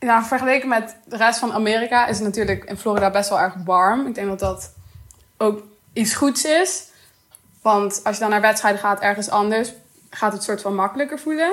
nou, 0.00 0.24
vergeleken 0.24 0.68
met 0.68 0.96
de 1.06 1.16
rest 1.16 1.38
van 1.38 1.52
Amerika, 1.52 2.06
is 2.06 2.16
het 2.16 2.26
natuurlijk 2.26 2.64
in 2.64 2.76
Florida 2.76 3.10
best 3.10 3.28
wel 3.28 3.38
erg 3.40 3.54
warm. 3.64 4.06
Ik 4.06 4.14
denk 4.14 4.28
dat 4.28 4.38
dat 4.38 4.74
ook 5.44 5.62
iets 5.92 6.14
goeds 6.14 6.44
is. 6.44 6.84
Want 7.62 8.00
als 8.04 8.14
je 8.14 8.20
dan 8.20 8.30
naar 8.30 8.40
wedstrijden 8.40 8.80
gaat 8.80 9.00
ergens 9.00 9.30
anders, 9.30 9.72
gaat 10.10 10.32
het 10.32 10.42
soort 10.42 10.60
van 10.60 10.74
makkelijker 10.74 11.18
voelen. 11.18 11.52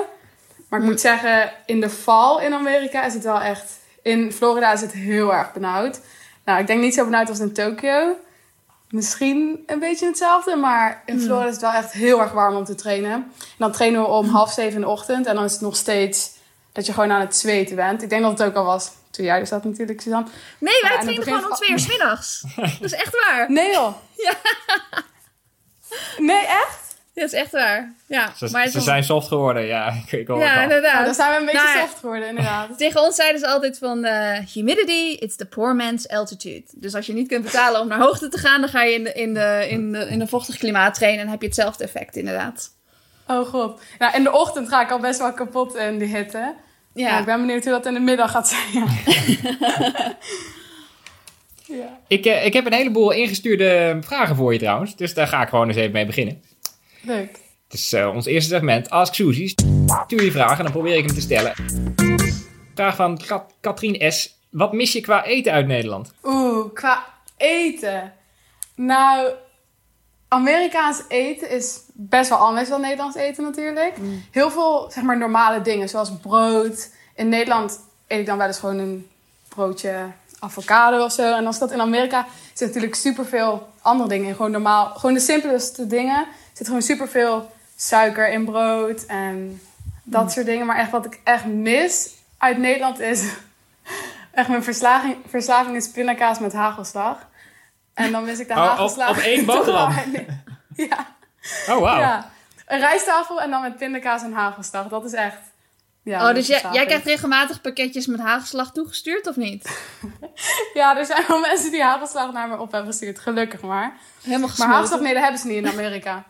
Maar 0.68 0.80
ik 0.80 0.86
moet 0.86 1.00
zeggen, 1.00 1.52
in 1.66 1.80
de 1.80 1.90
val 1.90 2.40
in 2.40 2.54
Amerika 2.54 3.04
is 3.04 3.14
het 3.14 3.22
wel 3.22 3.40
echt... 3.40 3.80
In 4.02 4.32
Florida 4.32 4.72
is 4.72 4.80
het 4.80 4.92
heel 4.92 5.34
erg 5.34 5.52
benauwd. 5.52 6.00
Nou, 6.44 6.60
ik 6.60 6.66
denk 6.66 6.80
niet 6.80 6.94
zo 6.94 7.04
benauwd 7.04 7.28
als 7.28 7.38
in 7.38 7.52
Tokio. 7.52 8.16
Misschien 8.90 9.62
een 9.66 9.78
beetje 9.78 10.06
hetzelfde, 10.06 10.56
maar 10.56 11.02
in 11.06 11.20
Florida 11.20 11.46
is 11.46 11.52
het 11.52 11.62
wel 11.62 11.72
echt 11.72 11.92
heel 11.92 12.20
erg 12.20 12.32
warm 12.32 12.56
om 12.56 12.64
te 12.64 12.74
trainen. 12.74 13.12
En 13.12 13.32
dan 13.58 13.72
trainen 13.72 14.00
we 14.00 14.06
om 14.06 14.28
half 14.28 14.52
zeven 14.52 14.74
in 14.74 14.80
de 14.80 14.88
ochtend 14.88 15.26
en 15.26 15.34
dan 15.34 15.44
is 15.44 15.52
het 15.52 15.60
nog 15.60 15.76
steeds 15.76 16.30
dat 16.72 16.86
je 16.86 16.92
gewoon 16.92 17.12
aan 17.12 17.20
het 17.20 17.36
zweten 17.36 17.76
bent. 17.76 18.02
Ik 18.02 18.08
denk 18.08 18.22
dat 18.22 18.38
het 18.38 18.48
ook 18.48 18.54
al 18.54 18.64
was 18.64 18.90
toen 19.12 19.24
jij 19.24 19.38
er 19.40 19.46
zat 19.46 19.64
natuurlijk, 19.64 20.00
Suzanne. 20.00 20.28
Nee, 20.58 20.74
wij 20.80 20.90
Ja, 20.90 20.98
en 21.00 21.06
het 21.06 21.14
trainen 21.14 21.24
gewoon 21.24 21.50
om 21.50 21.56
twee 21.56 21.70
uur 21.70 21.78
's 21.78 21.86
middags. 21.86 22.40
Dat 22.80 22.80
is 22.80 22.92
echt 22.92 23.26
waar. 23.28 23.50
Nee 23.52 23.72
joh! 23.72 23.94
Ja. 24.16 24.32
Nee, 26.18 26.46
echt? 26.46 26.80
Dat 27.14 27.24
is 27.24 27.32
echt 27.32 27.50
waar. 27.50 27.92
Ja, 28.06 28.32
Ze, 28.36 28.48
maar 28.52 28.62
het 28.62 28.72
ze 28.72 28.78
is- 28.78 28.84
zijn 28.84 29.04
soft 29.04 29.28
geworden, 29.28 29.64
ja. 29.66 29.88
Ik, 30.06 30.12
ik 30.12 30.26
hoor 30.26 30.36
het 30.40 30.46
Ja, 30.48 30.56
al. 30.56 30.62
inderdaad. 30.62 30.92
Nou, 30.92 31.04
dan 31.04 31.14
zijn 31.14 31.30
we 31.30 31.38
een 31.38 31.44
beetje 31.44 31.62
Nou 31.62 31.76
ja. 31.78 31.84
soft 31.84 31.98
geworden, 31.98 32.28
inderdaad. 32.28 32.78
Tegen 32.78 33.00
ons 33.02 33.14
zeiden 33.16 33.40
ze 33.40 33.46
altijd 33.46 33.78
van 33.78 34.04
eh, 34.04 34.38
humidity, 34.52 35.16
it's 35.20 35.36
the 35.36 35.46
poor 35.46 35.76
man's 35.76 36.08
altitude. 36.08 36.62
Dus 36.70 36.94
als 36.94 37.06
je 37.06 37.12
niet 37.12 37.28
kunt 37.28 37.44
betalen 37.44 37.80
om 37.80 37.88
naar 37.88 37.98
hoogte 37.98 38.28
te 38.28 38.38
gaan, 38.38 38.60
dan 38.60 38.70
ga 38.70 38.82
je 38.82 38.94
in, 38.94 39.04
de, 39.04 39.12
in, 39.14 39.34
de, 39.34 39.66
in, 39.68 39.92
de, 39.92 39.98
in 40.08 40.20
een 40.20 40.28
vochtig 40.28 40.56
klimaat 40.58 40.94
trainen 40.94 41.20
en 41.24 41.28
heb 41.30 41.40
je 41.40 41.46
hetzelfde 41.46 41.84
effect 41.84 42.16
inderdaad. 42.16 42.70
Oh 43.26 43.46
god. 43.48 43.80
Nou, 43.98 44.14
in 44.14 44.22
de 44.22 44.32
ochtend 44.32 44.68
ga 44.68 44.82
ik 44.82 44.90
al 44.90 44.98
best 44.98 45.18
wel 45.18 45.32
kapot 45.32 45.74
in 45.74 45.98
die 45.98 46.16
hitte. 46.16 46.54
Ja. 46.94 47.18
Ik 47.18 47.24
ben 47.24 47.40
benieuwd 47.40 47.64
hoe 47.64 47.72
dat 47.72 47.86
in 47.86 47.94
de 47.94 48.00
middag 48.00 48.30
gaat 48.30 48.48
zijn. 48.48 48.72
ja. 51.80 51.98
Ik, 52.08 52.26
eh, 52.26 52.44
ik 52.44 52.52
heb 52.52 52.66
een 52.66 52.72
heleboel 52.72 53.10
ingestuurde 53.10 53.98
vragen 54.00 54.36
voor 54.36 54.52
je 54.52 54.58
trouwens, 54.58 54.96
dus 54.96 55.14
daar 55.14 55.26
ga 55.26 55.42
ik 55.42 55.48
gewoon 55.48 55.68
eens 55.68 55.76
even 55.76 55.92
mee 55.92 56.06
beginnen. 56.06 56.42
Leuk. 57.02 57.38
Het 57.68 57.80
is 57.80 57.92
eh, 57.92 58.14
ons 58.14 58.26
eerste 58.26 58.54
segment, 58.54 58.90
Ask 58.90 59.14
Suzy. 59.14 59.54
Stuur 60.04 60.24
je 60.24 60.30
vragen 60.30 60.56
en 60.56 60.62
dan 60.62 60.72
probeer 60.72 60.96
ik 60.96 61.04
hem 61.06 61.14
te 61.14 61.20
stellen. 61.20 61.52
Vraag 62.74 62.96
van 62.96 63.20
Kat 63.26 63.54
Katrien 63.60 64.12
S. 64.12 64.38
Wat 64.50 64.72
mis 64.72 64.92
je 64.92 65.00
qua 65.00 65.24
eten 65.24 65.52
uit 65.52 65.66
Nederland? 65.66 66.12
Oeh, 66.22 66.74
qua 66.74 67.06
eten. 67.36 68.12
Nou, 68.74 69.32
Amerikaans 70.32 71.02
eten 71.08 71.50
is 71.50 71.80
best 71.92 72.28
wel 72.28 72.38
anders 72.38 72.68
dan 72.68 72.80
Nederlands 72.80 73.16
eten 73.16 73.44
natuurlijk. 73.44 73.96
Heel 74.30 74.50
veel, 74.50 74.90
zeg 74.90 75.04
maar, 75.04 75.18
normale 75.18 75.62
dingen, 75.62 75.88
zoals 75.88 76.12
brood. 76.22 76.90
In 77.14 77.28
Nederland 77.28 77.80
eet 78.06 78.20
ik 78.20 78.26
dan 78.26 78.38
wel 78.38 78.46
eens 78.46 78.58
gewoon 78.58 78.78
een 78.78 79.08
broodje 79.48 80.10
avocado 80.38 81.04
of 81.04 81.12
zo. 81.12 81.36
En 81.36 81.46
als 81.46 81.58
dat 81.58 81.72
in 81.72 81.80
Amerika 81.80 82.26
zit 82.52 82.68
natuurlijk 82.68 82.94
superveel 82.94 83.68
andere 83.82 84.08
dingen 84.08 84.28
in. 84.28 84.34
Gewoon 84.34 84.50
normaal, 84.50 84.86
gewoon 84.86 85.14
de 85.14 85.20
simpelste 85.20 85.86
dingen. 85.86 86.18
Er 86.18 86.26
zit 86.52 86.66
gewoon 86.66 86.82
superveel 86.82 87.50
suiker 87.76 88.28
in 88.28 88.44
brood 88.44 89.04
en 89.06 89.60
dat 90.02 90.32
soort 90.32 90.46
dingen. 90.46 90.66
Maar 90.66 90.78
echt 90.78 90.90
wat 90.90 91.04
ik 91.04 91.20
echt 91.24 91.44
mis 91.44 92.14
uit 92.38 92.58
Nederland 92.58 93.00
is 93.00 93.24
echt 94.30 94.48
mijn 94.48 94.62
verslaving, 94.64 95.16
verslaving 95.26 95.76
is 95.76 95.90
pindakaas 95.90 96.38
met 96.38 96.52
hagelslag. 96.52 97.30
En 98.02 98.12
dan 98.12 98.24
mis 98.24 98.38
ik 98.38 98.48
de 98.48 98.54
Oh, 98.54 98.60
op- 98.62 98.68
hagelslag. 98.68 99.10
op 99.10 99.16
één 99.16 99.44
boterham? 99.44 99.94
ja, 100.88 101.06
Oh, 101.68 101.78
wauw. 101.80 101.98
ja. 101.98 102.30
Een 102.66 102.78
rijsttafel 102.78 103.40
en 103.40 103.50
dan 103.50 103.62
met 103.62 103.76
pindakaas 103.76 104.22
en 104.22 104.32
hagelslag. 104.32 104.88
Dat 104.88 105.04
is 105.04 105.12
echt... 105.12 105.36
Ja, 106.04 106.28
oh, 106.28 106.34
dus 106.34 106.46
jij, 106.46 106.62
jij 106.72 106.86
krijgt 106.86 107.04
regelmatig 107.06 107.60
pakketjes 107.60 108.06
met 108.06 108.20
hagelslag 108.20 108.72
toegestuurd 108.72 109.26
of 109.26 109.36
niet? 109.36 109.68
Ja, 110.74 110.96
er 110.98 111.04
zijn 111.06 111.24
wel 111.28 111.40
mensen 111.40 111.70
die 111.70 111.82
hagelslag 111.82 112.32
naar 112.32 112.48
me 112.48 112.58
op 112.58 112.72
hebben 112.72 112.90
gestuurd. 112.90 113.18
Gelukkig 113.18 113.60
maar. 113.60 113.96
Helemaal 114.22 114.50
Maar 114.58 114.68
hagelslag, 114.68 115.00
nee, 115.00 115.12
dat 115.12 115.22
hebben 115.22 115.40
ze 115.40 115.46
niet 115.46 115.56
in 115.56 115.68
Amerika. 115.68 116.24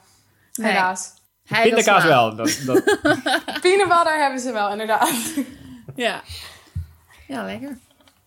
Nee. 0.52 0.70
Helaas. 0.72 1.10
Hij, 1.46 1.62
Pindakaas 1.62 2.04
wel. 2.04 2.36
Dat, 2.36 2.58
dat, 2.66 2.82
Peanut 3.62 3.88
butter 3.88 4.18
hebben 4.20 4.40
ze 4.40 4.52
wel, 4.52 4.70
inderdaad. 4.70 5.10
Ja. 5.94 6.20
Ja, 7.26 7.44
lekker. 7.44 7.78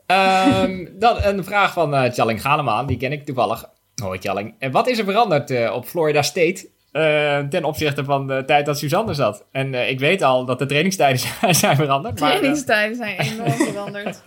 Ehm, 0.05 0.85
dan 0.91 1.17
een 1.23 1.43
vraag 1.43 1.73
van 1.73 1.95
eh 1.95 2.11
Tjalling 2.11 2.41
Galemaan, 2.41 2.85
die 2.85 2.97
ken 2.97 3.11
ik 3.11 3.25
toevallig. 3.25 3.65
Hoi 4.03 4.19
Tjalling. 4.19 4.55
En 4.59 4.71
wat 4.71 4.87
is 4.87 4.97
er 4.97 5.05
veranderd 5.05 5.51
eh, 5.51 5.73
op 5.73 5.85
Florida 5.85 6.21
State 6.21 6.67
eh, 6.91 7.39
ten 7.39 7.63
opzichte 7.63 8.03
van 8.03 8.27
de 8.27 8.43
tijd 8.45 8.65
dat 8.65 8.77
Suzanne 8.77 9.09
er 9.09 9.15
zat? 9.15 9.43
En 9.51 9.73
eh, 9.73 9.89
ik 9.89 9.99
weet 9.99 10.21
al 10.21 10.45
dat 10.45 10.59
de 10.59 10.65
trainingstijden 10.65 11.19
zijn 11.55 11.75
veranderd. 11.75 12.19
Maar, 12.19 12.29
Trainingstijden 12.29 12.95
zijn 12.95 13.19
enorm 13.19 13.51
veranderd. 13.51 14.21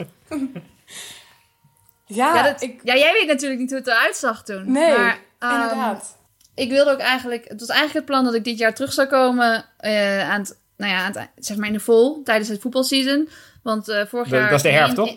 Ja, 2.06 2.34
Ja, 2.34 2.42
dat, 2.42 2.62
ik... 2.62 2.80
ja, 2.82 2.96
jij 2.96 3.12
weet 3.12 3.26
natuurlijk 3.26 3.60
niet 3.60 3.70
hoe 3.70 3.78
het 3.78 3.86
eruit 3.88 4.16
zag 4.16 4.44
toen. 4.44 4.72
Nee, 4.72 4.96
maar, 4.98 5.18
ehm, 5.38 5.52
inderdaad. 5.52 6.16
ik 6.54 6.70
wilde 6.70 6.90
ook 6.90 6.98
eigenlijk... 6.98 7.48
Het 7.48 7.60
was 7.60 7.68
eigenlijk 7.68 7.98
het 7.98 8.04
plan 8.14 8.24
dat 8.24 8.34
ik 8.34 8.44
dit 8.44 8.58
jaar 8.58 8.74
terug 8.74 8.92
zou 8.92 9.08
komen 9.08 9.64
eh, 9.78 10.30
aan 10.30 10.40
het... 10.40 10.58
Nou 10.76 10.92
ja, 10.92 10.98
aan 11.04 11.12
het, 11.16 11.28
zeg 11.36 11.56
maar 11.56 11.66
in 11.66 11.72
de 11.72 11.80
vol, 11.80 12.22
tijdens 12.22 12.48
het 12.48 12.60
voetbalseason. 12.60 13.28
Want 13.62 13.88
eh, 13.88 14.06
vorig 14.06 14.28
Dat- 14.28 14.38
jaar... 14.38 14.48
dat 14.48 14.56
is 14.56 14.62
de 14.62 14.68
herfst, 14.70 14.94
toch? 14.94 15.16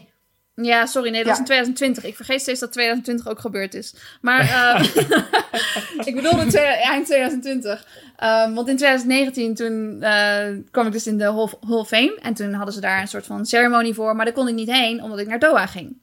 Ja, 0.62 0.86
sorry, 0.86 1.10
nee, 1.10 1.24
dat 1.24 1.28
was 1.28 1.36
Ja. 1.36 1.42
in 1.42 1.46
2020. 1.46 2.04
Ik 2.04 2.16
vergeet 2.16 2.42
steeds 2.42 2.60
dat 2.60 2.72
2020 2.72 3.28
ook 3.28 3.40
gebeurd 3.40 3.74
is. 3.74 3.94
Maar 4.22 4.40
eh, 4.40 4.86
ik 6.08 6.16
bedoelde 6.16 6.60
eind 6.60 7.06
2020. 7.06 7.86
Ehm, 8.18 8.54
want 8.54 8.68
in 8.68 8.78
2019 8.78 9.56
toen 9.56 10.02
eh, 10.02 10.48
kwam 10.72 10.86
ik 10.86 10.92
dus 10.92 11.08
in 11.08 11.18
de 11.18 11.24
Hall, 11.24 11.50
Hall 11.68 11.78
of 11.78 11.88
Fame. 11.88 12.18
En 12.22 12.34
toen 12.34 12.54
hadden 12.54 12.74
ze 12.74 12.82
daar 12.82 13.02
een 13.02 13.08
soort 13.08 13.26
van 13.26 13.46
ceremonie 13.46 13.94
voor. 13.94 14.16
Maar 14.16 14.26
daar 14.26 14.34
kon 14.34 14.48
ik 14.48 14.54
niet 14.56 14.72
heen, 14.72 15.04
omdat 15.04 15.20
ik 15.20 15.28
naar 15.28 15.40
Doha 15.40 15.66
ging. 15.66 15.98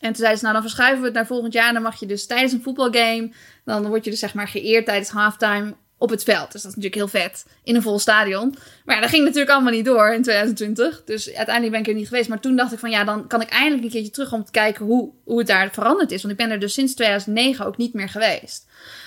En 0.00 0.06
toen 0.12 0.16
zeiden 0.16 0.38
ze, 0.38 0.42
nou 0.44 0.54
dan 0.54 0.62
verschuiven 0.62 1.00
we 1.00 1.06
het 1.06 1.14
naar 1.14 1.26
volgend 1.26 1.52
jaar. 1.52 1.68
En 1.68 1.74
dan 1.74 1.82
mag 1.82 2.00
je 2.00 2.06
dus 2.06 2.26
tijdens 2.26 2.52
een 2.52 2.62
voetbalgame... 2.62 3.30
dan 3.64 3.86
word 3.86 4.04
je 4.04 4.10
dus 4.10 4.20
zeg 4.20 4.34
maar 4.34 4.48
geëerd 4.48 4.84
tijdens 4.84 5.08
halftime 5.10 5.74
op 5.98 6.10
het 6.10 6.22
veld. 6.22 6.52
Dus 6.52 6.62
dat 6.62 6.70
is 6.70 6.76
natuurlijk 6.76 6.94
heel 6.94 7.22
vet. 7.22 7.46
In 7.64 7.74
een 7.74 7.82
vol 7.82 7.98
stadion. 7.98 8.54
Maar 8.84 8.94
ja, 8.94 9.00
dat 9.00 9.10
ging 9.10 9.24
natuurlijk 9.24 9.50
allemaal 9.50 9.72
niet 9.72 9.84
door 9.84 10.12
in 10.12 10.22
2020. 10.22 11.02
Dus 11.04 11.34
uiteindelijk 11.34 11.70
ben 11.70 11.80
ik 11.80 11.88
er 11.88 11.94
niet 11.94 12.08
geweest. 12.08 12.28
Maar 12.28 12.40
toen 12.40 12.56
dacht 12.56 12.72
ik 12.72 12.78
van 12.78 12.90
ja, 12.90 13.04
dan 13.04 13.26
kan 13.26 13.40
ik 13.40 13.48
eindelijk 13.48 13.84
een 13.84 13.90
keertje 13.90 14.10
terug 14.10 14.32
om 14.32 14.44
te 14.44 14.50
kijken 14.50 14.84
hoe, 14.84 15.10
hoe 15.24 15.38
het 15.38 15.46
daar 15.46 15.70
veranderd 15.72 16.10
is. 16.10 16.22
Want 16.22 16.32
ik 16.32 16.40
ben 16.40 16.50
er 16.50 16.60
dus 16.60 16.72
sinds 16.74 16.94
2009 16.94 17.66
ook 17.66 17.76
niet 17.76 17.94
meer 17.94 18.08
geweest. 18.08 18.66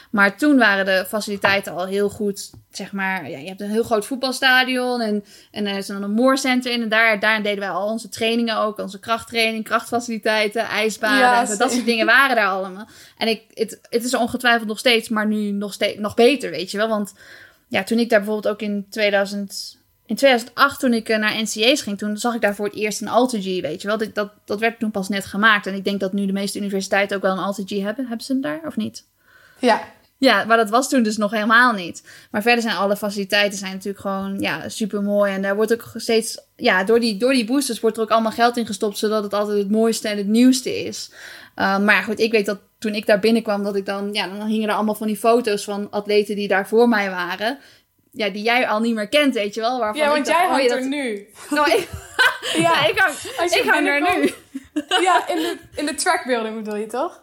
Maar 0.10 0.38
toen 0.38 0.58
waren 0.58 0.86
de 0.86 1.06
faciliteiten 1.08 1.74
al 1.74 1.86
heel 1.86 2.10
goed. 2.10 2.52
Zeg 2.72 2.92
maar, 2.92 3.30
ja, 3.30 3.38
je 3.38 3.48
hebt 3.48 3.62
een 3.62 3.70
heel 3.70 3.84
groot 3.84 4.06
voetbalstadion. 4.06 5.02
En, 5.02 5.24
en 5.52 5.66
er 5.66 5.78
is 5.78 5.88
dan 5.88 6.04
een 6.04 6.12
moorcenter 6.12 6.72
in. 6.72 6.82
En 6.82 6.90
daar, 6.90 7.20
daar 7.20 7.44
deden 7.44 7.60
wij 7.60 7.70
al 7.70 7.88
onze 7.88 8.10
trainingen 8.10 8.58
ook. 8.58 8.78
Onze 8.78 9.00
krachttraining, 9.00 9.64
krachtfaciliteiten, 9.64 10.62
ijsbaden. 10.62 11.20
Ja, 11.20 11.42
en 11.42 11.48
zo. 11.48 11.58
dat 11.58 11.72
soort 11.72 11.86
dingen 11.86 12.06
waren 12.06 12.36
daar 12.36 12.48
allemaal. 12.48 12.88
En 13.18 13.28
ik, 13.28 13.44
het, 13.54 13.80
het 13.90 14.04
is 14.04 14.14
ongetwijfeld 14.14 14.68
nog 14.68 14.80
steeds, 14.80 15.10
maar 15.10 15.28
nu 15.28 15.52
nog, 15.52 15.74
steeds, 15.74 16.00
nog 16.00 16.14
beter, 16.14 16.52
weet 16.52 16.72
je 16.72 16.78
wel. 16.78 16.88
Want 16.88 17.14
ja, 17.68 17.84
toen 17.84 18.00
ik 18.00 18.10
daar 18.10 18.20
bijvoorbeeld 18.20 18.54
ook 18.54 18.62
in 18.62 18.86
2000... 18.90 19.78
In 20.06 20.16
2008, 20.16 20.80
toen 20.80 20.94
ik 20.94 21.10
eh, 21.10 21.18
naar 21.18 21.42
NCA's 21.42 21.82
ging, 21.82 21.98
toen 21.98 22.18
zag 22.18 22.36
ik 22.36 22.42
daar 22.42 22.56
voor 22.56 22.66
het 22.66 22.76
eerst 22.76 23.02
een 23.02 23.08
AlterG, 23.08 23.62
weet 23.62 23.82
je 23.82 23.88
wel. 23.88 23.98
Dat, 23.98 24.16
dat, 24.16 24.32
dat 24.46 24.60
werd 24.60 24.80
toen 24.80 24.92
pas 24.92 25.10
net 25.10 25.26
gemaakt. 25.26 25.68
En 25.68 25.74
ik 25.74 25.84
denk 25.84 26.00
dat 26.00 26.14
nu 26.14 26.26
de 26.26 26.34
meeste 26.34 26.60
universiteiten 26.60 27.18
ook 27.18 27.24
wel 27.24 27.32
een 27.32 27.44
AlterG 27.44 27.70
hebben. 27.70 28.08
Hebben 28.08 28.26
ze 28.26 28.32
hem 28.32 28.42
daar, 28.42 28.62
of 28.66 28.76
niet? 28.76 29.08
Ja, 29.60 29.82
Ja, 30.20 30.44
maar 30.46 30.58
dat 30.58 30.70
was 30.70 30.90
toen 30.90 31.04
dus 31.04 31.18
nog 31.18 31.32
helemaal 31.32 31.74
niet. 31.74 32.04
Maar 32.32 32.42
verder 32.42 32.62
zijn 32.62 32.76
alle 32.76 32.98
faciliteiten 32.98 33.60
zijn 33.60 33.72
natuurlijk 33.72 34.00
gewoon 34.00 34.40
ja, 34.40 34.70
super 34.70 35.02
mooi. 35.02 35.34
En 35.34 35.42
daar 35.42 35.56
wordt 35.56 35.74
ook 35.74 35.92
steeds, 35.96 36.42
ja, 36.56 36.84
door 36.84 37.00
die, 37.00 37.18
door 37.18 37.34
die 37.34 37.46
boosters 37.46 37.80
wordt 37.80 37.98
er 37.98 38.04
ook 38.04 38.10
allemaal 38.10 38.32
geld 38.32 38.58
in 38.58 38.66
gestopt, 38.66 38.98
zodat 38.98 39.24
het 39.24 39.34
altijd 39.34 39.58
het 39.58 39.72
mooiste 39.72 40.08
en 40.08 40.18
het 40.18 40.28
nieuwste 40.28 40.84
is. 40.84 41.12
Uh, 41.56 41.80
maar 41.80 42.04
goed, 42.04 42.20
ik 42.20 42.32
weet 42.32 42.46
dat 42.46 42.60
toen 42.80 42.96
ik 42.96 43.06
daar 43.06 43.20
binnenkwam, 43.20 43.64
dat 43.64 43.76
ik 43.76 43.86
dan, 43.86 44.14
ja, 44.14 44.28
dan 44.28 44.48
hingen 44.48 44.70
er 44.70 44.76
allemaal 44.76 44.96
van 44.96 45.08
die 45.08 45.18
foto's 45.18 45.64
van 45.64 45.88
atleten 45.90 46.36
die 46.36 46.48
daar 46.48 46.68
voor 46.68 46.90
mij 46.90 47.10
waren. 47.10 47.60
Ja, 48.12 48.30
die 48.30 48.44
jij 48.44 48.68
al 48.68 48.80
niet 48.80 48.96
meer 48.96 49.10
kent, 49.10 49.34
weet 49.34 49.54
je 49.54 49.62
wel. 49.62 49.80
Waarvan 49.80 50.02
ja, 50.02 50.10
want 50.12 50.28
jij 50.28 50.48
hangt 50.48 50.72
er 50.72 50.88
nu. 50.88 51.28
Nou, 51.50 51.72
ik... 51.72 51.88
ja, 52.66 52.86
ik 52.90 52.98
hang, 52.98 53.14
ik 53.52 53.70
hang 53.70 53.88
er 53.88 54.02
nu. 54.02 54.34
ja, 55.02 55.28
in 55.28 55.36
de, 55.36 55.58
in 55.76 55.86
de 55.86 55.96
trackbuilding 55.96 56.56
bedoel 56.56 56.76
je 56.76 56.88
toch? 56.88 57.22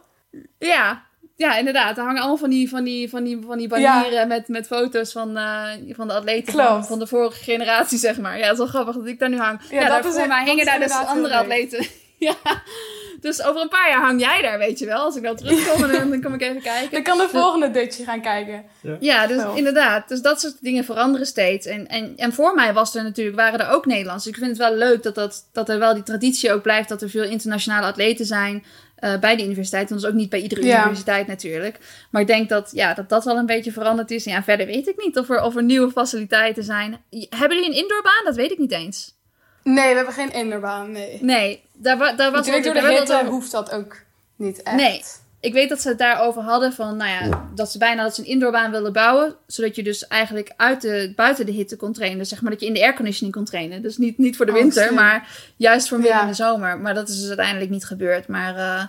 Ja, 0.59 1.06
ja, 1.37 1.57
inderdaad. 1.57 1.97
Er 1.97 2.03
hangen 2.03 2.19
allemaal 2.19 2.37
van 2.37 2.49
die, 2.49 2.69
van 2.69 2.83
die, 2.83 3.09
van 3.09 3.23
die, 3.23 3.39
van 3.45 3.57
die 3.57 3.67
banieren 3.67 4.27
met, 4.27 4.47
met 4.47 4.67
foto's 4.67 5.11
van, 5.11 5.37
uh, 5.37 5.69
van 5.89 6.07
de 6.07 6.13
atleten 6.13 6.53
van, 6.53 6.85
van, 6.85 6.99
de 6.99 7.07
vorige 7.07 7.43
generatie, 7.43 7.97
zeg 7.97 8.17
maar. 8.17 8.37
Ja, 8.37 8.43
het 8.43 8.51
is 8.51 8.57
wel 8.57 8.67
grappig 8.67 8.95
dat 8.95 9.07
ik 9.07 9.19
daar 9.19 9.29
nu 9.29 9.37
hang. 9.37 9.59
Ja, 9.69 9.81
ja 9.81 10.01
dat 10.01 10.15
voor 10.15 10.27
mij 10.27 10.45
hingen 10.45 10.65
daar 10.65 10.79
dus 10.79 10.91
andere 10.91 11.35
atleten. 11.35 11.85
ja. 12.17 12.35
Dus 13.21 13.43
over 13.43 13.61
een 13.61 13.69
paar 13.69 13.89
jaar 13.89 14.01
hang 14.01 14.19
jij 14.19 14.41
daar, 14.41 14.57
weet 14.57 14.79
je 14.79 14.85
wel. 14.85 14.97
Als 14.97 15.15
ik 15.15 15.23
dan 15.23 15.35
terugkom, 15.35 15.81
dan, 15.91 16.09
dan 16.09 16.21
kom 16.21 16.33
ik 16.33 16.41
even 16.41 16.61
kijken. 16.61 16.91
Dan 16.91 17.03
kan 17.03 17.17
de 17.17 17.29
volgende 17.29 17.71
Dutchje 17.71 18.03
gaan 18.03 18.21
kijken. 18.21 18.63
Ja, 18.81 18.97
ja 18.99 19.27
dus 19.27 19.43
inderdaad. 19.55 20.07
Dus 20.07 20.21
dat 20.21 20.41
soort 20.41 20.61
dingen 20.61 20.85
veranderen 20.85 21.27
steeds. 21.27 21.65
En, 21.65 21.87
en, 21.87 22.13
en 22.15 22.33
voor 22.33 22.55
mij 22.55 22.73
was 22.73 22.95
er 22.95 23.03
natuurlijk, 23.03 23.35
waren 23.35 23.59
er 23.59 23.69
ook 23.69 23.85
Nederlanders. 23.85 24.27
Ik 24.27 24.35
vind 24.35 24.47
het 24.47 24.57
wel 24.57 24.75
leuk 24.75 25.03
dat, 25.03 25.15
dat, 25.15 25.49
dat 25.51 25.69
er 25.69 25.79
wel 25.79 25.93
die 25.93 26.03
traditie 26.03 26.53
ook 26.53 26.61
blijft. 26.61 26.89
Dat 26.89 27.01
er 27.01 27.09
veel 27.09 27.23
internationale 27.23 27.85
atleten 27.85 28.25
zijn. 28.25 28.63
Uh, 28.99 29.19
bij 29.19 29.35
de 29.35 29.43
universiteit. 29.43 29.89
Dat 29.89 29.97
is 29.97 30.05
ook 30.05 30.13
niet 30.13 30.29
bij 30.29 30.41
iedere 30.41 30.61
universiteit 30.61 31.27
natuurlijk. 31.27 31.77
Maar 32.11 32.21
ik 32.21 32.27
denk 32.27 32.49
dat, 32.49 32.69
ja, 32.73 32.93
dat 32.93 33.09
dat 33.09 33.25
wel 33.25 33.37
een 33.37 33.45
beetje 33.45 33.71
veranderd 33.71 34.11
is. 34.11 34.25
En 34.25 34.31
ja, 34.31 34.43
verder 34.43 34.65
weet 34.65 34.87
ik 34.87 35.03
niet 35.03 35.17
of 35.17 35.29
er, 35.29 35.41
of 35.41 35.55
er 35.55 35.63
nieuwe 35.63 35.91
faciliteiten 35.91 36.63
zijn. 36.63 36.97
Hebben 37.29 37.57
jullie 37.57 37.71
een 37.71 37.81
indoorbaan? 37.81 38.23
Dat 38.23 38.35
weet 38.35 38.51
ik 38.51 38.57
niet 38.57 38.71
eens. 38.71 39.15
Nee, 39.63 39.89
we 39.89 39.95
hebben 39.95 40.13
geen 40.13 40.33
indoorbaan, 40.33 40.91
nee. 40.91 41.17
Nee, 41.21 41.63
daar, 41.73 41.97
daar 41.97 42.31
was... 42.31 42.47
Natuurlijk 42.47 42.63
door 42.63 42.89
de 42.89 42.97
hitte 42.97 43.25
hoeft 43.25 43.51
dat 43.51 43.71
ook 43.71 43.95
niet 44.35 44.63
echt. 44.63 44.75
Nee, 44.75 45.03
ik 45.39 45.53
weet 45.53 45.69
dat 45.69 45.81
ze 45.81 45.87
het 45.87 45.97
daarover 45.97 46.41
hadden 46.41 46.73
van, 46.73 46.97
nou 46.97 47.09
ja, 47.09 47.49
dat 47.55 47.71
ze 47.71 47.77
bijna 47.77 48.03
dat 48.03 48.15
ze 48.15 48.21
een 48.21 48.27
indoorbaan 48.27 48.71
wilden 48.71 48.93
bouwen, 48.93 49.35
zodat 49.47 49.75
je 49.75 49.83
dus 49.83 50.07
eigenlijk 50.07 50.53
uit 50.57 50.81
de, 50.81 51.13
buiten 51.15 51.45
de 51.45 51.51
hitte 51.51 51.75
kon 51.75 51.93
trainen. 51.93 52.19
Dus 52.19 52.29
zeg 52.29 52.41
maar 52.41 52.51
dat 52.51 52.59
je 52.59 52.67
in 52.67 52.73
de 52.73 52.83
airconditioning 52.83 53.35
kon 53.35 53.45
trainen. 53.45 53.81
Dus 53.81 53.97
niet, 53.97 54.17
niet 54.17 54.35
voor 54.35 54.45
de 54.45 54.51
oh, 54.51 54.57
winter, 54.57 54.93
maar 54.93 55.29
juist 55.55 55.87
voor 55.87 55.99
midden 55.99 56.21
in 56.21 56.27
de 56.27 56.33
zomer. 56.33 56.79
Maar 56.79 56.93
dat 56.93 57.09
is 57.09 57.19
dus 57.19 57.27
uiteindelijk 57.27 57.69
niet 57.69 57.85
gebeurd. 57.85 58.27
Maar 58.27 58.55
uh, 58.55 58.83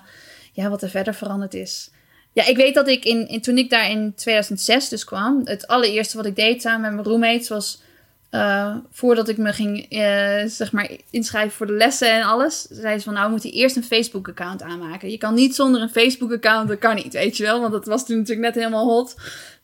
ja, 0.52 0.68
wat 0.68 0.82
er 0.82 0.90
verder 0.90 1.14
veranderd 1.14 1.54
is. 1.54 1.90
Ja, 2.32 2.46
ik 2.46 2.56
weet 2.56 2.74
dat 2.74 2.88
ik 2.88 3.04
in, 3.04 3.28
in, 3.28 3.40
toen 3.40 3.58
ik 3.58 3.70
daar 3.70 3.90
in 3.90 4.14
2006 4.14 4.88
dus 4.88 5.04
kwam, 5.04 5.40
het 5.44 5.66
allereerste 5.66 6.16
wat 6.16 6.26
ik 6.26 6.36
deed 6.36 6.62
samen 6.62 6.80
met 6.80 6.92
mijn 6.92 7.06
roommates 7.06 7.48
was 7.48 7.82
uh, 8.30 8.76
voordat 8.90 9.28
ik 9.28 9.36
me 9.36 9.52
ging 9.52 9.92
uh, 9.92 10.42
zeg 10.46 10.72
maar 10.72 10.90
inschrijven 11.10 11.52
voor 11.52 11.66
de 11.66 11.72
lessen 11.72 12.10
en 12.12 12.22
alles, 12.22 12.62
zei 12.62 12.98
ze 12.98 13.04
van 13.04 13.14
nou 13.14 13.30
moet 13.30 13.42
je 13.42 13.50
eerst 13.50 13.76
een 13.76 13.84
Facebook 13.84 14.28
account 14.28 14.62
aanmaken. 14.62 15.10
Je 15.10 15.18
kan 15.18 15.34
niet 15.34 15.54
zonder 15.54 15.82
een 15.82 15.90
Facebook 15.90 16.32
account, 16.32 16.68
dat 16.68 16.78
kan 16.78 16.94
niet, 16.94 17.12
weet 17.12 17.36
je 17.36 17.42
wel, 17.42 17.60
want 17.60 17.72
dat 17.72 17.86
was 17.86 18.06
toen 18.06 18.16
natuurlijk 18.16 18.46
net 18.46 18.54
helemaal 18.54 18.84
hot. 18.84 19.14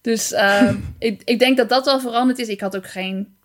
Dus 0.01 0.33
uh, 0.33 0.71
ik, 0.99 1.23
ik 1.25 1.39
denk 1.39 1.57
dat 1.57 1.69
dat 1.69 1.85
wel 1.85 2.01
veranderd 2.01 2.39
is. 2.39 2.49
Ik 2.49 2.61
had 2.61 2.77
ook 2.77 2.87
geen, 2.87 3.37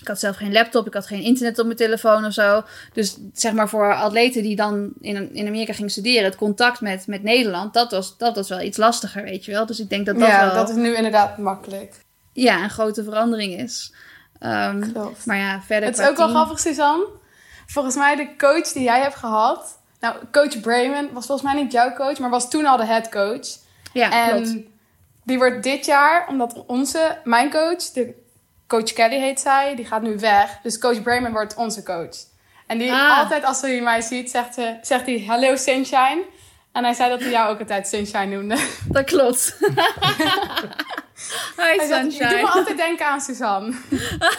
ik 0.00 0.08
had 0.08 0.20
zelf 0.20 0.36
geen 0.36 0.52
laptop, 0.52 0.86
ik 0.86 0.94
had 0.94 1.06
geen 1.06 1.22
internet 1.22 1.58
op 1.58 1.64
mijn 1.64 1.76
telefoon 1.76 2.24
of 2.24 2.32
zo. 2.32 2.64
Dus 2.92 3.16
zeg 3.32 3.52
maar 3.52 3.68
voor 3.68 3.94
atleten 3.94 4.42
die 4.42 4.56
dan 4.56 4.92
in, 5.00 5.34
in 5.34 5.46
Amerika 5.46 5.72
gingen 5.72 5.90
studeren, 5.90 6.24
het 6.24 6.36
contact 6.36 6.80
met, 6.80 7.06
met 7.06 7.22
Nederland, 7.22 7.74
dat 7.74 7.90
was, 7.90 8.18
dat 8.18 8.36
was 8.36 8.48
wel 8.48 8.60
iets 8.60 8.76
lastiger, 8.76 9.22
weet 9.22 9.44
je 9.44 9.52
wel. 9.52 9.66
Dus 9.66 9.80
ik 9.80 9.88
denk 9.88 10.06
dat 10.06 10.18
dat 10.18 10.28
ja, 10.28 10.46
wel... 10.46 10.54
dat 10.54 10.68
is 10.68 10.76
nu 10.76 10.94
inderdaad 10.94 11.38
makkelijk. 11.38 11.94
Ja, 12.32 12.62
een 12.62 12.70
grote 12.70 13.04
verandering 13.04 13.60
is. 13.60 13.92
Um, 14.40 14.92
maar 15.24 15.36
ja, 15.36 15.62
verder. 15.66 15.88
Het 15.88 15.98
is 15.98 16.08
ook 16.08 16.16
wel 16.16 16.28
grappig, 16.28 16.58
Suzanne. 16.58 17.06
Volgens 17.66 17.96
mij 17.96 18.16
de 18.16 18.36
coach 18.36 18.72
die 18.72 18.82
jij 18.82 19.00
hebt 19.00 19.14
gehad. 19.14 19.78
Nou, 20.00 20.16
coach 20.32 20.60
Brayman 20.60 21.12
was 21.12 21.26
volgens 21.26 21.52
mij 21.52 21.62
niet 21.62 21.72
jouw 21.72 21.92
coach, 21.92 22.18
maar 22.18 22.30
was 22.30 22.50
toen 22.50 22.66
al 22.66 22.76
de 22.76 22.84
head 22.84 23.08
coach. 23.08 23.46
Ja, 23.92 24.10
en 24.10 24.66
die 25.24 25.38
wordt 25.38 25.62
dit 25.62 25.86
jaar, 25.86 26.28
omdat 26.28 26.64
onze, 26.66 27.18
mijn 27.24 27.50
coach, 27.50 27.82
de 27.92 28.14
coach 28.66 28.92
Kelly 28.92 29.20
heet 29.20 29.40
zij, 29.40 29.74
die 29.76 29.84
gaat 29.84 30.02
nu 30.02 30.18
weg. 30.18 30.58
Dus 30.62 30.78
coach 30.78 31.02
Brayman 31.02 31.32
wordt 31.32 31.54
onze 31.54 31.82
coach. 31.82 32.16
En 32.66 32.78
die 32.78 32.92
ah. 32.92 33.18
altijd 33.18 33.44
als 33.44 33.60
hij 33.60 33.80
mij 33.80 34.00
ziet, 34.00 34.30
zegt, 34.30 34.54
ze, 34.54 34.76
zegt 34.82 35.06
hij: 35.06 35.24
Hallo 35.26 35.56
Sunshine. 35.56 36.24
En 36.72 36.84
hij 36.84 36.92
zei 36.92 37.10
dat 37.10 37.20
hij 37.20 37.30
jou 37.30 37.50
ook 37.50 37.58
altijd 37.58 37.88
Sunshine 37.88 38.26
noemde. 38.26 38.56
Dat 38.88 39.04
klopt. 39.04 39.58
Hi 41.60 41.86
Sunshine. 41.86 42.28
Je 42.28 42.28
doet 42.28 42.42
me 42.42 42.50
altijd 42.50 42.76
denken 42.76 43.06
aan 43.06 43.20
Suzanne. 43.20 43.72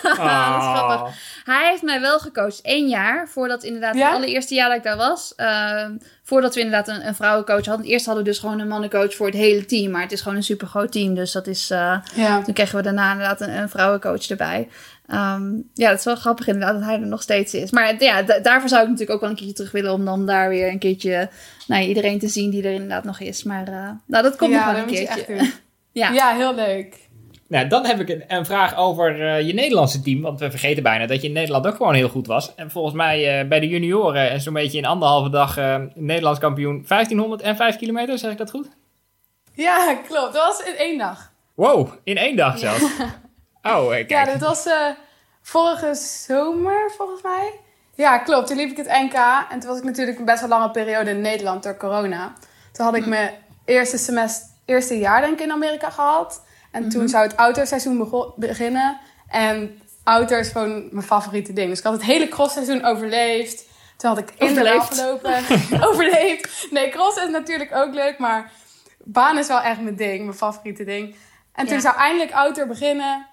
Ah. 0.03 0.53
dat 0.53 0.61
is 0.61 0.79
grappig. 0.79 1.15
Hij 1.43 1.69
heeft 1.69 1.81
mij 1.81 2.01
wel 2.01 2.19
gecoacht. 2.19 2.61
één 2.61 2.87
jaar 2.87 3.29
voordat 3.29 3.63
inderdaad 3.63 3.95
het 3.95 4.03
allereerste 4.03 4.55
jaar 4.55 4.67
dat 4.67 4.77
ik 4.77 4.83
daar 4.83 4.97
was. 4.97 5.33
Uh, 5.37 5.85
voordat 6.23 6.55
we 6.55 6.61
inderdaad 6.61 6.87
een, 6.87 7.07
een, 7.07 7.15
vrouwencoach 7.15 7.65
hadden. 7.65 7.85
Eerst 7.85 8.05
hadden 8.05 8.23
we 8.23 8.29
dus 8.29 8.39
gewoon 8.39 8.59
een 8.59 8.67
mannencoach 8.67 9.15
voor 9.15 9.25
het 9.25 9.35
hele 9.35 9.65
team. 9.65 9.91
Maar 9.91 10.01
het 10.01 10.11
is 10.11 10.21
gewoon 10.21 10.37
een 10.37 10.43
super 10.43 10.67
groot 10.67 10.91
team. 10.91 11.15
Dus 11.15 11.31
dat 11.31 11.47
is... 11.47 11.71
Uh, 11.71 11.97
ja. 12.15 12.41
Toen 12.41 12.53
kregen 12.53 12.75
we 12.75 12.83
daarna 12.83 13.11
inderdaad 13.11 13.41
een, 13.41 13.57
een 13.57 13.69
vrouwencoach 13.69 14.29
erbij. 14.29 14.67
Um, 15.07 15.69
ja, 15.73 15.89
dat 15.89 15.99
is 15.99 16.05
wel 16.05 16.15
grappig 16.15 16.47
inderdaad 16.47 16.73
dat 16.73 16.83
hij 16.83 16.93
er 16.93 17.07
nog 17.07 17.21
steeds 17.21 17.53
is. 17.53 17.71
Maar 17.71 18.03
ja, 18.03 18.21
daarvoor 18.21 18.69
zou 18.69 18.81
ik 18.81 18.89
natuurlijk 18.89 19.11
ook 19.11 19.21
wel 19.21 19.29
een 19.29 19.35
keertje 19.35 19.55
terug 19.55 19.71
willen... 19.71 19.93
om 19.93 20.05
dan 20.05 20.25
daar 20.25 20.49
weer 20.49 20.67
een 20.67 20.79
keertje 20.79 21.29
nou, 21.67 21.83
iedereen 21.83 22.19
te 22.19 22.27
zien 22.27 22.49
die 22.49 22.63
er 22.63 22.73
inderdaad 22.73 23.03
nog 23.03 23.19
is. 23.19 23.43
Maar 23.43 23.69
uh, 23.69 23.89
nou, 24.05 24.23
dat 24.23 24.35
komt 24.35 24.51
nog 24.51 24.65
wel 24.65 24.75
een 24.75 24.85
keertje. 24.85 25.51
Ja, 25.97 26.11
ja 26.11 26.35
heel 26.35 26.55
leuk. 26.55 26.95
Nou, 27.47 27.67
dan 27.67 27.85
heb 27.85 27.99
ik 27.99 28.23
een, 28.27 28.45
vraag 28.45 28.77
over 28.77 29.19
uh, 29.19 29.47
je 29.47 29.53
Nederlandse 29.53 30.01
team. 30.01 30.21
Want 30.21 30.39
we 30.39 30.49
vergeten 30.49 30.83
bijna 30.83 31.05
dat 31.05 31.21
je 31.21 31.27
in 31.27 31.33
Nederland 31.33 31.67
ook 31.67 31.75
gewoon 31.75 31.93
heel 31.93 32.09
goed 32.09 32.27
was. 32.27 32.55
En 32.55 32.71
volgens 32.71 32.95
mij 32.95 33.41
uh, 33.41 33.49
bij 33.49 33.59
de 33.59 33.67
junioren 33.67 34.29
en 34.29 34.41
zo'n 34.41 34.53
beetje 34.53 34.77
in 34.77 34.85
anderhalve 34.85 35.29
dag 35.29 35.57
uh, 35.57 35.75
Nederlands 35.93 36.39
kampioen 36.39 36.85
1500 36.87 37.41
en 37.41 37.55
5 37.55 37.75
kilometer. 37.75 38.17
Zeg 38.17 38.31
ik 38.31 38.37
dat 38.37 38.49
goed? 38.49 38.67
Ja, 39.53 39.93
klopt. 40.07 40.33
Dat 40.33 40.45
was 40.45 40.63
in 40.67 40.75
één 40.75 40.97
dag. 40.97 41.31
Wow, 41.53 41.89
in 42.03 42.17
één 42.17 42.35
dag 42.35 42.59
zelfs. 42.59 42.83
oh, 43.61 43.89
kijk. 43.89 44.09
Ja, 44.09 44.25
dat 44.25 44.39
was 44.39 44.67
vorige 45.41 45.95
zomer 46.27 46.91
volgens 46.97 47.21
mij. 47.21 47.51
Ja, 47.95 48.17
klopt. 48.17 48.47
Toen 48.47 48.57
liep 48.57 48.71
ik 48.71 48.77
het 48.77 48.87
NK. 48.87 49.15
En 49.51 49.59
toen 49.59 49.69
was 49.69 49.77
ik 49.77 49.83
natuurlijk 49.83 50.19
een 50.19 50.25
best 50.25 50.39
wel 50.39 50.49
lange 50.49 50.71
periode 50.71 51.09
in 51.09 51.21
Nederland 51.21 51.63
door 51.63 51.77
corona. 51.77 52.33
Toen 52.71 52.85
had 52.85 52.95
ik 52.95 53.05
mijn 53.05 53.31
eerste 53.65 53.97
semester 53.97 54.55
eerste 54.67 54.97
jaar 54.97 55.21
denk 55.21 55.33
ik 55.33 55.45
in 55.45 55.51
Amerika 55.51 55.89
gehad. 55.89 56.45
En 56.71 56.89
toen 56.89 57.01
mhm. 57.01 57.09
zou 57.09 57.23
het 57.23 57.35
autoseizoen 57.35 58.09
beginnen. 58.35 58.99
En 59.27 59.81
auto 60.03 60.37
is 60.37 60.49
gewoon 60.49 60.87
mijn 60.91 61.05
favoriete 61.05 61.53
ding. 61.53 61.69
Dus 61.69 61.77
ik 61.77 61.83
had 61.83 61.93
het 61.93 62.03
hele 62.03 62.27
crossseizoen 62.27 62.83
overleefd. 62.83 63.65
Toen 63.97 64.09
had 64.09 64.19
ik 64.19 64.31
in 64.37 64.53
de 64.53 64.81
gelopen. 64.89 65.35
overleefd. 65.87 66.67
Nee, 66.71 66.89
cross 66.89 67.17
is 67.17 67.29
natuurlijk 67.29 67.75
ook 67.75 67.93
leuk. 67.93 68.19
Maar 68.19 68.51
baan 69.03 69.37
is 69.37 69.47
wel 69.47 69.61
echt 69.61 69.81
mijn 69.81 69.95
ding. 69.95 70.23
Mijn 70.23 70.37
favoriete 70.37 70.83
ding. 70.83 71.15
En 71.53 71.67
toen 71.67 71.81
zou 71.81 71.95
eindelijk 71.95 72.31
auto 72.31 72.67
beginnen. 72.67 73.25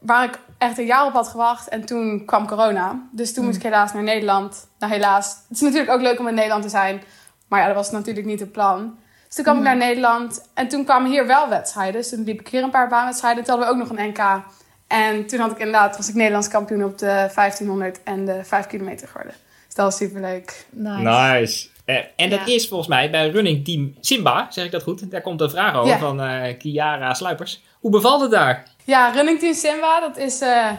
Waar 0.00 0.24
ik 0.24 0.38
echt 0.58 0.78
een 0.78 0.86
jaar 0.86 1.06
op 1.06 1.12
had 1.12 1.28
gewacht. 1.28 1.68
En 1.68 1.84
toen 1.84 2.24
kwam 2.24 2.46
corona. 2.46 3.08
Dus 3.12 3.34
toen 3.34 3.44
moest 3.44 3.56
ik 3.56 3.62
mhm. 3.62 3.72
helaas 3.72 3.92
naar 3.92 4.02
Nederland. 4.02 4.68
Nou, 4.78 4.92
helaas. 4.92 5.26
Het 5.26 5.56
is 5.56 5.60
natuurlijk 5.60 5.90
ook 5.90 6.00
leuk 6.00 6.18
om 6.18 6.28
in 6.28 6.34
Nederland 6.34 6.62
te 6.62 6.68
zijn. 6.68 7.02
Maar 7.48 7.60
ja, 7.60 7.66
dat 7.66 7.74
was 7.74 7.90
natuurlijk 7.90 8.26
niet 8.26 8.40
het 8.40 8.52
plan. 8.52 8.98
Dus 9.30 9.38
toen 9.38 9.44
kwam 9.44 9.56
ik 9.56 9.64
naar 9.64 9.76
Nederland. 9.76 10.48
En 10.54 10.68
toen 10.68 10.84
kwamen 10.84 11.10
hier 11.10 11.26
wel 11.26 11.48
wedstrijden. 11.48 12.00
Dus 12.00 12.10
toen 12.10 12.24
liep 12.24 12.40
ik 12.40 12.48
hier 12.48 12.62
een 12.62 12.70
paar 12.70 12.88
baanwedstrijden. 12.88 13.44
Toen 13.44 13.54
hadden 13.54 13.76
we 13.76 13.82
ook 13.82 13.88
nog 13.88 13.98
een 13.98 14.08
NK. 14.08 14.42
En 14.86 15.26
toen 15.26 15.40
had 15.40 15.50
ik 15.50 15.58
inderdaad, 15.58 15.96
was 15.96 16.08
ik 16.08 16.14
Nederlands 16.14 16.48
kampioen 16.48 16.84
op 16.84 16.98
de 16.98 17.06
1500 17.34 18.00
en 18.04 18.24
de 18.24 18.44
5 18.44 18.66
kilometer 18.66 19.08
geworden. 19.08 19.34
Dus 19.66 19.74
dat 19.74 19.84
was 19.84 19.96
superleuk. 19.96 20.66
Nice. 20.70 21.02
nice. 21.02 21.68
Uh, 21.86 21.96
en 22.16 22.30
dat 22.30 22.48
is 22.48 22.68
volgens 22.68 22.88
mij 22.88 23.10
bij 23.10 23.30
running 23.30 23.64
team 23.64 23.94
Simba, 24.00 24.46
zeg 24.50 24.64
ik 24.64 24.70
dat 24.70 24.82
goed? 24.82 25.10
Daar 25.10 25.20
komt 25.20 25.40
een 25.40 25.50
vraag 25.50 25.74
over 25.74 25.98
van 25.98 26.20
uh, 26.20 26.58
Kiara 26.58 27.14
Sluipers. 27.14 27.62
Hoe 27.80 27.90
bevalt 27.90 28.20
het 28.20 28.30
daar? 28.30 28.64
Ja, 28.84 29.10
running 29.10 29.38
team 29.38 29.54
Simba, 29.54 30.00
dat 30.00 30.16
is 30.16 30.42
uh, 30.42 30.70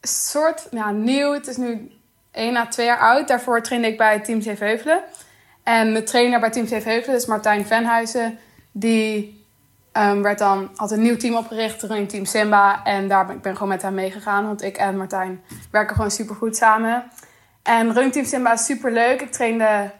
een 0.00 0.08
soort 0.08 0.68
ja, 0.70 0.90
nieuw. 0.90 1.32
Het 1.32 1.46
is 1.46 1.56
nu 1.56 1.90
1 2.32 2.56
à 2.56 2.66
2 2.66 2.86
jaar 2.86 2.98
oud. 2.98 3.28
Daarvoor 3.28 3.62
trainde 3.62 3.88
ik 3.88 3.96
bij 3.96 4.20
Team 4.20 4.40
Zeeveuvelen. 4.40 5.02
En 5.62 5.92
mijn 5.92 6.04
trainer 6.04 6.40
bij 6.40 6.50
Team 6.50 6.66
Zeeveuvelen 6.66 7.16
is 7.16 7.26
Martijn 7.26 7.66
Venhuizen. 7.66 8.38
Die 8.72 9.40
um, 9.92 10.22
werd 10.22 10.38
dan, 10.38 10.70
had 10.76 10.90
een 10.90 11.02
nieuw 11.02 11.16
team 11.16 11.36
opgericht, 11.36 11.82
Running 11.82 12.08
Team 12.08 12.24
Simba. 12.24 12.84
En 12.84 13.08
daar 13.08 13.26
ben 13.26 13.36
ik 13.36 13.42
ben 13.42 13.52
gewoon 13.52 13.68
met 13.68 13.82
hem 13.82 13.94
meegegaan. 13.94 14.46
Want 14.46 14.62
ik 14.62 14.76
en 14.76 14.96
Martijn 14.96 15.42
werken 15.70 15.96
gewoon 15.96 16.10
super 16.10 16.34
goed 16.34 16.56
samen. 16.56 17.04
En 17.62 17.92
Running 17.92 18.12
Team 18.12 18.24
Simba 18.24 18.52
is 18.52 18.64
super 18.64 18.92
leuk. 18.92 19.20
Ik 19.20 19.32
trainde 19.32 19.90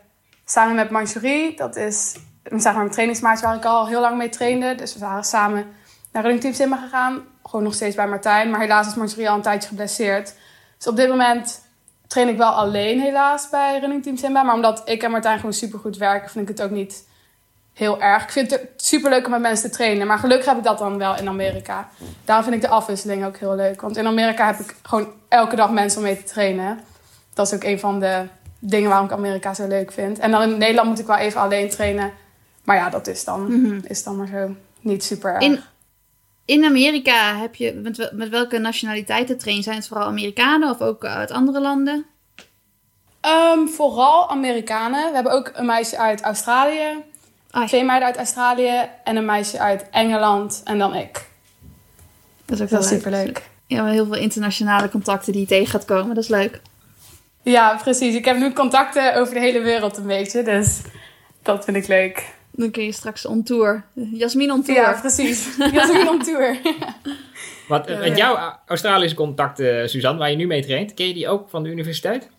samen 0.45 0.75
met 0.75 0.91
Manjuri. 0.91 1.57
Dat 1.57 1.77
is 1.77 2.17
zeg 2.43 2.63
maar, 2.63 2.75
mijn 2.75 2.91
trainingsmaatje 2.91 3.47
waar 3.47 3.57
ik 3.57 3.65
al 3.65 3.87
heel 3.87 4.01
lang 4.01 4.17
mee 4.17 4.29
trainde. 4.29 4.75
Dus 4.75 4.95
we 4.95 5.01
waren 5.01 5.25
samen 5.25 5.67
naar 6.13 6.23
Running 6.23 6.43
Team 6.43 6.55
Simba 6.55 6.77
gegaan. 6.77 7.23
Gewoon 7.43 7.65
nog 7.65 7.75
steeds 7.75 7.97
bij 7.97 8.09
Martijn. 8.09 8.51
Maar 8.51 8.61
helaas 8.61 8.87
is 8.87 8.95
Marjorie 8.95 9.31
al 9.31 9.37
een 9.37 9.43
tijdje 9.43 9.69
geblesseerd. 9.69 10.35
Dus 10.77 10.87
op 10.87 10.97
dit 10.97 11.09
moment 11.09 11.61
train 12.13 12.29
ik 12.29 12.37
wel 12.37 12.51
alleen 12.51 13.01
helaas 13.01 13.49
bij 13.49 13.79
Running 13.79 14.03
Team 14.03 14.17
Simba. 14.17 14.43
Maar 14.43 14.55
omdat 14.55 14.83
ik 14.85 15.03
en 15.03 15.11
Martijn 15.11 15.37
gewoon 15.37 15.53
super 15.53 15.79
goed 15.79 15.97
werken, 15.97 16.31
vind 16.31 16.49
ik 16.49 16.57
het 16.57 16.67
ook 16.67 16.73
niet 16.73 17.05
heel 17.73 18.01
erg. 18.01 18.23
Ik 18.23 18.31
vind 18.31 18.51
het 18.51 18.67
super 18.77 19.11
leuk 19.11 19.25
om 19.25 19.31
met 19.31 19.41
mensen 19.41 19.71
te 19.71 19.77
trainen. 19.77 20.07
Maar 20.07 20.19
gelukkig 20.19 20.47
heb 20.47 20.57
ik 20.57 20.65
dat 20.65 20.79
dan 20.79 20.99
wel 20.99 21.17
in 21.17 21.29
Amerika. 21.29 21.89
Daarom 22.25 22.45
vind 22.45 22.57
ik 22.57 22.63
de 22.63 22.69
afwisseling 22.75 23.25
ook 23.25 23.37
heel 23.37 23.55
leuk. 23.55 23.81
Want 23.81 23.97
in 23.97 24.07
Amerika 24.07 24.47
heb 24.47 24.59
ik 24.59 24.75
gewoon 24.83 25.09
elke 25.29 25.57
dag 25.57 25.71
mensen 25.71 25.99
om 25.99 26.05
mee 26.05 26.17
te 26.17 26.23
trainen. 26.33 26.81
Dat 27.35 27.47
is 27.47 27.55
ook 27.55 27.65
een 27.65 27.79
van 27.81 28.01
de 28.01 28.27
dingen 28.59 28.89
waarom 28.89 29.07
ik 29.07 29.13
Amerika 29.13 29.55
zo 29.55 29.67
leuk 29.67 29.93
vind. 29.93 30.19
En 30.19 30.31
dan 30.31 30.43
in 30.43 30.59
Nederland 30.59 30.89
moet 30.89 30.99
ik 30.99 31.07
wel 31.07 31.17
even 31.17 31.41
alleen 31.41 31.71
trainen. 31.71 32.11
Maar 32.65 32.77
ja, 32.77 32.91
dat 32.91 33.07
is 33.07 33.25
dan, 33.25 33.63
Mhm. 33.63 33.81
is 33.87 34.03
dan 34.03 34.17
maar 34.17 34.27
zo. 34.27 34.55
Niet 34.81 35.05
super 35.05 35.33
erg. 35.33 35.43
In, 35.43 35.61
in 36.45 36.65
Amerika 36.65 37.37
heb 37.37 37.55
je, 37.55 37.73
met, 37.75 37.97
wel- 37.97 38.11
met 38.13 38.29
welke 38.29 38.59
nationaliteiten 38.59 39.39
trainen? 39.39 39.65
Zijn 39.65 39.77
het 39.77 39.87
vooral 39.89 40.07
Amerikanen 40.07 40.71
of 40.71 40.81
ook 40.81 41.05
uit 41.05 41.31
andere 41.31 41.61
landen? 41.61 42.07
Ehm, 43.21 43.67
vooral 43.67 44.31
Amerikanen. 44.31 45.09
We 45.09 45.15
hebben 45.15 45.33
ook 45.33 45.51
een 45.55 45.67
meisje 45.67 45.99
uit 45.99 46.21
Australië. 46.23 46.97
Ah, 47.51 47.67
Twee 47.67 47.85
meiden 47.85 48.09
uit 48.09 48.17
Australië. 48.17 48.89
En 49.05 49.17
een 49.17 49.25
meisje 49.25 49.59
uit 49.59 49.87
Engeland. 49.91 50.61
En 50.65 50.79
dan 50.79 50.95
ik. 50.95 51.13
dat 52.45 52.57
is 52.59 52.63
ook 52.65 52.69
wel 52.71 52.83
super 52.83 53.11
leuk. 53.11 53.51
Ja, 53.67 53.87
heel 53.87 54.07
veel 54.07 54.17
internationale 54.17 54.89
contacten 54.89 55.33
die 55.33 55.41
je 55.41 55.47
tegen 55.47 55.67
gaat 55.67 55.85
komen. 55.85 56.15
Dat 56.15 56.25
is 56.25 56.31
leuk. 56.31 56.61
Ja, 57.43 57.77
precies. 57.83 58.15
Ik 58.15 58.25
heb 58.25 58.37
nu 58.37 58.53
contacten 58.53 59.15
over 59.17 59.35
de 59.35 59.41
hele 59.41 59.61
wereld 59.61 59.97
een 59.97 60.07
beetje. 60.07 60.43
Dus 60.43 60.81
dat 61.43 61.65
vind 61.65 61.77
ik 61.77 61.87
leuk. 61.87 62.35
Dan 62.53 62.71
kun 62.71 62.85
je 62.85 62.93
straks 62.93 63.27
on 63.27 63.43
tour. 63.43 63.85
Jasmin 64.13 64.53
on 64.53 64.63
tour. 64.63 64.79
Ja, 64.79 64.99
precies. 65.01 65.57
Jasmin 65.73 66.09
on 66.09 66.23
tour. 66.23 66.57
Wat, 67.69 67.89
met 67.89 68.17
jouw 68.17 68.59
Australische 68.67 69.17
contacten, 69.17 69.91
Suzanne, 69.91 70.19
waar 70.19 70.31
je 70.31 70.37
nu 70.37 70.47
mee 70.47 70.63
traint, 70.63 70.95
ken 70.95 71.07
je 71.07 71.15
die 71.15 71.29
ook 71.29 71.49
van 71.49 71.63
de 71.63 71.69
universiteit? 71.69 72.31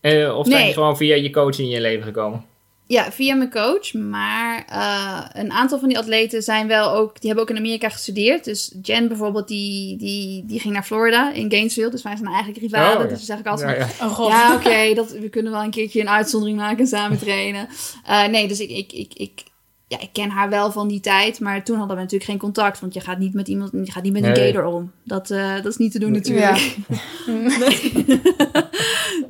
Eh, 0.00 0.36
of 0.38 0.46
zijn 0.46 0.64
die 0.64 0.72
gewoon 0.72 0.96
via 0.96 1.14
je 1.14 1.30
coach 1.30 1.58
in 1.58 1.68
je 1.68 1.80
leven 1.80 2.04
gekomen? 2.04 2.44
Ja, 2.92 3.12
via 3.12 3.34
mijn 3.34 3.50
coach. 3.50 3.92
Maar 3.92 4.64
eh, 4.68 5.42
een 5.42 5.52
aantal 5.52 5.78
van 5.78 5.88
die 5.88 5.98
atleten 5.98 6.42
zijn 6.42 6.66
wel 6.66 6.94
ook... 6.94 7.20
Die 7.20 7.26
hebben 7.26 7.44
ook 7.44 7.50
in 7.50 7.62
Amerika 7.62 7.88
gestudeerd. 7.88 8.44
Dus 8.44 8.74
Jen 8.82 9.08
bijvoorbeeld, 9.08 9.48
die, 9.48 9.96
die, 9.96 10.44
die 10.46 10.60
ging 10.60 10.74
naar 10.74 10.82
Florida 10.82 11.32
in 11.32 11.50
Gainesville. 11.50 11.90
Dus 11.90 12.02
wij 12.02 12.16
zijn 12.16 12.28
eigenlijk 12.28 12.58
rivalen. 12.58 12.96
Oh, 12.96 13.02
ja. 13.02 13.08
Dus 13.08 13.16
dan 13.16 13.26
zeg 13.26 13.38
ik 13.38 13.46
altijd 13.46 13.78
Ja, 13.78 13.86
van, 13.86 14.06
ja. 14.06 14.12
Oh 14.12 14.16
god. 14.16 14.28
Ja, 14.28 14.54
oké, 14.54 14.94
dat 14.94 15.10
we 15.10 15.28
kunnen 15.28 15.52
wel 15.52 15.62
een 15.62 15.70
keertje 15.70 16.00
een 16.00 16.08
uitzondering 16.08 16.58
maken 16.58 16.78
en 16.78 16.86
samen 16.86 17.18
trainen. 17.18 17.68
Eh, 18.06 18.26
nee, 18.26 18.48
dus 18.48 18.60
ik, 18.60 18.70
ik, 18.70 18.92
ik, 18.92 19.12
ik, 19.14 19.42
ja, 19.86 20.00
ik 20.00 20.10
ken 20.12 20.30
haar 20.30 20.48
wel 20.48 20.72
van 20.72 20.88
die 20.88 21.00
tijd, 21.00 21.40
maar 21.40 21.64
toen 21.64 21.76
hadden 21.78 21.96
we 21.96 22.02
natuurlijk 22.02 22.30
geen 22.30 22.40
contact, 22.40 22.80
want 22.80 22.94
je 22.94 23.00
gaat 23.00 23.18
niet 23.18 23.34
met 23.34 23.48
iemand, 23.48 23.70
je 23.72 23.92
gaat 23.92 24.02
niet 24.02 24.12
met 24.12 24.24
een 24.24 24.36
gator 24.36 24.64
om. 24.64 24.92
Dat, 25.04 25.30
eh, 25.30 25.54
dat 25.54 25.66
is 25.66 25.76
niet 25.76 25.92
te 25.92 25.98
doen 25.98 26.12
natuurlijk. 26.12 26.56
Ja. 26.56 26.94
Nee, 27.58 28.20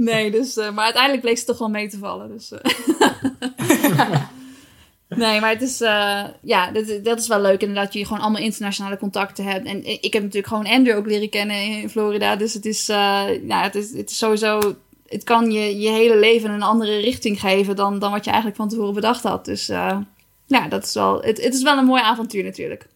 nee 0.11 0.31
dus, 0.31 0.57
eh, 0.57 0.73
maar 0.73 0.85
uiteindelijk 0.85 1.23
bleek 1.23 1.39
ze 1.39 1.45
toch 1.45 1.59
wel 1.59 1.69
mee 1.69 1.89
te 1.89 1.99
vallen. 1.99 2.29
Dus, 2.29 2.53
eh. 2.53 2.61
nee, 5.23 5.41
maar 5.41 5.51
het 5.51 5.63
is, 5.63 5.81
eh, 5.81 6.25
ja, 6.43 6.71
dat, 7.03 7.19
is 7.19 7.29
wel 7.29 7.41
leuk 7.41 7.61
inderdaad, 7.61 7.93
je 7.93 8.07
gewoon 8.07 8.23
allemaal 8.23 8.43
internationale 8.43 8.99
contacten 8.99 9.45
hebt. 9.45 9.67
En 9.67 9.85
ik 9.85 10.13
heb 10.13 10.23
natuurlijk 10.23 10.47
gewoon 10.47 10.67
Andrew 10.67 10.97
ook 10.97 11.07
leren 11.07 11.31
kennen 11.31 11.57
in 11.57 11.91
Florida, 11.91 12.37
dus 12.37 12.55
het 12.55 12.67
is, 12.67 12.87
ja, 12.87 13.63
het 13.63 13.75
is, 13.75 13.93
het 13.93 14.11
is 14.11 14.19
sowieso 14.19 14.77
het 15.09 15.25
kan 15.25 15.51
je 15.51 15.81
je 15.81 15.91
hele 15.91 16.17
leven 16.17 16.51
een 16.51 16.63
andere 16.63 16.99
richting 16.99 17.41
geven 17.41 17.77
dan, 17.77 17.99
dan 17.99 18.11
wat 18.11 18.25
je 18.25 18.31
eigenlijk 18.31 18.61
van 18.61 18.69
tevoren 18.69 18.95
bedacht 18.95 19.23
had. 19.23 19.45
Dus 19.45 19.67
ja, 20.47 20.69
dat 20.69 20.85
is 20.85 20.95
wel, 20.95 21.21
het, 21.21 21.43
het 21.43 21.55
is 21.55 21.63
wel 21.63 21.79
een 21.79 21.85
mooi 21.85 22.03
avontuur 22.03 22.45
natuurlijk. 22.45 22.87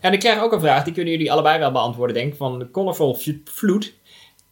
En 0.00 0.12
ik 0.12 0.20
krijg 0.20 0.40
ook 0.40 0.52
een 0.52 0.60
vraag, 0.60 0.84
die 0.84 0.92
kunnen 0.92 1.12
jullie 1.12 1.32
allebei 1.32 1.58
wel 1.58 1.72
beantwoorden, 1.72 2.16
denk 2.16 2.32
ik, 2.32 2.36
van 2.38 2.68
Colorful 2.72 3.18
Vloed. 3.44 3.94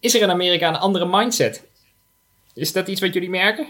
Is 0.05 0.15
er 0.15 0.23
in 0.23 0.31
Amerika 0.31 0.69
een 0.69 0.77
andere 0.77 1.07
mindset? 1.07 1.65
Is 2.55 2.73
dat 2.73 2.89
iets 2.89 3.01
wat 3.01 3.13
jullie 3.15 3.31
merken? 3.31 3.67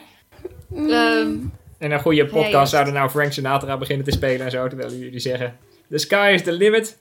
Ehm, 0.74 1.30
In 1.78 1.92
een 1.92 2.00
goede 2.00 2.26
podcast 2.26 2.70
zouden 2.70 2.94
nou 2.94 3.10
Frank 3.10 3.32
Sinatra 3.32 3.76
beginnen 3.78 4.04
te 4.04 4.10
spelen 4.10 4.44
en 4.44 4.50
zo, 4.50 4.68
terwijl 4.68 4.92
jullie 4.92 5.20
zeggen, 5.20 5.58
the 5.90 5.98
sky 5.98 6.30
is 6.34 6.42
the 6.42 6.52
limit. 6.52 6.98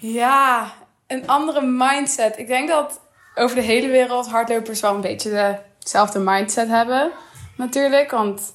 Ja, 0.00 0.72
een 1.06 1.26
andere 1.26 1.60
mindset. 1.60 2.38
Ik 2.38 2.46
denk 2.46 2.68
dat 2.68 3.00
over 3.34 3.56
de 3.56 3.62
hele 3.62 3.88
wereld 3.88 4.28
hardlopers 4.28 4.80
wel 4.80 4.94
een 4.94 5.00
beetje 5.00 5.60
dezelfde 5.78 6.18
mindset 6.18 6.68
hebben. 6.68 7.10
Natuurlijk, 7.56 8.10
want 8.10 8.54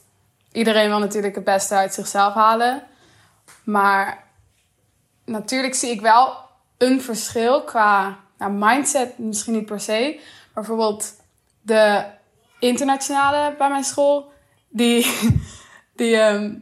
iedereen 0.51 0.89
wil 0.89 0.99
natuurlijk 0.99 1.35
het 1.35 1.43
beste 1.43 1.75
uit 1.75 1.93
zichzelf 1.93 2.33
halen. 2.33 2.83
Maar 3.63 4.23
natuurlijk 5.25 5.75
zie 5.75 5.91
ik 5.91 6.01
wel 6.01 6.37
een 6.77 7.01
verschil 7.01 7.63
qua 7.63 8.22
nou, 8.47 8.65
mindset, 8.65 9.17
misschien 9.17 9.53
niet 9.53 9.65
per 9.65 9.79
se. 9.79 10.19
Maar 10.53 10.63
bijvoorbeeld 10.63 11.13
de 11.61 12.03
internationale 12.59 13.55
bij 13.57 13.69
mijn 13.69 13.83
school, 13.83 14.31
die, 14.69 15.05
die 15.95 16.17
ehm, 16.17 16.55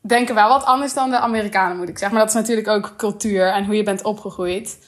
denken 0.00 0.34
wel 0.34 0.48
wat 0.48 0.64
anders 0.64 0.94
dan 0.94 1.10
de 1.10 1.18
Amerikanen, 1.18 1.76
moet 1.76 1.88
ik 1.88 1.98
zeggen. 1.98 2.16
Maar 2.16 2.26
dat 2.26 2.34
is 2.34 2.40
natuurlijk 2.40 2.68
ook 2.68 2.96
cultuur 2.96 3.52
en 3.52 3.64
hoe 3.64 3.76
je 3.76 3.82
bent 3.82 4.02
opgegroeid. 4.02 4.78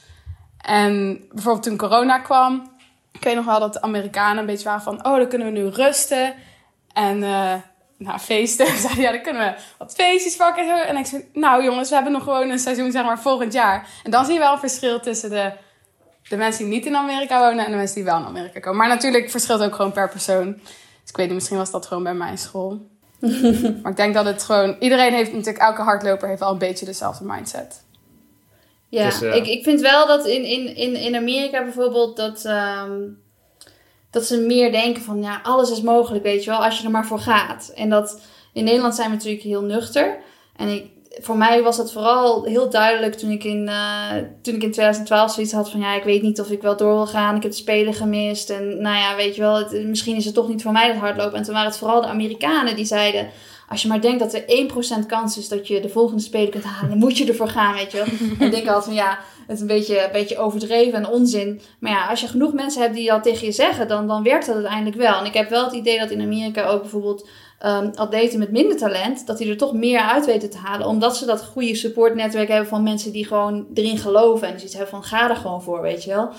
En 0.57 1.21
bijvoorbeeld 1.31 1.63
toen 1.63 1.77
corona 1.77 2.19
kwam, 2.19 2.71
ik 3.11 3.23
weet 3.23 3.35
nog 3.35 3.45
wel 3.45 3.59
dat 3.59 3.73
de 3.73 3.81
Amerikanen 3.81 4.37
een 4.37 4.45
beetje 4.45 4.67
waren 4.67 4.81
van, 4.81 5.05
oh, 5.05 5.17
dan 5.17 5.27
kunnen 5.27 5.47
we 5.47 5.59
nu 5.59 5.67
rusten. 5.67 6.33
En 6.93 7.23
eh 7.23 7.53
nou, 7.97 8.19
feesten. 8.19 8.67
Zeiden, 8.77 9.03
ja, 9.03 9.11
dan 9.11 9.21
kunnen 9.21 9.41
we 9.41 9.61
wat 9.77 9.93
feestjes 9.93 10.35
pakken 10.35 10.69
en. 10.69 10.87
En 10.87 10.97
ik 10.97 11.05
zei, 11.05 11.29
nou 11.33 11.63
jongens, 11.63 11.89
we 11.89 11.95
hebben 11.95 12.13
nog 12.13 12.23
gewoon 12.23 12.49
een 12.49 12.59
seizoen, 12.59 12.91
zeg 12.91 13.03
maar, 13.03 13.19
volgend 13.19 13.53
jaar. 13.53 13.87
En 14.03 14.11
dan 14.11 14.25
zie 14.25 14.33
je 14.33 14.39
wel 14.39 14.53
een 14.53 14.59
verschil 14.59 14.99
tussen 14.99 15.29
de, 15.29 15.51
de 16.29 16.37
mensen 16.37 16.63
die 16.63 16.73
niet 16.73 16.85
in 16.85 16.95
Amerika 16.95 17.39
wonen 17.39 17.65
en 17.65 17.71
de 17.71 17.77
mensen 17.77 17.95
die 17.95 18.03
wel 18.03 18.17
in 18.17 18.25
Amerika 18.25 18.59
komen. 18.59 18.77
Maar 18.77 18.87
natuurlijk 18.87 19.29
verschilt 19.29 19.59
het 19.59 19.69
ook 19.69 19.75
gewoon 19.75 19.91
per 19.91 20.09
persoon. 20.09 20.53
Dus 20.53 21.09
ik 21.09 21.17
weet 21.17 21.25
niet, 21.25 21.35
misschien 21.35 21.57
was 21.57 21.71
dat 21.71 21.85
gewoon 21.85 22.03
bij 22.03 22.13
mijn 22.13 22.37
school. 22.37 22.87
maar 23.81 23.91
ik 23.91 23.97
denk 23.97 24.13
dat 24.13 24.25
het 24.25 24.43
gewoon... 24.43 24.75
Iedereen 24.79 25.13
heeft 25.13 25.33
natuurlijk... 25.33 25.63
Elke 25.63 25.81
hardloper 25.81 26.27
heeft 26.27 26.39
wel 26.39 26.51
een 26.51 26.57
beetje 26.57 26.85
dezelfde 26.85 27.25
mindset. 27.25 27.85
Ja, 28.89 29.05
Dus, 29.05 29.21
eh, 29.21 29.35
ik, 29.35 29.47
ik 29.47 29.63
vind 29.63 29.81
wel 29.81 30.07
dat 30.07 30.25
in, 30.25 30.43
in, 30.43 30.75
in, 30.75 30.95
in 30.95 31.15
Amerika 31.15 31.63
bijvoorbeeld 31.63 32.17
dat, 32.17 32.45
ehm, 32.45 33.01
dat 34.11 34.25
ze 34.25 34.37
meer 34.37 34.71
denken 34.71 35.01
van 35.01 35.21
ja, 35.21 35.39
alles 35.43 35.71
is 35.71 35.81
mogelijk, 35.81 36.23
weet 36.23 36.43
je 36.43 36.49
wel, 36.49 36.63
als 36.63 36.77
je 36.77 36.85
er 36.85 36.91
maar 36.91 37.05
voor 37.05 37.19
gaat. 37.19 37.71
En 37.75 37.89
dat 37.89 38.21
in 38.53 38.63
Nederland 38.63 38.95
zijn 38.95 39.09
we 39.09 39.15
natuurlijk 39.15 39.43
heel 39.43 39.61
nuchter. 39.61 40.17
En 40.55 40.67
ik, 40.67 40.85
voor 41.21 41.37
mij 41.37 41.61
was 41.63 41.77
dat 41.77 41.91
vooral 41.91 42.43
heel 42.43 42.69
duidelijk 42.69 43.15
toen 43.15 43.29
ik, 43.31 43.43
in, 43.43 43.67
eh, 43.67 44.11
toen 44.41 44.55
ik 44.55 44.63
in 44.63 44.71
2012 44.71 45.31
zoiets 45.31 45.51
had 45.53 45.69
van 45.71 45.79
ja, 45.79 45.95
ik 45.95 46.03
weet 46.03 46.21
niet 46.21 46.39
of 46.39 46.49
ik 46.49 46.61
wel 46.61 46.77
door 46.77 46.93
wil 46.93 47.07
gaan. 47.07 47.35
Ik 47.35 47.41
heb 47.43 47.51
de 47.51 47.57
Spelen 47.57 47.93
gemist. 47.93 48.49
En 48.49 48.81
nou 48.81 48.95
ja, 48.97 49.15
weet 49.15 49.35
je 49.35 49.41
wel, 49.41 49.57
het- 49.57 49.87
misschien 49.87 50.15
is 50.15 50.25
het 50.25 50.33
toch 50.33 50.47
niet 50.47 50.61
voor 50.61 50.71
mij 50.71 50.87
dat 50.87 50.97
hardlopen. 50.97 51.37
En 51.37 51.43
toen 51.43 51.53
waren 51.53 51.69
het 51.69 51.77
vooral 51.79 52.01
de 52.01 52.07
Amerikanen 52.07 52.75
die 52.75 52.85
zeiden 52.85 53.29
als 53.69 53.81
je 53.81 53.87
maar 53.87 54.01
denkt 54.01 54.19
dat 54.19 54.33
er 54.33 54.43
1% 54.47 55.05
kans 55.05 55.37
is 55.37 55.47
dat 55.47 55.67
je 55.67 55.79
de 55.81 55.89
volgende 55.89 56.21
spelen 56.21 56.49
kunt 56.49 56.63
halen, 56.63 56.89
dan 56.89 56.97
moet 56.97 57.17
je 57.17 57.25
ervoor 57.27 57.47
gaan, 57.49 57.73
weet 57.73 57.91
je 57.91 57.97
wel. 57.97 58.05
En 58.39 58.45
ik 58.45 58.51
denk 58.51 58.67
altijd 58.67 58.83
van 58.85 58.93
ja, 58.93 59.19
het 59.47 59.55
is 59.55 59.61
een 59.61 59.67
beetje, 59.67 60.03
een 60.05 60.11
beetje 60.11 60.37
overdreven 60.37 60.93
en 60.99 61.07
onzin. 61.07 61.61
Maar 61.79 61.91
ja, 61.91 62.07
als 62.07 62.21
je 62.21 62.27
genoeg 62.27 62.53
mensen 62.53 62.81
hebt 62.81 62.95
die 62.95 63.09
dat 63.09 63.23
tegen 63.23 63.45
je 63.45 63.51
zeggen, 63.51 63.87
dan, 63.87 64.07
dan 64.07 64.23
werkt 64.23 64.45
dat 64.45 64.55
uiteindelijk 64.55 64.95
wel. 64.95 65.19
En 65.19 65.25
ik 65.25 65.33
heb 65.33 65.49
wel 65.49 65.63
het 65.63 65.73
idee 65.73 65.99
dat 65.99 66.09
in 66.09 66.21
Amerika 66.21 66.65
ook 66.67 66.81
bijvoorbeeld 66.81 67.27
ehm, 67.59 67.91
atleten 67.95 68.39
met 68.39 68.51
minder 68.51 68.77
talent, 68.77 69.27
dat 69.27 69.37
die 69.37 69.49
er 69.49 69.57
toch 69.57 69.73
meer 69.73 69.99
uit 69.99 70.25
weten 70.25 70.49
te 70.49 70.57
halen. 70.57 70.87
Omdat 70.87 71.17
ze 71.17 71.25
dat 71.25 71.45
goede 71.45 71.75
supportnetwerk 71.75 72.47
hebben 72.47 72.67
van 72.67 72.83
mensen 72.83 73.11
die 73.11 73.25
gewoon 73.25 73.67
erin 73.73 73.97
geloven. 73.97 74.47
En 74.47 74.51
die 74.51 74.59
zoiets 74.59 74.77
hebben 74.77 74.93
van 74.93 75.03
ga 75.03 75.29
er 75.29 75.35
gewoon 75.35 75.61
voor, 75.61 75.81
weet 75.81 76.03
je 76.03 76.09
wel. 76.09 76.29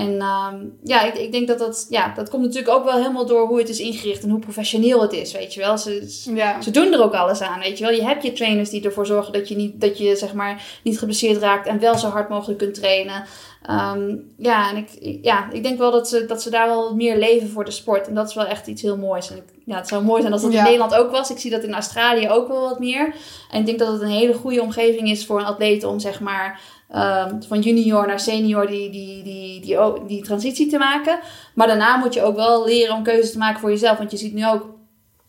En 0.00 0.20
ehm, 0.20 0.56
ja, 0.84 1.02
ik, 1.02 1.14
ik 1.14 1.32
denk 1.32 1.48
dat 1.48 1.58
dat, 1.58 1.86
ja, 1.88 2.12
dat 2.16 2.28
komt 2.30 2.42
natuurlijk 2.42 2.74
ook 2.74 2.84
wel 2.84 2.96
helemaal 2.96 3.26
door 3.26 3.46
hoe 3.46 3.58
het 3.58 3.68
is 3.68 3.80
ingericht 3.80 4.22
en 4.22 4.30
hoe 4.30 4.38
professioneel 4.38 5.02
het 5.02 5.12
is, 5.12 5.32
weet 5.32 5.54
je 5.54 5.60
wel. 5.60 5.78
Ze, 5.78 6.10
ze- 6.10 6.34
Ja. 6.34 6.62
ze 6.62 6.70
doen 6.70 6.92
er 6.92 7.02
ook 7.02 7.14
alles 7.14 7.40
aan, 7.40 7.60
weet 7.60 7.78
je 7.78 7.84
wel. 7.84 7.92
Je 7.94 8.04
hebt 8.04 8.22
je 8.22 8.32
trainers 8.32 8.70
die 8.70 8.84
ervoor 8.84 9.06
zorgen 9.06 9.32
dat 9.32 9.48
je, 9.48 9.56
niet, 9.56 9.80
dat 9.80 9.98
je 9.98 10.16
zeg 10.16 10.32
maar, 10.34 10.62
niet 10.84 10.98
geblesseerd 10.98 11.42
raakt 11.42 11.66
en 11.66 11.78
wel 11.80 11.98
zo 11.98 12.08
hard 12.08 12.28
mogelijk 12.28 12.58
kunt 12.58 12.74
trainen. 12.74 13.24
Ehm, 13.62 14.16
ja, 14.36 14.70
en 14.70 14.76
ik, 14.76 15.18
ja, 15.22 15.50
ik 15.52 15.62
denk 15.62 15.78
wel 15.78 15.90
dat 15.90 16.08
ze, 16.08 16.26
dat 16.26 16.42
ze 16.42 16.50
daar 16.50 16.66
wel 16.68 16.94
meer 16.94 17.18
leven 17.18 17.48
voor 17.50 17.64
de 17.64 17.70
sport. 17.70 18.08
En 18.08 18.14
dat 18.14 18.28
is 18.28 18.34
wel 18.34 18.46
echt 18.46 18.66
iets 18.66 18.82
heel 18.82 18.96
moois. 18.96 19.30
En 19.30 19.36
ik, 19.36 19.42
ja, 19.64 19.76
het 19.76 19.88
zou 19.88 20.04
mooi 20.04 20.20
zijn 20.20 20.32
als 20.32 20.42
dat 20.42 20.52
Ja. 20.52 20.58
in 20.58 20.64
Nederland 20.64 20.94
ook 20.94 21.10
was. 21.10 21.30
Ik 21.30 21.38
zie 21.38 21.50
dat 21.50 21.62
in 21.62 21.74
Australië 21.74 22.28
ook 22.30 22.48
wel 22.48 22.60
wat 22.60 22.78
meer. 22.78 23.14
En 23.50 23.60
ik 23.60 23.66
denk 23.66 23.78
dat 23.78 23.92
het 23.92 24.00
een 24.02 24.08
hele 24.08 24.34
goede 24.34 24.62
omgeving 24.62 25.10
is 25.10 25.26
voor 25.26 25.38
een 25.40 25.44
atleet 25.46 25.84
om 25.84 25.98
zeg 26.00 26.20
maar 26.20 26.60
ehm, 26.90 27.40
van 27.48 27.60
junior 27.60 28.06
naar 28.06 28.20
senior 28.20 28.66
die, 28.66 28.90
die, 28.90 29.22
die, 29.22 29.60
die, 29.60 29.76
die, 29.76 30.06
die 30.06 30.22
transitie 30.22 30.66
te 30.66 30.78
maken. 30.78 31.18
Maar 31.54 31.66
daarna 31.66 31.96
moet 31.96 32.14
je 32.14 32.22
ook 32.22 32.36
wel 32.36 32.64
leren 32.64 32.94
om 32.94 33.02
keuzes 33.02 33.32
te 33.32 33.38
maken 33.38 33.60
voor 33.60 33.70
jezelf. 33.70 33.98
Want 33.98 34.10
je 34.10 34.16
ziet 34.16 34.34
nu 34.34 34.46
ook, 34.46 34.66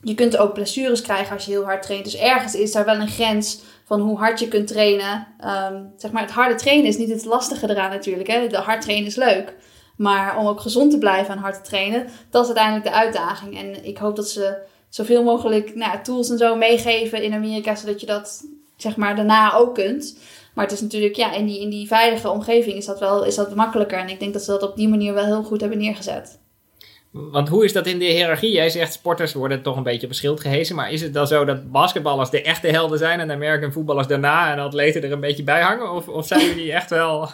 je 0.01 0.15
kunt 0.15 0.37
ook 0.37 0.53
blessures 0.53 1.01
krijgen 1.01 1.33
als 1.33 1.45
je 1.45 1.51
heel 1.51 1.63
hard 1.63 1.83
traint. 1.83 2.03
Dus 2.03 2.17
ergens 2.17 2.55
is 2.55 2.71
daar 2.71 2.85
wel 2.85 2.99
een 2.99 3.07
grens 3.07 3.59
van 3.85 3.99
hoe 3.99 4.17
hard 4.17 4.39
je 4.39 4.47
kunt 4.47 4.67
trainen. 4.67 5.27
Ehm, 5.39 5.83
zeg 5.97 6.11
maar, 6.11 6.21
het 6.21 6.31
harde 6.31 6.55
trainen 6.55 6.85
is 6.85 6.97
niet 6.97 7.09
het 7.09 7.25
lastige 7.25 7.69
eraan 7.69 7.89
natuurlijk. 7.89 8.29
Hè? 8.29 8.47
De 8.47 8.57
hard 8.57 8.81
trainen 8.81 9.07
is 9.07 9.15
leuk. 9.15 9.55
Maar 9.97 10.37
om 10.37 10.47
ook 10.47 10.59
gezond 10.59 10.91
te 10.91 10.97
blijven 10.97 11.33
en 11.33 11.39
hard 11.39 11.55
te 11.55 11.69
trainen, 11.69 12.07
dat 12.29 12.41
is 12.41 12.47
uiteindelijk 12.47 12.85
de 12.85 12.99
uitdaging. 12.99 13.57
En 13.57 13.85
ik 13.85 13.97
hoop 13.97 14.15
dat 14.15 14.29
ze 14.29 14.57
zoveel 14.89 15.23
mogelijk 15.23 15.75
nou, 15.75 16.01
tools 16.03 16.29
en 16.29 16.37
zo 16.37 16.55
meegeven 16.55 17.23
in 17.23 17.33
Amerika, 17.33 17.75
zodat 17.75 17.99
je 17.99 18.05
dat 18.05 18.43
zeg 18.77 18.95
maar 18.95 19.15
daarna 19.15 19.53
ook 19.53 19.75
kunt. 19.75 20.17
Maar 20.53 20.65
het 20.65 20.73
is 20.73 20.81
natuurlijk, 20.81 21.15
ja, 21.15 21.33
in 21.33 21.45
die, 21.45 21.61
in 21.61 21.69
die 21.69 21.87
veilige 21.87 22.29
omgeving 22.29 22.75
is 22.75 22.85
dat 22.85 22.99
wel 22.99 23.25
is 23.25 23.35
dat 23.35 23.55
makkelijker. 23.55 23.97
En 23.97 24.09
ik 24.09 24.19
denk 24.19 24.33
dat 24.33 24.43
ze 24.43 24.51
dat 24.51 24.63
op 24.63 24.75
die 24.75 24.89
manier 24.89 25.13
wel 25.13 25.25
heel 25.25 25.43
goed 25.43 25.61
hebben 25.61 25.79
neergezet. 25.79 26.39
Want 27.11 27.49
hoe 27.49 27.65
is 27.65 27.73
dat 27.73 27.87
in 27.87 27.99
de 27.99 28.05
hiërarchie? 28.05 28.51
Jij 28.51 28.69
zegt 28.69 28.93
sporters 28.93 29.33
worden 29.33 29.61
toch 29.61 29.75
een 29.75 29.83
beetje 29.83 30.07
op 30.07 30.13
schild 30.13 30.39
gehezen. 30.39 30.75
Maar 30.75 30.91
is 30.91 31.01
het 31.01 31.13
dan 31.13 31.27
zo 31.27 31.45
dat 31.45 31.71
basketballers 31.71 32.29
de 32.29 32.41
echte 32.41 32.67
helden 32.67 32.97
zijn 32.97 33.19
en 33.19 33.31
American 33.31 33.71
voetballers 33.71 34.07
daarna 34.07 34.51
en 34.51 34.59
atleten 34.59 35.03
er 35.03 35.11
een 35.11 35.19
beetje 35.19 35.43
bij 35.43 35.61
hangen? 35.61 35.91
Of, 35.91 36.07
of 36.07 36.27
zijn 36.27 36.45
jullie 36.45 36.73
echt 36.73 36.89
wel. 36.89 37.29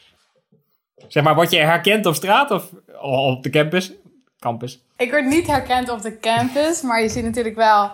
zeg 1.08 1.22
maar, 1.22 1.34
word 1.34 1.50
je 1.50 1.58
herkend 1.58 2.06
op 2.06 2.14
straat 2.14 2.50
of 2.50 2.70
op 3.00 3.42
de 3.42 3.50
campus? 3.50 3.92
campus? 4.38 4.82
Ik 4.96 5.10
word 5.10 5.26
niet 5.26 5.46
herkend 5.46 5.88
op 5.90 6.02
de 6.02 6.18
campus, 6.18 6.82
maar 6.82 7.02
je 7.02 7.08
ziet 7.08 7.24
natuurlijk 7.24 7.56
wel. 7.56 7.90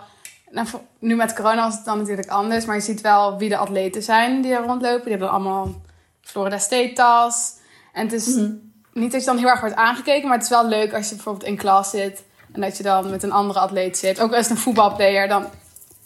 Nou, 0.50 0.66
nu 0.98 1.16
met 1.16 1.34
corona 1.34 1.64
was 1.64 1.74
het 1.74 1.84
dan 1.84 1.98
natuurlijk 1.98 2.28
anders, 2.28 2.64
maar 2.64 2.76
je 2.76 2.82
ziet 2.82 3.00
wel 3.00 3.38
wie 3.38 3.48
de 3.48 3.56
atleten 3.56 4.02
zijn 4.02 4.42
die 4.42 4.52
er 4.52 4.66
rondlopen. 4.66 5.02
Die 5.02 5.10
hebben 5.10 5.30
allemaal 5.30 5.74
Florida 6.20 6.58
State 6.58 6.92
tas. 6.92 7.54
En 7.92 8.02
het 8.02 8.12
is 8.12 8.26
mhm. 8.26 8.52
niet 8.92 9.12
dat 9.12 9.20
je 9.20 9.26
dan 9.26 9.38
heel 9.38 9.48
erg 9.48 9.60
wordt 9.60 9.74
aangekeken, 9.74 10.28
maar 10.28 10.36
het 10.36 10.46
is 10.46 10.52
wel 10.52 10.66
leuk 10.66 10.94
als 10.94 11.08
je 11.08 11.14
bijvoorbeeld 11.14 11.46
in 11.46 11.56
klas 11.56 11.90
zit 11.90 12.24
en 12.52 12.60
dat 12.60 12.76
je 12.76 12.82
dan 12.82 13.10
met 13.10 13.22
een 13.22 13.32
andere 13.32 13.58
atleet 13.58 13.98
zit. 13.98 14.20
Ook 14.20 14.34
als 14.34 14.50
een 14.50 14.56
voetbalplayer, 14.56 15.28
dan 15.28 15.46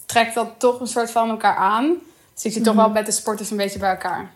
trekt 0.07 0.35
dat 0.35 0.49
toch 0.59 0.81
een 0.81 0.87
soort 0.87 1.11
van 1.11 1.31
elkaar 1.31 1.57
aan. 1.57 1.87
Dus 2.33 2.43
zit 2.43 2.55
je 2.55 2.61
toch 2.61 2.75
mhm. 2.75 2.83
wel 2.83 2.93
met 2.93 3.07
de 3.07 3.13
sporters 3.13 3.51
een 3.51 3.57
beetje 3.57 3.79
bij 3.79 3.91
elkaar. 3.91 4.31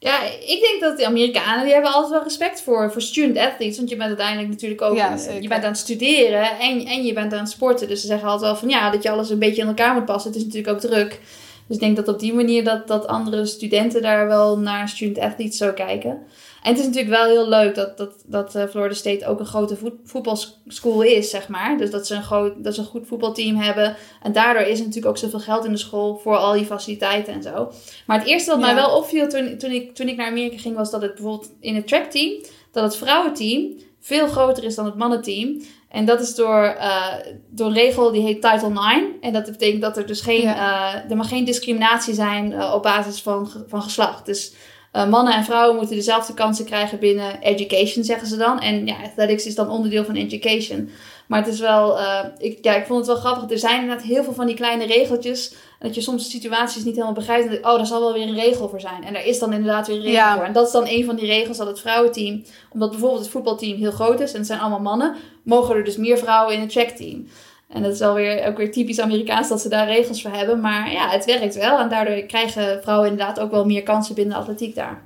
Ja, 0.00 0.22
ik 0.24 0.60
denk 0.60 0.80
dat 0.80 0.98
de 0.98 1.06
Amerikanen 1.06 1.64
die 1.64 1.72
hebben 1.72 1.92
altijd 1.92 2.12
wel 2.12 2.22
respect 2.22 2.62
voor, 2.62 2.92
voor 2.92 3.02
student 3.02 3.38
athletes. 3.38 3.76
Want 3.76 3.88
je 3.88 3.96
bent 3.96 4.08
uiteindelijk 4.08 4.48
natuurlijk 4.48 4.82
ook 4.82 4.96
ja, 4.96 5.16
je 5.40 5.48
bent 5.48 5.64
aan 5.64 5.70
het 5.70 5.78
studeren 5.78 6.58
en, 6.58 6.86
en 6.86 7.04
je 7.04 7.12
bent 7.12 7.32
aan 7.32 7.38
het 7.38 7.50
sporten. 7.50 7.88
Dus 7.88 8.00
ze 8.00 8.06
zeggen 8.06 8.28
altijd 8.28 8.50
wel 8.50 8.60
van 8.60 8.68
ja, 8.68 8.90
dat 8.90 9.02
je 9.02 9.10
alles 9.10 9.30
een 9.30 9.38
beetje 9.38 9.62
in 9.62 9.68
elkaar 9.68 9.94
moet 9.94 10.04
passen. 10.04 10.30
Het 10.30 10.40
is 10.40 10.46
natuurlijk 10.46 10.74
ook 10.74 10.90
druk. 10.90 11.20
Dus 11.66 11.76
ik 11.76 11.82
denk 11.82 11.96
dat 11.96 12.08
op 12.08 12.18
die 12.18 12.34
manier 12.34 12.64
dat, 12.64 12.88
dat 12.88 13.06
andere 13.06 13.46
studenten 13.46 14.02
daar 14.02 14.26
wel 14.26 14.58
naar 14.58 14.88
student 14.88 15.18
athletes 15.18 15.56
zo 15.56 15.72
kijken. 15.72 16.18
En 16.62 16.70
het 16.70 16.78
is 16.78 16.86
natuurlijk 16.86 17.14
wel 17.14 17.26
heel 17.26 17.48
leuk 17.48 17.74
dat, 17.74 17.96
dat, 17.96 18.12
dat 18.26 18.56
uh, 18.56 18.64
Florida 18.64 18.94
State 18.94 19.26
ook 19.26 19.40
een 19.40 19.46
grote 19.46 19.76
voetbalschool 20.04 21.02
is, 21.02 21.30
zeg 21.30 21.48
maar. 21.48 21.78
Dus 21.78 21.90
dat 21.90 22.06
ze, 22.06 22.14
een 22.14 22.22
groot, 22.22 22.64
dat 22.64 22.74
ze 22.74 22.80
een 22.80 22.86
goed 22.86 23.06
voetbalteam 23.06 23.56
hebben. 23.56 23.96
En 24.22 24.32
daardoor 24.32 24.62
is 24.62 24.78
er 24.78 24.84
natuurlijk 24.84 25.06
ook 25.06 25.18
zoveel 25.18 25.40
geld 25.40 25.64
in 25.64 25.72
de 25.72 25.78
school 25.78 26.16
voor 26.16 26.36
al 26.36 26.52
die 26.52 26.64
faciliteiten 26.64 27.32
en 27.32 27.42
zo. 27.42 27.72
Maar 28.06 28.18
het 28.18 28.28
eerste 28.28 28.50
wat 28.50 28.60
mij 28.60 28.74
wel 28.74 28.96
opviel 28.96 29.28
toen, 29.28 29.58
toen, 29.58 29.70
ik, 29.70 29.94
toen 29.94 30.08
ik 30.08 30.16
naar 30.16 30.28
Amerika 30.28 30.58
ging, 30.58 30.76
was 30.76 30.90
dat 30.90 31.02
het 31.02 31.14
bijvoorbeeld 31.14 31.50
in 31.60 31.74
het 31.74 31.86
trackteam, 31.86 32.42
dat 32.72 32.84
het 32.84 32.96
vrouwenteam 32.96 33.76
veel 34.00 34.26
groter 34.26 34.64
is 34.64 34.74
dan 34.74 34.84
het 34.84 34.96
mannenteam. 34.96 35.62
En 35.88 36.04
dat 36.04 36.20
is 36.20 36.34
door, 36.34 36.76
uh, 36.78 37.14
door 37.50 37.66
een 37.66 37.72
regel 37.72 38.12
die 38.12 38.22
heet 38.22 38.42
Title 38.42 38.70
IX. 38.70 39.04
En 39.20 39.32
dat 39.32 39.44
betekent 39.44 39.82
dat 39.82 39.96
er 39.96 40.06
dus 40.06 40.20
geen, 40.20 40.44
uh, 40.44 41.10
er 41.10 41.16
mag 41.16 41.28
geen 41.28 41.44
discriminatie 41.44 42.14
zijn 42.14 42.52
uh, 42.52 42.72
op 42.74 42.82
basis 42.82 43.22
van, 43.22 43.50
van 43.66 43.82
geslacht. 43.82 44.26
Dus 44.26 44.52
uh, 44.98 45.08
mannen 45.08 45.34
en 45.34 45.44
vrouwen 45.44 45.76
moeten 45.76 45.96
dezelfde 45.96 46.34
kansen 46.34 46.64
krijgen 46.64 46.98
binnen 46.98 47.40
education, 47.40 48.04
zeggen 48.04 48.28
ze 48.28 48.36
dan. 48.36 48.60
En 48.60 48.86
ja, 48.86 48.96
athletics 49.04 49.46
is 49.46 49.54
dan 49.54 49.70
onderdeel 49.70 50.04
van 50.04 50.14
education. 50.14 50.90
Maar 51.26 51.44
het 51.44 51.52
is 51.52 51.60
wel, 51.60 51.98
uh, 51.98 52.24
ik, 52.38 52.58
ja, 52.60 52.74
ik 52.74 52.86
vond 52.86 52.98
het 52.98 53.06
wel 53.06 53.16
grappig. 53.16 53.50
Er 53.50 53.58
zijn 53.58 53.80
inderdaad 53.80 54.04
heel 54.04 54.24
veel 54.24 54.32
van 54.32 54.46
die 54.46 54.54
kleine 54.54 54.86
regeltjes. 54.86 55.54
Dat 55.78 55.94
je 55.94 56.00
soms 56.00 56.30
situaties 56.30 56.84
niet 56.84 56.94
helemaal 56.94 57.14
begrijpt. 57.14 57.48
En 57.48 57.56
oh, 57.56 57.76
daar 57.76 57.86
zal 57.86 58.00
wel 58.00 58.12
weer 58.12 58.28
een 58.28 58.34
regel 58.34 58.68
voor 58.68 58.80
zijn. 58.80 59.04
En 59.04 59.16
er 59.16 59.24
is 59.24 59.38
dan 59.38 59.52
inderdaad 59.52 59.86
weer 59.86 59.96
een 59.96 60.02
regel 60.02 60.34
voor. 60.34 60.44
En 60.44 60.52
dat 60.52 60.66
is 60.66 60.72
dan 60.72 60.86
een 60.86 61.04
van 61.04 61.16
die 61.16 61.26
regels 61.26 61.56
dat 61.56 61.66
het 61.66 61.80
vrouwenteam, 61.80 62.44
omdat 62.72 62.90
bijvoorbeeld 62.90 63.20
het 63.20 63.30
voetbalteam 63.30 63.78
heel 63.78 63.90
groot 63.90 64.20
is 64.20 64.32
en 64.32 64.38
het 64.38 64.46
zijn 64.46 64.60
allemaal 64.60 64.80
mannen, 64.80 65.14
mogen 65.42 65.76
er 65.76 65.84
dus 65.84 65.96
meer 65.96 66.18
vrouwen 66.18 66.54
in 66.54 66.60
het 66.60 66.70
trackteam. 66.70 67.26
En 67.68 67.82
dat 67.82 67.92
is 67.92 67.98
wel 67.98 68.14
weer, 68.14 68.46
ook 68.46 68.56
weer 68.56 68.72
typisch 68.72 69.00
Amerikaans 69.00 69.48
dat 69.48 69.60
ze 69.60 69.68
daar 69.68 69.86
regels 69.86 70.22
voor 70.22 70.30
hebben. 70.30 70.60
Maar 70.60 70.92
ja, 70.92 71.08
het 71.08 71.24
werkt 71.24 71.54
wel. 71.54 71.78
En 71.78 71.88
daardoor 71.88 72.22
krijgen 72.22 72.82
vrouwen 72.82 73.08
inderdaad 73.10 73.40
ook 73.40 73.50
wel 73.50 73.64
meer 73.64 73.82
kansen 73.82 74.14
binnen 74.14 74.34
de 74.34 74.40
atletiek 74.40 74.74
daar. 74.74 75.02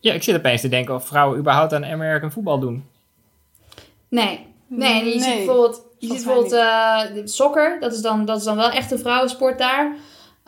Ja, 0.00 0.12
ik 0.12 0.22
zit 0.22 0.36
opeens 0.36 0.60
te 0.60 0.68
denken 0.68 0.94
of 0.94 1.06
vrouwen 1.06 1.38
überhaupt 1.38 1.72
aan 1.72 1.84
American 1.84 2.32
voetbal 2.32 2.58
doen. 2.58 2.84
Nee. 4.08 4.46
Nee, 4.66 5.04
je 5.04 5.20
ziet 5.20 5.34
bijvoorbeeld, 5.34 5.82
je 5.98 6.06
ziet 6.06 6.24
bijvoorbeeld 6.24 6.52
uh, 6.52 7.00
soccer. 7.24 7.76
Dat 7.80 7.92
is, 7.92 8.00
dan, 8.00 8.24
dat 8.24 8.38
is 8.38 8.44
dan 8.44 8.56
wel 8.56 8.70
echt 8.70 8.90
een 8.90 8.98
vrouwensport 8.98 9.58
daar. 9.58 9.96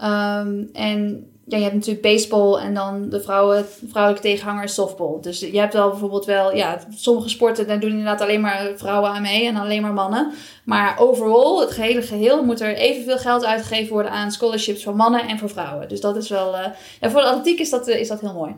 Um, 0.03 0.71
en 0.73 1.31
ja, 1.51 1.57
je 1.57 1.63
hebt 1.63 1.75
natuurlijk 1.75 2.03
baseball 2.03 2.57
en 2.57 2.75
dan 2.75 3.09
de 3.09 3.21
vrouwen, 3.21 3.67
vrouwelijke 3.89 4.29
tegenhanger 4.29 4.65
is 4.65 4.75
softball. 4.75 5.21
Dus 5.21 5.41
je 5.41 5.59
hebt 5.59 5.73
wel 5.73 5.91
bijvoorbeeld 5.91 6.25
wel, 6.25 6.57
ja, 6.57 6.79
sommige 6.95 7.29
sporten, 7.29 7.67
daar 7.67 7.81
doen 7.81 7.91
inderdaad 7.91 8.21
alleen 8.21 8.41
maar 8.41 8.73
vrouwen 8.77 9.11
aan 9.11 9.23
mee 9.23 9.47
en 9.47 9.57
alleen 9.57 9.83
maar 9.83 9.93
mannen. 9.93 10.33
Maar 10.65 10.99
overal, 10.99 11.61
het 11.61 11.71
gehele 11.71 12.03
geheel, 12.03 12.45
moet 12.45 12.61
er 12.61 12.77
evenveel 12.77 13.19
geld 13.19 13.45
uitgegeven 13.45 13.93
worden 13.93 14.13
aan 14.13 14.31
scholarships 14.31 14.85
voor 14.85 14.97
mannen 14.97 15.29
en 15.29 15.39
voor 15.39 15.51
vrouwen. 15.51 15.89
Dus 15.89 16.01
dat 16.01 16.17
is 16.17 16.29
wel, 16.29 16.55
uh, 16.55 16.67
ja, 17.01 17.11
voor 17.11 17.21
de 17.21 17.27
atletiek 17.27 17.59
is 17.59 17.71
dat, 17.71 17.89
uh, 17.89 18.01
is 18.01 18.09
dat 18.09 18.21
heel 18.21 18.35
mooi. 18.35 18.57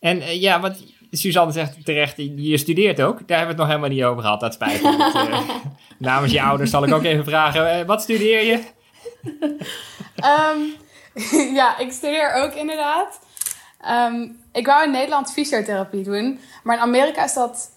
En 0.00 0.16
uh, 0.16 0.40
ja, 0.40 0.60
wat 0.60 0.76
Suzanne 1.10 1.52
zegt 1.52 1.84
terecht, 1.84 2.16
je 2.36 2.56
studeert 2.56 3.02
ook. 3.02 3.28
Daar 3.28 3.38
hebben 3.38 3.56
we 3.56 3.62
het 3.62 3.70
nog 3.70 3.80
helemaal 3.80 3.88
niet 3.88 4.04
over 4.04 4.22
gehad, 4.22 4.40
dat 4.40 4.54
spijt 4.54 4.82
me. 4.82 5.42
namens 5.98 6.32
je 6.32 6.42
ouders 6.42 6.70
zal 6.70 6.84
ik 6.84 6.94
ook 6.94 7.04
even 7.04 7.24
vragen, 7.24 7.86
wat 7.86 8.02
studeer 8.02 8.44
je? 8.44 8.58
um, 10.16 10.82
ja, 11.60 11.78
ik 11.78 11.92
studeer 11.92 12.32
ook 12.32 12.52
inderdaad. 12.52 13.18
Ehm, 13.80 14.28
ik 14.52 14.66
wou 14.66 14.84
in 14.84 14.90
Nederland 14.90 15.32
fysiotherapie 15.32 16.04
doen. 16.04 16.40
Maar 16.62 16.76
in 16.76 16.82
Amerika 16.82 17.24
is 17.24 17.32
dat 17.32 17.70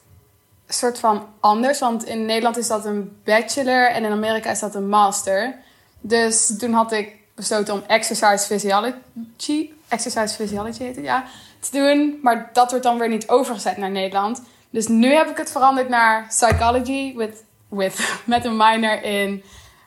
soort 0.67 1.00
van 1.00 1.28
anders. 1.39 1.80
Want 1.80 2.06
in 2.06 2.26
Nederland 2.26 2.58
is 2.58 2.67
dat 2.67 2.86
een 2.86 3.19
bachelor 3.23 3.89
en 3.89 4.04
in 4.04 4.12
Amerika 4.12 4.50
is 4.50 4.60
dat 4.60 4.76
een 4.76 4.89
master. 4.89 5.56
Dus 6.00 6.58
toen 6.58 6.73
had 6.73 6.91
ik 6.91 7.15
besloten 7.36 7.73
om 7.73 7.84
exercise 7.88 8.45
physiology, 8.45 9.71
exercise 9.88 10.36
physiology 10.36 10.84
heet 10.84 10.95
het, 10.95 11.06
ja, 11.06 11.23
te 11.60 11.71
doen. 11.71 12.19
Maar 12.21 12.50
dat 12.54 12.69
wordt 12.69 12.86
dan 12.86 12.97
weer 12.97 13.10
niet 13.10 13.30
overgezet 13.30 13.78
naar 13.78 13.91
Nederland. 13.91 14.41
Dus 14.69 14.88
nu 14.88 15.13
heb 15.13 15.30
ik 15.30 15.38
het 15.38 15.52
veranderd 15.52 15.89
naar 15.89 16.26
psychology 16.28 17.15
with, 17.15 17.43
with, 17.69 18.13
met 18.26 18.45
een 18.45 18.58
minor 18.58 19.04
in 19.04 19.43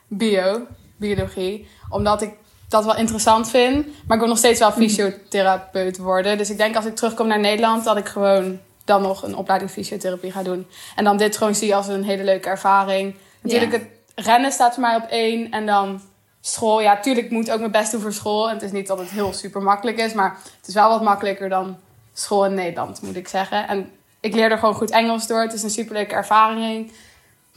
bio, 0.09 0.67
biologie. 0.97 1.69
Omdat 1.89 2.23
ik 2.23 2.33
dat 2.71 2.85
wel 2.85 2.97
interessant 2.97 3.51
vind. 3.51 3.87
Maar 3.87 4.17
ik 4.17 4.23
wil 4.23 4.29
nog 4.29 4.39
steeds 4.39 4.59
wel 4.59 4.73
fysiotherapeut 4.73 5.99
worden. 5.99 6.39
Dus 6.39 6.51
ik 6.51 6.57
denk 6.57 6.77
als 6.77 6.85
ik 6.85 6.97
terugkom 6.97 7.27
naar 7.27 7.41
Nederland, 7.41 7.85
dat 7.85 7.97
ik 7.97 8.09
gewoon 8.09 8.59
dan 8.85 9.03
nog 9.03 9.23
een 9.23 9.37
opleiding 9.37 9.71
fysiotherapie 9.71 10.33
ga 10.33 10.43
doen. 10.43 10.67
En 10.97 11.05
dan 11.05 11.17
dit 11.17 11.37
gewoon 11.37 11.55
zie 11.55 11.75
als 11.75 11.87
een 11.87 12.05
hele 12.05 12.25
leuke 12.25 12.49
ervaring. 12.49 13.15
Natuurlijk, 13.41 13.73
het 13.73 13.87
rennen 14.15 14.53
staat 14.53 14.75
voor 14.75 14.83
mij 14.83 14.97
op 14.97 15.07
één. 15.11 15.51
En 15.51 15.67
dan 15.67 16.01
school. 16.41 16.81
Ja, 16.81 17.01
tuurlijk 17.01 17.31
moet 17.31 17.47
ik 17.47 17.53
ook 17.53 17.59
mijn 17.59 17.71
best 17.71 17.93
doen 17.93 18.01
voor 18.01 18.13
school. 18.13 18.49
En 18.49 18.55
het 18.55 18.63
is 18.63 18.73
niet 18.73 18.87
dat 18.87 18.99
het 18.99 19.11
heel 19.11 19.33
super 19.33 19.63
makkelijk 19.63 19.99
is. 19.99 20.13
Maar 20.13 20.37
het 20.59 20.69
is 20.69 20.75
wel 20.75 20.89
wat 20.89 21.03
makkelijker 21.03 21.49
dan 21.49 21.77
school 22.13 22.45
in 22.45 22.55
Nederland, 22.55 23.03
moet 23.03 23.17
ik 23.17 23.29
zeggen. 23.29 23.69
En 23.69 23.91
ik 24.21 24.35
leer 24.35 24.51
er 24.51 24.59
gewoon 24.59 24.75
goed 24.75 24.91
Engels 24.91 25.27
door. 25.27 25.43
Het 25.43 25.53
is 25.53 25.63
een 25.63 25.71
superleuke 25.71 26.15
ervaring. 26.15 26.93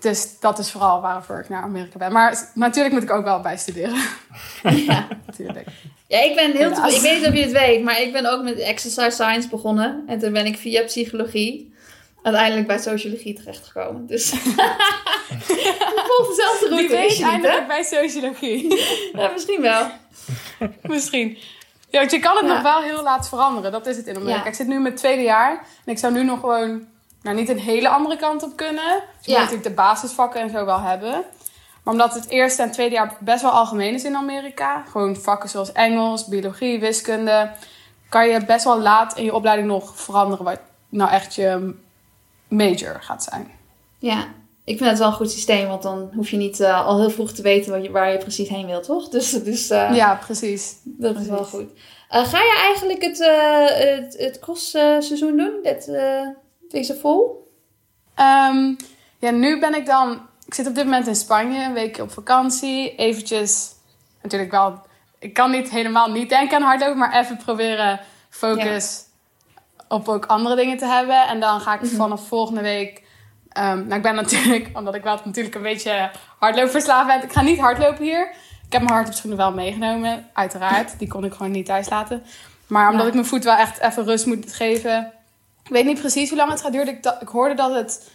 Dus 0.04 0.39
dat 0.39 0.60
is 0.60 0.72
vooral 0.72 1.02
waarvoor 1.02 1.39
ik 1.39 1.50
naar 1.50 1.62
Amerika 1.62 1.98
ben. 1.98 2.12
Maar 2.12 2.52
natuurlijk 2.54 2.94
moet 2.94 3.04
ik 3.04 3.12
ook 3.12 3.24
wel 3.24 3.39
bijstuderen. 3.39 3.96
Ja, 4.88 5.08
natuurlijk. 5.26 5.68
Ja, 6.08 6.22
ik 6.22 6.36
ben 6.36 6.52
heel 6.52 6.70
Ik 6.70 7.02
weet 7.02 7.20
niet 7.20 7.28
of 7.28 7.34
je 7.34 7.42
het 7.42 7.52
weet, 7.52 7.84
maar 7.84 8.02
ik 8.02 8.12
ben 8.12 8.26
ook 8.26 8.44
met 8.44 8.60
exercise 8.60 9.10
science 9.10 9.50
begonnen. 9.50 10.04
En 10.08 10.20
toen 10.20 10.34
ben 10.34 10.46
ik 10.46 10.58
via 10.58 10.84
psychologie 10.84 11.74
uiteindelijk 12.24 12.68
bij 12.68 12.80
sociologie 12.80 13.34
terechtgekomen. 13.34 14.08
Dus 14.08 14.30
volg 16.08 16.28
dezelfde 16.28 16.68
route. 16.70 16.76
Wie 16.76 16.89
weet 16.89 17.22
eindelijk 17.22 17.68
bij 17.68 17.84
sociologie. 17.84 18.84
ja, 19.13 19.30
misschien 19.32 19.62
wel. 19.62 19.88
misschien. 20.82 21.38
Ja, 21.89 22.00
want 22.00 22.12
je 22.12 22.20
kan 22.20 22.36
het 22.36 22.46
nog 22.46 22.62
wel 22.62 22.82
heel 22.82 23.04
laat 23.04 23.30
veranderen. 23.30 23.72
Dat 23.72 23.88
is 23.88 23.98
het 23.98 24.08
in 24.08 24.16
Amerika. 24.16 24.46
Ik 24.46 24.54
zit 24.54 24.68
nu 24.68 24.76
in 24.76 24.82
mijn 24.82 24.96
tweede 24.96 25.22
jaar. 25.22 25.68
En 25.86 25.92
ik 25.92 25.98
zou 25.98 26.13
nu 26.13 26.24
nog 26.24 26.39
gewoon 26.39 26.88
nou, 27.23 27.36
niet 27.36 27.49
een 27.49 27.59
hele 27.59 27.89
andere 27.89 28.17
kant 28.17 28.43
op 28.43 28.55
kunnen. 28.55 29.03
Dus 29.17 29.25
je 29.25 29.31
moet 29.31 29.39
natuurlijk 29.39 29.67
de 29.67 29.73
basisvakken 29.73 30.41
en 30.41 30.49
zo 30.49 30.65
wel 30.65 30.79
hebben. 30.79 31.23
Maar 31.83 31.93
omdat 31.93 32.13
het 32.13 32.29
eerste 32.29 32.62
en 32.62 32.71
tweede 32.71 32.95
jaar 32.95 33.17
best 33.19 33.41
wel 33.41 33.51
algemeen 33.51 33.93
is 33.93 34.03
in 34.03 34.15
Amerika, 34.15 34.83
gewoon 34.89 35.15
vakken 35.15 35.49
zoals 35.49 35.71
Engels, 35.71 36.27
biologie, 36.27 36.79
wiskunde, 36.79 37.51
kan 38.09 38.27
je 38.27 38.45
best 38.45 38.63
wel 38.63 38.79
laat 38.79 39.17
in 39.17 39.23
je 39.23 39.33
opleiding 39.33 39.67
nog 39.67 39.99
veranderen 39.99 40.45
wat 40.45 40.59
nou 40.89 41.12
echt 41.12 41.36
je 41.36 41.73
major 42.47 42.97
gaat 43.01 43.23
zijn. 43.23 43.51
Ja, 43.97 44.27
ik 44.63 44.77
vind 44.77 44.89
het 44.89 44.99
wel 44.99 45.07
een 45.07 45.13
goed 45.13 45.31
systeem, 45.31 45.67
want 45.67 45.81
dan 45.81 46.12
hoef 46.15 46.29
je 46.29 46.38
niet 46.38 46.59
uh, 46.59 46.86
al 46.86 46.99
heel 46.99 47.09
vroeg 47.09 47.31
te 47.31 47.41
weten 47.41 47.71
waar 47.71 47.81
je, 47.81 47.91
waar 47.91 48.12
je 48.12 48.17
precies 48.17 48.49
heen 48.49 48.65
wilt, 48.65 48.83
toch? 48.83 49.09
Dus, 49.09 49.31
dus 49.31 49.71
uh, 49.71 49.95
ja, 49.95 50.15
precies. 50.15 50.75
Dat 50.83 51.13
precies. 51.13 51.31
is 51.31 51.38
wel 51.38 51.45
goed. 51.45 51.69
Uh, 52.12 52.25
ga 52.25 52.38
je 52.38 52.55
eigenlijk 52.57 53.01
het, 53.01 53.17
het, 53.73 54.17
het 54.17 54.39
crossseizoen 54.39 55.38
doen? 55.38 55.59
Dit, 55.63 55.91
deze 56.73 56.95
vol? 56.95 57.51
Um, 58.19 58.78
ja, 59.19 59.32
nu 59.32 59.59
ben 59.59 59.76
ik 59.76 59.86
dan... 59.86 60.21
Ik 60.45 60.53
zit 60.53 60.67
op 60.67 60.76
dit 60.76 60.84
moment 60.84 61.07
in 61.07 61.15
Spanje, 61.15 61.63
een 61.63 61.74
weekje 61.74 62.01
op 62.01 62.11
vakantie. 62.11 62.95
Eventjes, 62.95 63.71
natuurlijk 64.21 64.51
wel... 64.51 64.82
Ik 65.19 65.34
kan 65.34 65.51
niet 65.51 65.69
helemaal 65.69 66.11
niet 66.11 66.30
denken 66.30 66.57
aan 66.57 66.63
hardlopen, 66.63 66.97
maar 66.97 67.19
even 67.19 67.38
proberen 67.38 67.99
focus 68.30 69.03
op 69.88 70.07
ook 70.07 70.26
andere 70.26 70.55
dingen 70.55 70.78
te 70.78 70.86
hebben. 70.86 71.28
En 71.28 71.39
dan 71.39 71.61
ga 71.61 71.74
ik 71.74 71.82
mhm. 71.82 71.95
vanaf 71.95 72.28
volgende 72.28 72.61
week... 72.61 73.01
Um, 73.57 73.63
nou, 73.63 73.93
ik 73.93 74.01
ben 74.01 74.15
natuurlijk, 74.15 74.69
omdat 74.78 74.95
ik 74.95 75.03
wel 75.03 75.19
natuurlijk 75.24 75.55
een 75.55 75.61
beetje 75.61 76.11
hardloopverslaafd 76.39 77.07
ben. 77.07 77.24
Ik 77.24 77.32
ga 77.32 77.41
niet 77.41 77.59
hardlopen 77.59 78.03
hier. 78.03 78.30
Ik 78.65 78.74
heb 78.74 78.82
mijn 78.82 78.93
hardloopschoenen 78.93 79.38
wel 79.38 79.53
meegenomen, 79.53 80.30
uiteraard. 80.34 80.99
Die 80.99 81.07
kon 81.07 81.26
ik 81.26 81.34
gewoon 81.34 81.51
niet 81.51 81.65
thuis 81.65 81.89
laten. 81.89 82.24
Maar 82.67 82.91
omdat 82.91 83.07
ik 83.07 83.13
mijn 83.13 83.26
voet 83.26 83.43
wel 83.43 83.55
echt 83.55 83.80
even 83.80 84.03
rust 84.03 84.26
moet 84.26 84.53
geven 84.53 85.13
Ik 85.64 85.72
weet 85.72 85.86
niet 85.86 85.99
precies 85.99 86.30
hoe 86.30 86.38
lang 86.38 86.51
het 86.51 86.61
gaat 86.61 86.72
duren. 86.72 86.93
Ik, 86.93 87.18
ik 87.20 87.28
hoorde 87.28 87.55
dat 87.55 87.74
het 87.74 88.11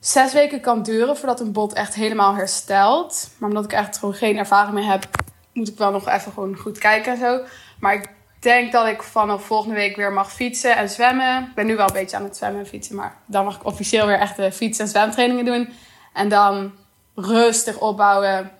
zes 0.00 0.32
weken 0.32 0.60
kan 0.60 0.82
duren 0.82 1.16
voordat 1.16 1.40
een 1.40 1.52
bot 1.52 1.72
echt 1.72 1.94
helemaal 1.94 2.34
herstelt. 2.34 3.30
Maar 3.38 3.48
omdat 3.48 3.64
ik 3.64 3.72
echt 3.72 3.98
gewoon 3.98 4.14
geen 4.14 4.36
ervaring 4.36 4.74
meer 4.74 4.90
heb, 4.90 5.08
moet 5.52 5.68
ik 5.68 5.78
wel 5.78 5.90
nog 5.90 6.08
even 6.08 6.32
gewoon 6.32 6.56
goed 6.56 6.78
kijken 6.78 7.12
en 7.12 7.18
zo. 7.18 7.40
Maar 7.80 7.94
ik 7.94 8.08
denk 8.38 8.72
dat 8.72 8.86
ik 8.86 9.02
vanaf 9.02 9.44
volgende 9.44 9.74
week 9.74 9.96
weer 9.96 10.12
mag 10.12 10.32
fietsen 10.32 10.76
en 10.76 10.90
zwemmen. 10.90 11.42
Ik 11.42 11.54
ben 11.54 11.66
nu 11.66 11.76
wel 11.76 11.86
een 11.86 11.92
beetje 11.92 12.16
aan 12.16 12.24
het 12.24 12.36
zwemmen 12.36 12.60
en 12.60 12.66
fietsen, 12.66 12.96
maar 12.96 13.16
dan 13.26 13.44
mag 13.44 13.56
ik 13.56 13.64
officieel 13.64 14.06
weer 14.06 14.18
echt 14.18 14.36
de 14.36 14.52
fiets- 14.52 14.78
en 14.78 14.88
zwemtrainingen 14.88 15.44
doen. 15.44 15.72
En 16.12 16.28
dan 16.28 16.72
rustig 17.14 17.78
opbouwen 17.78 18.50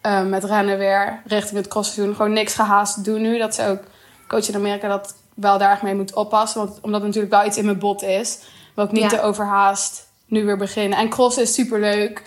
eh, 0.00 0.22
met 0.22 0.44
rennen 0.44 0.78
weer 0.78 1.22
richting 1.24 1.56
het 1.56 1.68
crossseizoen. 1.68 2.14
Gewoon 2.14 2.32
niks 2.32 2.54
gehaast 2.54 3.04
doen 3.04 3.22
nu. 3.22 3.38
Dat 3.38 3.54
ze 3.54 3.66
ook 3.66 3.80
coach 4.28 4.48
in 4.48 4.54
Amerika 4.54 4.88
dat 4.88 5.14
wel 5.36 5.58
daar 5.58 5.70
echt 5.72 5.82
mee 5.82 5.94
moet 5.94 6.14
oppassen. 6.14 6.60
Want 6.60 6.80
omdat 6.80 7.00
het 7.00 7.08
natuurlijk 7.08 7.34
wel 7.34 7.44
iets 7.46 7.56
in 7.56 7.64
mijn 7.64 7.78
bot 7.78 8.02
is, 8.02 8.38
wil 8.74 8.84
ik 8.84 8.92
niet 8.92 9.02
Ja. 9.02 9.08
te 9.08 9.20
overhaast 9.22 10.08
nu 10.26 10.44
weer 10.44 10.56
beginnen. 10.56 10.98
En 10.98 11.08
cross 11.08 11.38
is 11.38 11.54
super 11.54 11.80
leuk. 11.80 12.22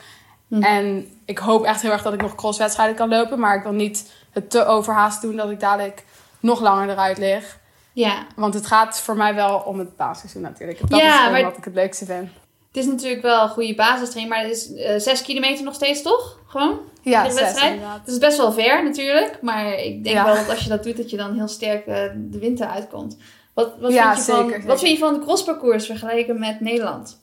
Hm. 0.47 0.61
En 0.63 1.07
ik 1.25 1.37
hoop 1.37 1.63
echt 1.63 1.81
heel 1.81 1.91
erg 1.91 2.01
dat 2.01 2.13
ik 2.13 2.21
nog 2.21 2.35
crosswedstrijden 2.35 2.95
kan 2.95 3.09
lopen. 3.09 3.39
Maar 3.39 3.55
ik 3.55 3.63
wil 3.63 3.71
niet 3.71 4.11
het 4.31 4.49
te 4.49 4.65
overhaast 4.65 5.21
doen 5.21 5.35
dat 5.35 5.49
ik 5.49 5.59
dadelijk 5.59 6.05
nog 6.39 6.59
langer 6.61 6.89
eruit 6.89 7.17
lig. 7.17 7.57
Ja, 7.93 8.25
Want 8.35 8.53
het 8.53 8.67
gaat 8.67 8.99
voor 8.99 9.15
mij 9.15 9.35
wel 9.35 9.57
om 9.59 9.79
het 9.79 9.95
basisseizoen 9.95 10.41
natuurlijk. 10.41 10.89
Dat 10.89 10.99
Ja, 10.99 11.25
is 11.25 11.31
maar- 11.31 11.43
wat 11.43 11.57
ik 11.57 11.63
het 11.63 11.73
leukste 11.73 12.05
vind. 12.05 12.29
Het 12.71 12.77
is 12.77 12.85
natuurlijk 12.85 13.21
wel 13.21 13.43
een 13.43 13.49
goede 13.49 13.75
basistraining, 13.75 14.29
maar 14.35 14.43
het 14.43 14.51
is 14.57 14.73
eh, 14.73 14.99
zes 14.99 15.21
kilometer 15.21 15.63
nog 15.63 15.73
steeds, 15.73 16.01
toch? 16.01 16.39
Gewoon? 16.47 16.79
Ja, 17.01 17.27
de 17.27 17.33
wedstrijd? 17.33 17.73
inderdaad. 17.73 17.99
Het 17.99 18.07
is 18.07 18.17
best 18.17 18.37
wel 18.37 18.51
ver 18.51 18.83
natuurlijk, 18.83 19.41
maar 19.41 19.73
ik 19.73 20.03
denk 20.03 20.15
Ja. 20.15 20.25
wel 20.25 20.35
dat 20.35 20.49
als 20.49 20.63
je 20.63 20.69
dat 20.69 20.83
doet, 20.83 20.97
dat 20.97 21.09
je 21.09 21.17
dan 21.17 21.33
heel 21.35 21.47
sterk 21.47 21.85
eh, 21.85 22.03
de 22.15 22.39
winter 22.39 22.67
uitkomt. 22.67 23.17
Wat, 23.53 23.73
wat, 23.79 23.91
Ja, 23.93 24.13
vind 24.13 24.25
je 24.25 24.31
van, 24.31 24.49
zeker, 24.49 24.65
wat 24.67 24.79
vind 24.79 24.91
je 24.91 24.97
van 24.97 25.13
de 25.13 25.19
crossparcours 25.19 25.85
vergeleken 25.85 26.39
met 26.39 26.59
Nederland? 26.59 27.19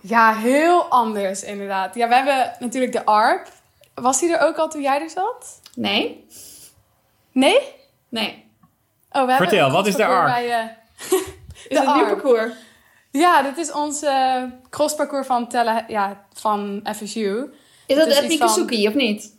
Ja, 0.00 0.34
heel 0.34 0.82
anders 0.84 1.42
inderdaad. 1.42 1.94
Ja, 1.94 2.08
we 2.08 2.14
hebben 2.14 2.52
natuurlijk 2.58 2.92
de 2.92 3.04
ARP. 3.04 3.48
Was 3.94 4.20
die 4.20 4.36
er 4.36 4.46
ook 4.46 4.56
al 4.56 4.68
toen 4.68 4.82
jij 4.82 5.00
er 5.00 5.10
zat? 5.10 5.60
Nee? 5.74 6.26
Nee? 7.32 7.58
Nee. 8.08 8.28
Oh, 9.10 9.24
we 9.24 9.30
hebben 9.30 9.48
Vertel, 9.48 9.70
wat 9.70 9.86
is 9.86 9.94
de 9.96 10.04
ARP? 10.04 10.26
Bij, 10.26 10.50
eh, 10.50 10.64
Is 11.68 11.78
De 11.78 11.78
het 11.78 11.86
een 11.88 11.94
nieuw 11.94 12.06
parcours? 12.06 12.52
Ja, 13.10 13.42
dit 13.42 13.56
is 13.58 13.72
onze 13.72 14.06
eh, 14.06 14.42
crossparcours 14.70 15.26
van, 15.26 15.48
tele, 15.48 15.84
ja, 15.88 16.24
van 16.32 16.88
FSU. 16.96 17.52
Is 17.86 17.96
dat 17.96 18.28
Nikisuki 18.28 18.88
of 18.88 18.94
niet? 18.94 19.36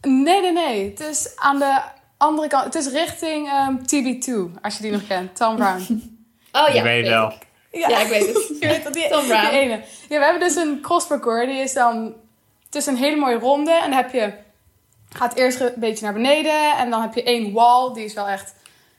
Nee, 0.00 0.40
nee, 0.40 0.52
nee. 0.52 0.88
Het 0.90 1.00
is 1.00 1.32
aan 1.36 1.58
de 1.58 1.80
andere 2.16 2.48
kant. 2.48 2.64
Het 2.64 2.74
is 2.74 2.92
richting 2.92 3.48
ehm, 3.48 3.76
TB2, 3.76 4.60
als 4.62 4.76
je 4.76 4.82
die 4.82 4.92
nog 4.92 5.06
kent. 5.06 5.36
Tom 5.36 5.56
Brown. 5.56 5.82
Oh 6.52 6.68
ja, 6.68 6.74
Je 6.74 6.82
weet 6.82 7.08
wel. 7.08 7.30
ik. 7.30 7.46
Ja, 7.80 7.98
ik 7.98 8.08
weet 8.08 8.26
het. 8.26 8.48
Je 8.60 8.66
weet 8.66 8.84
dat 8.84 8.92
die, 8.94 9.08
Tom 9.08 9.26
Brown. 9.26 9.50
die 9.50 9.58
ene. 9.58 9.82
Ja, 10.08 10.18
we 10.18 10.24
hebben 10.24 10.40
dus 10.40 10.56
een 10.56 10.80
crossparcours. 10.80 11.46
Die 11.46 11.58
is 11.58 11.72
dan... 11.72 12.14
Het 12.64 12.74
is 12.74 12.86
een 12.86 12.96
hele 12.96 13.16
mooie 13.16 13.38
ronde. 13.38 13.72
En 13.72 13.90
dan 13.90 13.98
heb 13.98 14.12
je... 14.12 14.32
Gaat 15.08 15.34
eerst 15.34 15.60
een 15.60 15.72
beetje 15.76 16.04
naar 16.04 16.12
beneden. 16.12 16.76
En 16.76 16.90
dan 16.90 17.00
heb 17.00 17.14
je 17.14 17.22
één 17.22 17.52
wall. 17.52 17.94
Die 17.94 18.04
is 18.04 18.14
wel 18.14 18.28
echt 18.28 18.54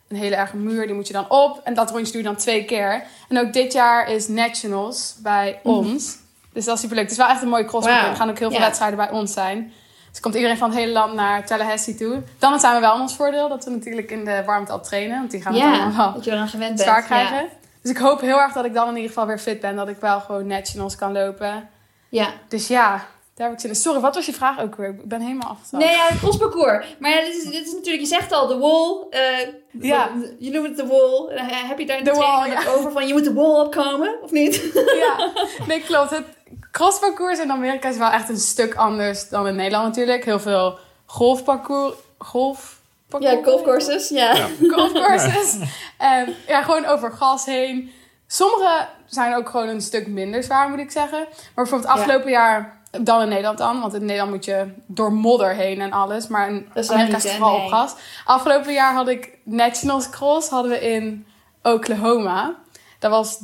een 0.07 0.17
hele 0.17 0.35
erge 0.35 0.57
muur. 0.57 0.85
Die 0.85 0.95
moet 0.95 1.07
je 1.07 1.13
dan 1.13 1.29
op. 1.29 1.61
En 1.63 1.73
dat 1.73 1.91
rondje 1.91 2.11
doe 2.11 2.21
je 2.21 2.27
dan 2.27 2.35
twee 2.35 2.65
keer. 2.65 3.03
En 3.29 3.39
ook 3.39 3.53
dit 3.53 3.73
jaar 3.73 4.09
is 4.09 4.27
Nationals 4.27 5.15
bij 5.23 5.59
ons. 5.63 6.17
Dus 6.53 6.65
dat 6.65 6.75
is 6.75 6.81
superleuk. 6.81 7.03
Het 7.03 7.11
is 7.13 7.17
wel 7.19 7.27
echt 7.27 7.41
een 7.41 7.49
mooie 7.49 7.65
crossparcours. 7.65 8.01
Wauw. 8.03 8.11
Er 8.13 8.17
gaan 8.19 8.29
ook 8.29 8.39
heel 8.39 8.49
veel 8.49 8.59
Ja. 8.59 8.65
wedstrijden 8.65 8.97
bij 8.97 9.09
ons 9.11 9.33
zijn. 9.33 9.73
Dus 10.11 10.19
komt 10.19 10.35
iedereen 10.35 10.57
van 10.57 10.69
het 10.69 10.79
hele 10.79 10.91
land 10.91 11.13
naar 11.13 11.45
Tallahassee 11.45 11.95
toe. 11.95 12.21
Dan 12.39 12.59
zijn 12.59 12.73
we 12.73 12.79
wel 12.79 12.95
in 12.95 13.01
ons 13.01 13.15
voordeel. 13.15 13.49
Dat 13.49 13.63
we 13.65 13.69
natuurlijk 13.71 14.11
in 14.11 14.25
de 14.25 14.43
warmte 14.45 14.71
al 14.71 14.81
trainen. 14.81 15.17
Want 15.17 15.31
die 15.31 15.41
gaan 15.41 15.53
we 15.53 15.59
dan 15.59 15.79
allemaal 15.81 16.13
dat 16.13 16.23
je 16.23 16.31
eraan 16.31 16.47
gewend 16.47 16.69
bent. 16.75 16.81
zwaar 16.81 17.03
krijgen. 17.03 17.35
Ja. 17.35 17.47
Dus 17.81 17.91
ik 17.91 17.97
hoop 17.97 18.21
heel 18.21 18.39
erg 18.41 18.53
dat 18.53 18.65
ik 18.65 18.73
dan 18.73 18.87
in 18.87 18.93
ieder 18.95 19.09
geval 19.09 19.25
weer 19.25 19.39
fit 19.39 19.59
ben. 19.59 19.75
Dat 19.75 19.87
ik 19.87 19.97
wel 19.99 20.19
gewoon 20.19 20.47
nationals 20.47 20.95
kan 20.95 21.11
lopen. 21.11 21.69
ja. 22.09 22.27
Dus 22.47 22.67
ja, 22.67 23.05
daar 23.35 23.47
heb 23.47 23.55
ik 23.55 23.61
zin 23.61 23.69
in. 23.69 23.75
Sorry, 23.75 23.99
wat 23.99 24.15
was 24.15 24.25
je 24.25 24.33
vraag 24.33 24.59
ook 24.59 24.75
weer? 24.75 24.89
Ik 24.89 25.07
ben 25.07 25.21
helemaal 25.21 25.49
afgestapt. 25.49 25.83
Nee, 25.83 25.93
ja, 25.93 26.07
het 26.07 26.19
crossparcours. 26.19 26.95
Maar 26.99 27.11
ja, 27.11 27.21
dit 27.21 27.35
is, 27.35 27.43
dit 27.43 27.67
is 27.67 27.73
natuurlijk, 27.73 28.03
je 28.03 28.09
zegt 28.09 28.31
al, 28.31 28.47
de 28.47 28.57
wall. 28.57 29.05
eh, 29.09 29.47
Ja. 29.71 30.09
je 30.39 30.51
noemt 30.51 30.67
het 30.67 30.77
de 30.77 30.85
wall. 30.87 31.27
Eh, 31.35 31.43
heb 31.47 31.79
je 31.79 31.85
daar 31.85 31.97
een 31.97 32.03
training 32.03 32.67
over 32.67 32.91
van, 32.91 33.07
je 33.07 33.13
moet 33.13 33.23
de 33.23 33.33
wall 33.33 33.59
opkomen, 33.65 34.15
of 34.23 34.31
niet? 34.31 34.61
Ja, 35.03 35.31
nee, 35.67 35.81
klopt. 35.81 36.09
Het 36.09 36.25
crossparcours 36.71 37.39
in 37.39 37.51
Amerika 37.51 37.89
is 37.89 37.97
wel 37.97 38.09
echt 38.11 38.29
een 38.29 38.37
stuk 38.37 38.75
anders 38.75 39.29
dan 39.29 39.47
in 39.47 39.55
Nederland 39.55 39.85
natuurlijk. 39.85 40.25
Heel 40.25 40.39
veel 40.39 40.77
golfparcours. 41.05 41.93
Golf. 42.17 42.79
Ja, 43.19 43.39
golfcourses, 43.43 44.09
ja. 44.09 44.33
Ja. 44.35 44.47
golfcourses. 44.75 45.55
En 45.97 46.35
ja, 46.47 46.61
gewoon 46.63 46.85
over 46.85 47.11
gas 47.11 47.45
heen. 47.45 47.91
Sommige 48.27 48.87
zijn 49.05 49.35
ook 49.35 49.49
gewoon 49.49 49.67
een 49.67 49.81
stuk 49.81 50.07
minder 50.07 50.43
zwaar, 50.43 50.69
moet 50.69 50.79
ik 50.79 50.91
zeggen. 50.91 51.19
Maar 51.29 51.51
bijvoorbeeld 51.55 51.89
afgelopen 51.91 52.31
jaar, 52.31 52.81
dan 53.01 53.21
in 53.21 53.27
Nederland 53.29 53.57
dan. 53.57 53.79
Want 53.81 53.93
in 53.93 54.05
Nederland 54.05 54.31
moet 54.31 54.45
je 54.45 54.65
door 54.85 55.13
modder 55.13 55.49
heen 55.55 55.81
en 55.81 55.91
alles. 55.91 56.27
Maar 56.27 56.47
in 56.49 56.67
Amerika 56.87 57.17
is 57.17 57.23
het 57.23 57.31
vooral 57.31 57.55
op 57.63 57.67
gas. 57.69 57.95
Afgelopen 58.25 58.73
jaar 58.73 58.93
had 58.93 59.07
ik 59.07 59.37
Nationals 59.43 60.09
Cross 60.09 60.49
hadden 60.49 60.71
we 60.71 60.79
in 60.93 61.25
Oklahoma. 61.63 62.55
Dat 62.99 63.11
was 63.11 63.39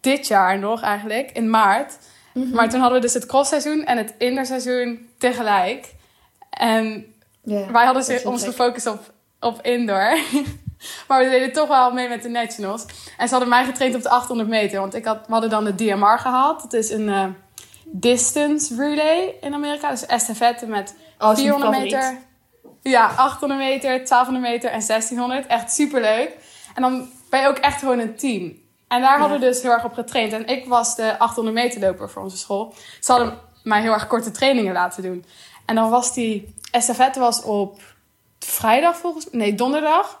dit 0.00 0.26
jaar 0.26 0.58
nog 0.58 0.82
eigenlijk, 0.82 1.30
in 1.30 1.50
maart. 1.50 1.98
Mhm. 2.34 2.50
Maar 2.54 2.68
toen 2.68 2.80
hadden 2.80 2.98
we 3.00 3.04
dus 3.04 3.14
het 3.14 3.26
crossseizoen 3.26 3.84
en 3.84 3.96
het 3.96 4.14
indoor-seizoen 4.18 5.08
tegelijk. 5.18 5.94
En 6.50 7.14
wij 7.42 7.84
hadden 7.84 8.02
ze- 8.04 8.20
ons 8.24 8.44
gefocust 8.44 8.86
op, 8.86 9.12
op 9.40 9.62
indoor. 9.62 10.18
maar 11.08 11.24
we 11.24 11.30
deden 11.30 11.52
toch 11.52 11.68
wel 11.68 11.92
mee 11.92 12.08
met 12.08 12.22
de 12.22 12.28
Nationals. 12.28 12.84
En 13.18 13.26
ze 13.26 13.30
hadden 13.30 13.48
mij 13.48 13.64
getraind 13.64 13.94
op 13.94 14.02
de 14.02 14.08
800 14.08 14.48
meter. 14.48 14.80
Want 14.80 14.94
ik 14.94 15.04
had, 15.04 15.18
we 15.26 15.32
hadden 15.32 15.50
dan 15.50 15.64
de 15.64 15.74
DMR 15.74 16.18
gehad. 16.18 16.60
Dat 16.60 16.72
is 16.72 16.90
een 16.90 17.08
eh, 17.08 17.24
distance 17.90 18.74
relay 18.76 19.34
in 19.40 19.54
Amerika. 19.54 19.90
Dus 19.90 20.06
estafette 20.06 20.66
met 20.66 20.94
Oh, 21.18 21.32
is 21.32 21.42
mijn 21.42 21.54
400 21.54 21.72
favoriet. 21.72 21.92
meter. 21.92 22.18
Ja, 22.82 23.06
800 23.16 23.60
meter, 23.60 23.90
1200 24.06 24.52
meter 24.52 24.70
en 24.70 24.86
1600. 24.86 25.46
Echt 25.46 25.72
super 25.72 26.00
leuk. 26.00 26.30
En 26.74 26.82
dan 26.82 27.08
ben 27.30 27.40
je 27.40 27.48
ook 27.48 27.56
echt 27.58 27.78
gewoon 27.78 27.98
een 27.98 28.16
team. 28.16 28.58
En 28.88 29.00
daar 29.00 29.18
hadden 29.18 29.40
we 29.40 29.46
dus 29.46 29.62
heel 29.62 29.70
erg 29.70 29.84
op 29.84 29.92
getraind. 29.92 30.32
En 30.32 30.46
ik 30.46 30.66
was 30.66 30.96
de 30.96 31.18
800 31.18 31.56
meter 31.56 31.80
loper 31.80 32.10
voor 32.10 32.22
onze 32.22 32.36
school. 32.36 32.74
Ze 33.00 33.12
hadden 33.12 33.38
mij 33.62 33.80
heel 33.80 33.92
erg 33.92 34.06
korte 34.06 34.30
trainingen 34.30 34.72
laten 34.72 35.02
doen. 35.02 35.24
En 35.66 35.74
dan 35.74 35.90
was 35.90 36.14
die 36.14 36.54
estafette 36.70 37.20
was 37.20 37.42
op 37.42 37.80
vrijdag 38.38 38.96
volgens 38.96 39.26
Nee, 39.30 39.54
donderdag. 39.54 40.20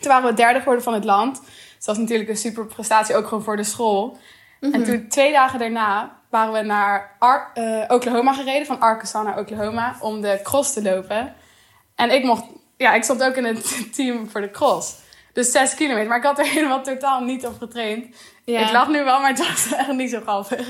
Toen 0.00 0.10
waren 0.10 0.28
we 0.30 0.34
derde 0.34 0.58
geworden 0.58 0.82
van 0.84 0.94
het 0.94 1.04
land. 1.04 1.40
Dus 1.40 1.50
dat 1.76 1.86
was 1.86 1.98
natuurlijk 1.98 2.28
een 2.28 2.36
super 2.36 2.66
prestatie 2.66 3.16
ook 3.16 3.26
gewoon 3.28 3.44
voor 3.44 3.56
de 3.56 3.64
school. 3.64 4.18
Mhm. 4.60 4.74
En 4.74 4.84
toen 4.84 5.08
twee 5.08 5.32
dagen 5.32 5.58
daarna 5.58 6.17
waren 6.30 6.52
we 6.52 6.60
naar 6.60 7.16
Ar- 7.18 7.50
eh, 7.54 7.84
Oklahoma 7.88 8.32
gereden. 8.32 8.66
Van 8.66 8.80
Arkansas 8.80 9.24
naar 9.24 9.38
Oklahoma 9.38 9.96
om 10.00 10.20
de 10.20 10.40
cross 10.42 10.72
te 10.72 10.82
lopen. 10.82 11.34
En 11.94 12.10
ik 12.10 12.24
mocht... 12.24 12.44
Ja, 12.76 12.92
ik 12.94 13.04
stond 13.04 13.22
ook 13.24 13.34
in 13.34 13.44
het 13.44 13.76
team 13.94 14.30
voor 14.30 14.40
de 14.40 14.50
cross. 14.50 14.94
Dus 15.32 15.50
zes 15.50 15.74
kilometer. 15.74 16.08
Maar 16.08 16.18
ik 16.18 16.24
had 16.24 16.38
er 16.38 16.46
helemaal 16.56 16.82
totaal 16.82 17.20
niet 17.20 17.46
op 17.46 17.58
getraind. 17.58 18.16
Ja. 18.44 18.60
Ik 18.60 18.72
lag 18.72 18.88
nu 18.88 19.04
wel, 19.04 19.20
maar 19.20 19.30
het 19.30 19.38
was 19.48 19.72
echt 19.76 19.92
niet 19.92 20.10
zo 20.10 20.20
grappig. 20.20 20.66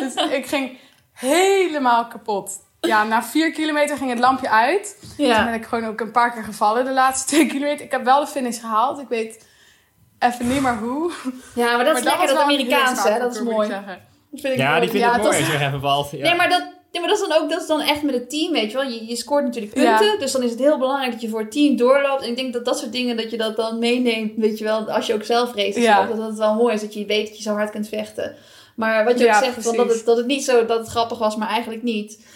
dus 0.00 0.14
ik 0.14 0.46
ging 0.46 0.78
helemaal 1.12 2.06
kapot. 2.06 2.50
Ja, 2.80 3.04
na 3.04 3.22
vier 3.22 3.52
kilometer 3.52 3.96
ging 3.96 4.10
het 4.10 4.18
lampje 4.18 4.50
uit. 4.50 4.98
Toen 5.16 5.26
Ja. 5.26 5.44
ben 5.44 5.54
ik 5.54 5.64
gewoon 5.64 5.86
ook 5.86 6.00
een 6.00 6.10
paar 6.10 6.32
keer 6.32 6.42
gevallen 6.44 6.84
de 6.84 6.90
laatste 6.92 7.26
twee 7.26 7.46
kilometer. 7.46 7.84
Ik 7.84 7.90
heb 7.90 8.04
wel 8.04 8.20
de 8.20 8.26
finish 8.26 8.60
gehaald. 8.60 9.00
Ik 9.00 9.08
weet 9.08 9.46
even 10.18 10.48
niet 10.48 10.60
meer 10.62 10.76
hoe. 10.76 11.12
ja, 11.54 11.76
maar 11.76 11.84
dat 11.84 11.96
is 11.96 12.02
lekker, 12.02 12.26
dat 12.26 12.36
heel 12.36 12.44
Amerikaanse? 12.44 13.16
Dat 13.18 13.34
is 13.34 13.42
mooi. 13.42 13.68
Ik 14.32 14.40
zeggen. 14.40 14.40
Dat 14.40 14.40
vind 14.40 14.52
ik 14.54 14.58
Ja, 14.60 14.68
mooi. 14.68 14.80
die 14.80 14.90
vind 14.90 15.02
Ja, 15.02 15.08
ik 15.08 15.14
dat 15.14 15.22
mooi 15.22 15.36
is- 15.42 15.62
als 15.62 15.72
je 15.72 15.78
valt. 15.80 16.10
Ja. 16.10 16.18
Nee, 16.18 16.34
maar 16.34 16.48
dat, 16.48 16.60
nee, 16.92 17.00
maar 17.02 17.10
dat 17.10 17.20
is 17.22 17.28
dan 17.28 17.42
ook 17.42 17.50
dat 17.50 17.60
is 17.60 17.66
dan 17.66 17.80
echt 17.80 18.02
met 18.02 18.14
het 18.14 18.30
team, 18.30 18.52
weet 18.52 18.70
je 18.70 18.76
wel. 18.76 18.86
Je, 18.88 19.06
je 19.06 19.16
scoort 19.16 19.44
natuurlijk 19.44 19.74
punten, 19.74 20.06
Ja. 20.06 20.16
dus 20.18 20.32
dan 20.32 20.42
is 20.42 20.50
het 20.50 20.58
heel 20.60 20.78
belangrijk 20.78 21.12
dat 21.12 21.20
je 21.20 21.28
voor 21.28 21.40
het 21.40 21.50
team 21.52 21.76
doorloopt. 21.76 22.22
En 22.22 22.28
ik 22.28 22.36
denk 22.36 22.52
dat 22.52 22.64
dat 22.64 22.78
soort 22.78 22.92
dingen, 22.92 23.16
dat 23.16 23.30
je 23.30 23.36
dat 23.36 23.56
dan 23.56 23.78
meeneemt, 23.78 24.32
weet 24.36 24.58
je 24.58 24.64
wel, 24.64 24.90
als 24.90 25.06
je 25.06 25.14
ook 25.14 25.24
zelf 25.24 25.54
race. 25.54 25.80
Ja. 25.80 26.06
Dat 26.06 26.16
dat 26.16 26.38
wel 26.38 26.54
mooi 26.54 26.74
is, 26.74 26.80
dat 26.80 26.94
je 26.94 27.04
weet 27.06 27.26
dat 27.28 27.36
je 27.36 27.42
zo 27.42 27.52
hard 27.54 27.70
kunt 27.70 27.88
vechten. 27.88 28.36
Maar 28.76 29.04
wat 29.04 29.18
je 29.18 29.24
Ja, 29.24 29.36
ook 29.38 29.44
zegt, 29.44 29.62
van 29.62 29.76
dat, 29.76 29.88
het, 29.94 30.04
dat 30.04 30.16
het 30.16 30.26
niet 30.26 30.44
zo, 30.44 30.66
dat 30.66 30.78
het 30.78 30.88
grappig 30.88 31.18
was, 31.18 31.36
maar 31.36 31.48
eigenlijk 31.48 31.82
niet. 31.82 32.26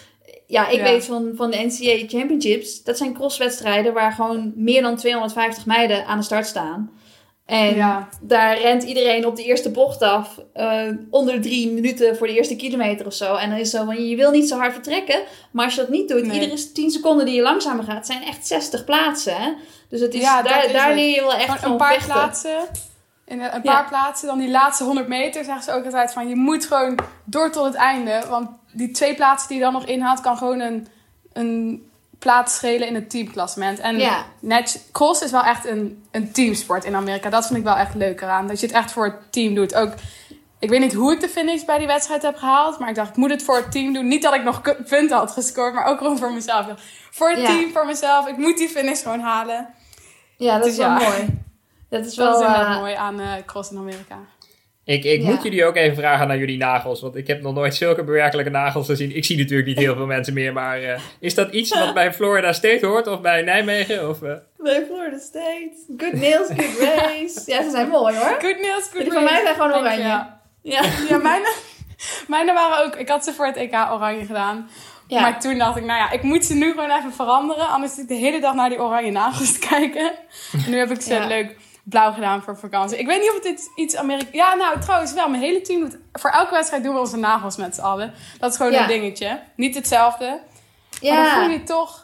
Ja, 0.47 0.67
ik 0.69 0.77
Ja. 0.77 0.83
weet 0.83 1.05
van, 1.05 1.31
van 1.35 1.51
de 1.51 1.57
NCAA 1.57 2.07
Championships, 2.07 2.83
dat 2.83 2.97
zijn 2.97 3.13
crosswedstrijden 3.13 3.93
waar 3.93 4.11
gewoon 4.11 4.51
meer 4.55 4.81
dan 4.81 4.95
250 4.95 5.65
meiden 5.65 6.05
aan 6.05 6.17
de 6.17 6.23
start 6.23 6.47
staan. 6.47 6.91
En 7.45 7.75
Ja. 7.75 8.09
daar 8.21 8.57
rent 8.59 8.83
iedereen 8.83 9.25
op 9.25 9.35
de 9.35 9.43
eerste 9.43 9.69
bocht 9.71 10.01
af. 10.01 10.39
eh, 10.53 10.81
onder 11.09 11.33
de 11.33 11.39
drie 11.39 11.71
minuten 11.71 12.17
voor 12.17 12.27
de 12.27 12.33
eerste 12.33 12.55
kilometer 12.55 13.05
of 13.05 13.13
zo. 13.13 13.35
En 13.35 13.49
dan 13.49 13.59
is 13.59 13.71
het 13.71 13.79
zo 13.81 13.85
van, 13.85 14.07
je 14.09 14.15
wil 14.15 14.31
niet 14.31 14.47
zo 14.47 14.57
hard 14.57 14.73
vertrekken. 14.73 15.21
Maar 15.51 15.65
als 15.65 15.75
je 15.75 15.81
dat 15.81 15.89
niet 15.89 16.09
doet, 16.09 16.25
Nee. 16.25 16.39
iedere 16.41 16.71
10 16.71 16.91
seconden 16.91 17.25
die 17.25 17.35
je 17.35 17.41
langzamer 17.41 17.83
gaat, 17.83 18.05
zijn 18.05 18.23
echt 18.23 18.47
60 18.47 18.83
plaatsen. 18.83 19.35
Hè? 19.35 19.51
Dus 19.89 19.99
het 20.01 20.13
is, 20.13 20.21
Ja, 20.21 20.41
daar, 20.41 20.65
is 20.65 20.71
daar 20.71 20.87
het. 20.87 20.95
leer 20.95 21.15
je 21.15 21.21
wel 21.21 21.33
echt 21.33 21.59
van 21.59 21.71
een 21.71 21.77
paar 21.77 21.93
vechten. 21.93 22.13
plaatsen. 22.13 22.57
In 23.25 23.39
een, 23.41 23.55
een 23.55 23.61
Ja. 23.63 23.71
paar 23.73 23.87
plaatsen, 23.87 24.27
dan 24.27 24.37
die 24.39 24.49
laatste 24.51 24.83
100 24.83 25.07
meter, 25.07 25.43
zeggen 25.43 25.63
ze 25.63 25.71
ook 25.71 25.85
altijd 25.85 26.13
van 26.13 26.27
je 26.29 26.35
moet 26.35 26.65
gewoon 26.65 26.99
door 27.25 27.51
tot 27.51 27.65
het 27.65 27.75
einde. 27.75 28.21
Want 28.29 28.49
die 28.73 28.91
twee 28.91 29.15
plaatsen 29.15 29.47
die 29.49 29.57
je 29.57 29.63
dan 29.63 29.73
nog 29.73 29.85
inhaalt, 29.85 30.21
kan 30.21 30.37
gewoon 30.37 30.59
een, 30.59 30.87
een 31.33 31.83
plaats 32.23 32.55
schelen 32.55 32.87
in 32.87 32.95
het 32.95 33.09
teamklassement. 33.09 33.79
En 33.79 33.97
Ja. 33.97 34.25
net, 34.39 34.83
cross 34.91 35.21
is 35.21 35.31
wel 35.31 35.43
echt 35.43 35.65
een, 35.65 36.03
een 36.11 36.31
teamsport 36.31 36.83
in 36.85 36.95
Amerika. 36.95 37.29
Dat 37.29 37.45
vind 37.45 37.57
ik 37.59 37.65
wel 37.65 37.75
echt 37.75 37.95
leuk 37.95 38.21
eraan. 38.21 38.47
Dat 38.47 38.59
je 38.59 38.65
het 38.65 38.75
echt 38.75 38.91
voor 38.91 39.05
het 39.05 39.31
team 39.31 39.53
doet. 39.55 39.75
Ook, 39.75 39.93
ik 40.59 40.69
weet 40.69 40.79
niet 40.79 40.93
hoe 40.93 41.13
ik 41.13 41.19
de 41.19 41.29
finish 41.29 41.63
bij 41.63 41.77
die 41.77 41.87
wedstrijd 41.87 42.21
heb 42.21 42.35
gehaald. 42.37 42.79
Maar 42.79 42.89
ik 42.89 42.95
dacht, 42.95 43.09
ik 43.09 43.15
moet 43.15 43.29
het 43.29 43.43
voor 43.43 43.55
het 43.55 43.71
team 43.71 43.93
doen. 43.93 44.07
Niet 44.07 44.21
dat 44.21 44.33
ik 44.33 44.43
nog 44.43 44.61
punten 44.89 45.17
had 45.17 45.31
gescoord, 45.31 45.73
maar 45.73 45.85
ook 45.85 45.97
gewoon 45.97 46.17
voor 46.17 46.33
mezelf. 46.33 46.65
Voor 47.11 47.29
het 47.29 47.39
Ja. 47.39 47.45
team, 47.45 47.71
voor 47.71 47.85
mezelf. 47.85 48.27
Ik 48.27 48.37
moet 48.37 48.57
die 48.57 48.69
finish 48.69 49.01
gewoon 49.01 49.19
halen. 49.19 49.67
Ja, 50.37 50.53
dat 50.53 50.63
Dus 50.63 50.71
is 50.71 50.77
wel 50.77 50.87
ja. 50.87 51.09
mooi. 51.09 51.41
Dat 51.89 52.05
is 52.05 52.15
Dat 52.15 52.25
wel... 52.25 52.39
is 52.41 52.45
inderdaad 52.47 52.75
eh, 52.75 52.79
mooi 52.79 52.93
aan 52.93 53.19
eh, 53.19 53.31
cross 53.45 53.71
in 53.71 53.77
Amerika. 53.77 54.17
Ik, 54.85 55.03
ik 55.03 55.21
Ja. 55.21 55.29
moet 55.29 55.43
jullie 55.43 55.65
ook 55.65 55.75
even 55.75 55.95
vragen 55.95 56.27
naar 56.27 56.37
jullie 56.37 56.57
nagels, 56.57 57.01
want 57.01 57.15
ik 57.15 57.27
heb 57.27 57.41
nog 57.41 57.53
nooit 57.53 57.75
zulke 57.75 58.03
bewerkelijke 58.03 58.51
nagels 58.51 58.85
gezien. 58.87 59.15
Ik 59.15 59.25
zie 59.25 59.37
natuurlijk 59.37 59.67
niet 59.67 59.77
heel 59.77 59.95
veel 59.95 60.05
mensen 60.05 60.33
meer, 60.33 60.53
maar 60.53 60.81
eh, 60.81 60.99
is 61.19 61.35
dat 61.35 61.51
iets 61.53 61.69
wat 61.79 61.93
bij 61.99 62.13
Florida 62.13 62.53
State 62.53 62.85
hoort 62.85 63.07
of 63.07 63.21
bij 63.21 63.41
Nijmegen? 63.41 64.09
Of, 64.09 64.21
eh? 64.21 64.33
Bij 64.57 64.83
Florida 64.85 65.17
State. 65.17 65.71
Good 65.97 66.13
nails, 66.13 66.47
good 66.47 66.79
race. 66.79 67.41
Ja, 67.45 67.63
ze 67.63 67.69
zijn 67.71 67.87
mooi 67.89 68.15
hoor. 68.15 68.37
Good 68.41 68.61
news, 68.61 68.89
good 68.91 69.01
Die 69.03 69.11
van 69.11 69.23
mij 69.23 69.41
zijn 69.43 69.55
gewoon 69.55 69.73
oranje. 69.73 70.03
Ja. 70.03 70.41
Ja, 71.09 71.17
mijne, 71.17 71.53
mijne 72.27 72.53
waren 72.53 72.85
ook... 72.85 72.95
Ik 72.95 73.07
had 73.09 73.23
ze 73.23 73.33
voor 73.33 73.45
het 73.45 73.55
EK 73.55 73.73
oranje 73.73 74.25
gedaan. 74.25 74.69
Ja. 75.07 75.21
Maar 75.21 75.39
toen 75.39 75.57
dacht 75.57 75.77
ik, 75.77 75.83
nou 75.83 75.99
ja, 75.99 76.11
ik 76.11 76.21
moet 76.21 76.45
ze 76.45 76.53
nu 76.53 76.71
gewoon 76.71 76.91
even 76.91 77.13
veranderen. 77.13 77.67
Anders 77.67 77.91
zit 77.93 78.01
ik 78.03 78.07
de 78.09 78.15
hele 78.15 78.39
dag 78.39 78.53
naar 78.53 78.69
die 78.69 78.81
oranje 78.81 79.11
nagels 79.11 79.53
te 79.59 79.67
kijken. 79.67 80.11
En 80.65 80.71
nu 80.71 80.77
heb 80.77 80.91
ik 80.91 81.01
ze 81.01 81.13
Ja. 81.13 81.27
leuk 81.27 81.55
blauw 81.83 82.11
gedaan 82.13 82.41
voor 82.41 82.57
vakantie. 82.57 82.97
Ik 82.97 83.05
weet 83.07 83.19
niet 83.19 83.29
of 83.29 83.35
het 83.35 83.45
iets, 83.45 83.69
iets 83.75 83.95
Amerika... 83.95 84.29
Ja, 84.31 84.53
nou 84.53 84.79
trouwens 84.79 85.13
wel. 85.13 85.29
Mijn 85.29 85.41
hele 85.43 85.61
team 85.61 85.79
doet... 85.79 85.97
Voor 86.13 86.29
elke 86.29 86.51
wedstrijd 86.53 86.83
doen 86.83 86.93
we 86.93 86.99
onze 86.99 87.17
nagels 87.17 87.55
met 87.57 87.75
z'n 87.75 87.81
allen. 87.81 88.13
Dat 88.39 88.51
is 88.51 88.57
gewoon 88.57 88.71
Ja. 88.71 88.81
een 88.81 88.87
dingetje. 88.87 89.39
Niet 89.55 89.75
hetzelfde. 89.75 90.39
Maar 91.01 91.15
dan 91.15 91.27
voel 91.27 91.43
je 91.43 91.49
je 91.51 91.63
toch... 91.63 92.01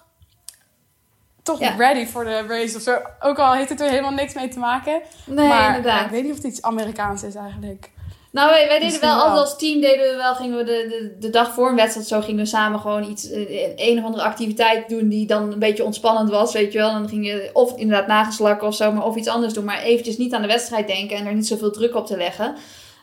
Toch 1.43 1.59
Ja. 1.59 1.75
ready 1.75 2.05
voor 2.07 2.23
de 2.23 2.45
race 2.47 2.75
of 2.75 2.81
zo. 2.81 2.97
Ook 3.19 3.37
al 3.39 3.53
heeft 3.53 3.69
het 3.69 3.81
er 3.81 3.89
helemaal 3.89 4.11
niks 4.11 4.33
mee 4.33 4.47
te 4.47 4.59
maken. 4.59 5.01
Nee, 5.25 5.47
maar 5.47 5.67
inderdaad. 5.67 5.99
ja, 5.99 6.05
ik 6.05 6.11
weet 6.11 6.21
niet 6.23 6.31
of 6.31 6.37
het 6.37 6.45
iets 6.47 6.61
Amerikaans 6.61 7.23
is 7.23 7.35
eigenlijk. 7.35 7.89
Nou, 8.31 8.49
wij, 8.49 8.67
wij 8.67 8.79
deden 8.79 9.01
wel. 9.01 9.15
altijd 9.15 9.39
als 9.39 9.57
team 9.57 9.81
deden 9.81 10.09
we 10.09 10.15
wel, 10.15 10.35
gingen 10.35 10.57
we 10.57 10.63
de, 10.63 10.85
de, 10.89 11.15
de 11.19 11.29
dag 11.29 11.53
voor 11.53 11.69
een 11.69 11.75
wedstrijd 11.75 12.07
zo, 12.07 12.21
gingen 12.21 12.43
we 12.43 12.49
samen 12.49 12.79
gewoon 12.79 13.09
iets, 13.09 13.31
eh, 13.31 13.69
een 13.75 13.97
of 13.97 14.03
andere 14.03 14.23
activiteit 14.23 14.89
doen 14.89 15.07
die 15.09 15.25
dan 15.27 15.51
een 15.51 15.59
beetje 15.59 15.83
ontspannend 15.85 16.29
was, 16.29 16.53
weet 16.53 16.71
je 16.71 16.77
wel. 16.77 16.89
En 16.89 16.99
dan 16.99 17.09
ging 17.09 17.25
je 17.25 17.49
of 17.53 17.77
inderdaad 17.77 18.07
nageslakken 18.07 18.67
of 18.67 18.75
zo, 18.75 18.91
maar 18.91 19.05
of 19.05 19.15
iets 19.15 19.27
anders 19.27 19.53
doen. 19.53 19.65
Maar 19.65 19.81
eventjes 19.81 20.17
niet 20.17 20.33
aan 20.33 20.41
de 20.41 20.47
wedstrijd 20.47 20.87
denken 20.87 21.17
en 21.17 21.25
er 21.25 21.33
niet 21.33 21.47
zoveel 21.47 21.71
druk 21.71 21.95
op 21.95 22.05
te 22.05 22.17
leggen. 22.17 22.55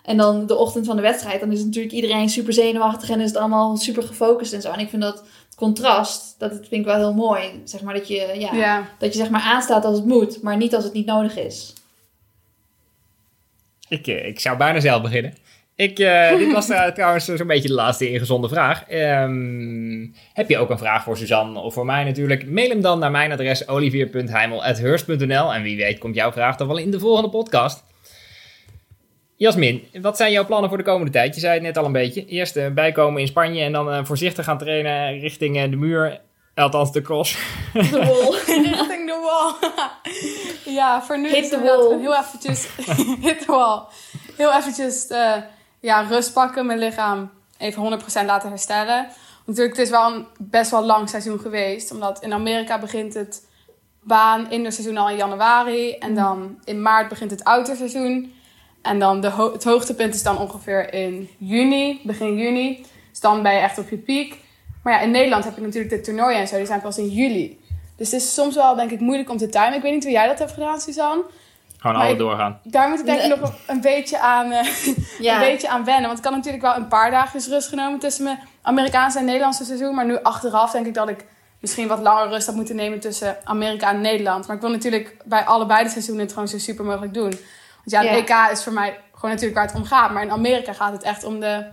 En 0.02 0.16
dan 0.16 0.46
de 0.46 0.56
ochtend 0.56 0.86
van 0.86 0.96
de 0.96 1.02
wedstrijd, 1.02 1.40
dan 1.40 1.52
is 1.52 1.64
natuurlijk 1.64 1.94
iedereen 1.94 2.28
super 2.28 2.52
zenuwachtig 2.52 3.10
en 3.10 3.20
is 3.20 3.28
het 3.28 3.36
allemaal 3.38 3.76
super 3.76 4.02
gefocust 4.02 4.52
en 4.52 4.60
zo. 4.62 4.70
En 4.70 4.78
ik 4.80 4.88
vind 4.88 5.02
dat 5.02 5.22
contrast, 5.56 6.34
dat 6.38 6.52
vind 6.52 6.70
ik 6.70 6.84
wel 6.84 6.96
heel 6.96 7.14
mooi. 7.14 7.60
Zeg 7.64 7.82
maar 7.82 7.94
dat 7.94 8.08
je, 8.08 8.32
ja, 8.38 8.52
Ja. 8.52 8.88
dat 8.98 9.12
je 9.12 9.18
zeg 9.18 9.30
maar 9.30 9.40
aanstaat 9.40 9.84
als 9.84 9.96
het 9.96 10.06
moet, 10.06 10.42
maar 10.42 10.56
niet 10.56 10.74
als 10.74 10.84
het 10.84 10.92
niet 10.92 11.06
nodig 11.06 11.36
is. 11.38 11.72
Ik, 13.88 14.06
eh, 14.06 14.26
ik 14.26 14.40
zou 14.40 14.56
bijna 14.56 14.80
zelf 14.80 15.02
beginnen. 15.02 15.34
Ik, 15.76 15.98
eh, 15.98 16.36
dit 16.38 16.52
was 16.52 16.70
eh, 16.70 16.86
trouwens 16.86 17.24
zo'n 17.24 17.46
beetje 17.46 17.68
de 17.68 17.74
laatste 17.74 18.10
ingezonde 18.10 18.48
vraag. 18.48 18.84
Ehm, 18.88 20.06
heb 20.32 20.48
je 20.48 20.58
ook 20.58 20.70
een 20.70 20.78
vraag 20.78 21.02
voor 21.02 21.16
Suzanne 21.16 21.58
of 21.58 21.74
voor 21.74 21.86
mij 21.86 22.04
natuurlijk? 22.04 22.46
Mail 22.46 22.68
hem 22.68 22.80
dan 22.80 22.98
naar 22.98 23.10
mijn 23.10 23.32
adres 23.32 23.68
olivier.heimel.hurst.nl 23.68 25.54
en 25.54 25.62
wie 25.62 25.76
weet 25.76 25.98
komt 25.98 26.14
jouw 26.14 26.32
vraag 26.32 26.56
dan 26.56 26.66
wel 26.66 26.78
in 26.78 26.90
de 26.90 26.98
volgende 26.98 27.30
podcast. 27.30 27.84
Jasmin, 29.36 29.82
wat 30.00 30.16
zijn 30.16 30.32
jouw 30.32 30.46
plannen 30.46 30.68
voor 30.68 30.78
de 30.78 30.84
komende 30.84 31.12
tijd? 31.12 31.34
Je 31.34 31.40
zei 31.40 31.54
het 31.54 31.62
net 31.62 31.76
al 31.76 31.84
een 31.84 31.92
beetje. 31.92 32.26
Eerst 32.26 32.56
eh, 32.56 32.70
bijkomen 32.70 33.20
in 33.20 33.26
Spanje 33.26 33.62
en 33.62 33.72
dan 33.72 34.06
voorzichtig 34.06 34.44
gaan 34.44 34.58
trainen 34.58 35.18
richting 35.18 35.70
de 35.70 35.76
muur. 35.76 36.20
Althans 36.54 36.92
de 36.92 37.02
cross. 37.02 37.38
De 37.72 38.04
wol. 38.04 38.34
Richting 38.62 39.06
de 39.06 39.18
wall. 39.22 39.70
Ja, 40.74 41.02
voor 41.02 41.18
nu 41.18 41.28
Hit 41.28 41.44
is 41.44 41.50
het 41.50 41.60
heel 42.00 42.14
eventjes... 42.16 42.68
hit 43.26 43.40
the 43.40 43.46
wall. 43.52 43.82
Heel 44.36 44.52
eventjes 44.52 45.06
eh, 45.06 45.32
ja, 45.80 46.00
rust 46.00 46.32
pakken. 46.32 46.66
Mijn 46.66 46.78
lichaam 46.78 47.30
even 47.58 48.00
100% 48.00 48.04
laten 48.26 48.48
herstellen. 48.48 48.96
Want 48.96 49.58
natuurlijk, 49.58 49.76
het 49.76 49.84
is 49.86 49.90
wel 49.90 50.12
een 50.12 50.26
best 50.38 50.70
wel 50.70 50.84
lang 50.84 51.08
seizoen 51.08 51.38
geweest. 51.38 51.92
Omdat 51.92 52.22
in 52.22 52.32
Amerika 52.32 52.78
begint 52.78 53.14
het 53.14 53.46
baan 54.00 54.46
seizoen 54.50 54.96
al 54.96 55.10
in 55.10 55.16
januari. 55.16 55.92
En 55.92 56.14
dan 56.14 56.58
in 56.64 56.82
maart 56.82 57.08
begint 57.08 57.30
het 57.30 57.44
outdoorseizoen. 57.44 58.34
En 58.82 58.98
dan 58.98 59.20
de 59.20 59.30
ho- 59.30 59.52
het 59.52 59.64
hoogtepunt 59.64 60.14
is 60.14 60.22
dan 60.22 60.38
ongeveer 60.38 60.92
in 60.94 61.28
juni, 61.38 62.00
begin 62.04 62.36
juni. 62.36 62.86
Dus 63.10 63.20
dan 63.20 63.42
ben 63.42 63.52
je 63.54 63.60
echt 63.60 63.78
op 63.78 63.88
je 63.88 63.96
piek. 63.96 64.36
Maar 64.82 64.92
ja, 64.92 65.00
in 65.00 65.10
Nederland 65.10 65.44
heb 65.44 65.54
je 65.56 65.60
natuurlijk 65.62 65.94
de 65.94 66.00
toernooien 66.00 66.38
en 66.38 66.48
zo. 66.48 66.56
Die 66.56 66.66
zijn 66.66 66.80
pas 66.80 66.98
in 66.98 67.08
juli. 67.08 67.60
Dus 67.96 68.10
het 68.10 68.20
is 68.20 68.34
soms 68.34 68.54
wel, 68.54 68.74
denk 68.74 68.90
ik, 68.90 69.00
moeilijk 69.00 69.30
om 69.30 69.36
te 69.36 69.48
timen. 69.48 69.74
Ik 69.74 69.82
weet 69.82 69.92
niet 69.92 70.02
hoe 70.02 70.12
jij 70.12 70.26
dat 70.26 70.38
hebt 70.38 70.52
gedaan, 70.52 70.80
Suzanne. 70.80 71.22
Gewoon 71.78 71.96
alle 71.96 72.10
ik- 72.12 72.18
doorgaan. 72.18 72.60
Daar 72.62 72.88
moet 72.88 72.98
ik 72.98 73.04
denk 73.06 73.20
ik 73.20 73.28
Nee. 73.28 73.38
nog 73.38 73.52
een, 73.66 73.80
beetje 73.80 74.18
aan, 74.18 74.52
eh, 74.52 74.66
Ja. 75.18 75.34
een 75.34 75.40
beetje 75.52 75.68
aan 75.68 75.84
wennen. 75.84 76.06
Want 76.06 76.18
ik 76.18 76.24
had 76.24 76.34
natuurlijk 76.34 76.62
wel 76.62 76.74
een 76.76 76.88
paar 76.88 77.10
dagjes 77.10 77.48
rust 77.48 77.68
genomen 77.68 77.98
tussen 77.98 78.24
mijn 78.24 78.38
Amerikaanse 78.62 79.18
en 79.18 79.24
Nederlandse 79.24 79.64
seizoen. 79.64 79.94
Maar 79.94 80.04
nu 80.06 80.22
achteraf 80.22 80.70
denk 80.72 80.86
ik 80.86 80.94
dat 80.94 81.08
ik 81.08 81.24
misschien 81.60 81.88
wat 81.88 82.00
langer 82.00 82.28
rust 82.28 82.46
had 82.46 82.54
moeten 82.54 82.76
nemen 82.76 83.00
tussen 83.00 83.36
Amerika 83.44 83.90
en 83.90 84.00
Nederland. 84.00 84.46
Maar 84.46 84.56
ik 84.56 84.62
wil 84.62 84.70
natuurlijk 84.70 85.16
bij 85.24 85.44
allebei 85.44 85.84
de 85.84 85.90
seizoenen 85.90 86.22
het 86.24 86.32
gewoon 86.32 86.48
zo 86.48 86.58
super 86.58 86.84
mogelijk 86.84 87.14
doen. 87.14 87.30
Want 87.76 87.90
ja, 87.90 88.00
de 88.00 88.06
Ja. 88.06 88.46
EK 88.46 88.52
is 88.52 88.62
voor 88.62 88.72
mij 88.72 88.98
gewoon 89.14 89.30
natuurlijk 89.30 89.58
waar 89.58 89.66
het 89.66 89.76
om 89.76 89.84
gaat. 89.84 90.10
Maar 90.12 90.22
in 90.22 90.30
Amerika 90.30 90.72
gaat 90.72 90.92
het 90.92 91.02
echt 91.02 91.24
om 91.24 91.40
de 91.40 91.66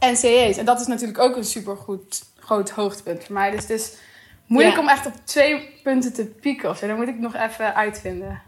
NCAA's. 0.00 0.56
En 0.56 0.64
dat 0.64 0.80
is 0.80 0.86
natuurlijk 0.86 1.18
ook 1.18 1.36
een 1.36 1.44
super 1.44 1.76
goed, 1.76 2.22
groot 2.38 2.70
hoogtepunt 2.70 3.24
voor 3.24 3.34
mij. 3.34 3.50
Dus 3.50 3.60
het 3.60 3.70
is 3.70 3.92
moeilijk 4.46 4.74
Ja. 4.76 4.80
om 4.82 4.88
echt 4.88 5.06
op 5.06 5.12
twee 5.24 5.68
punten 5.82 6.12
te 6.12 6.24
pieken 6.26 6.70
of 6.70 6.76
zo. 6.78 6.86
Dat 6.86 6.96
moet 6.96 7.08
ik 7.08 7.18
nog 7.18 7.34
even 7.36 7.74
uitvinden. 7.74 8.42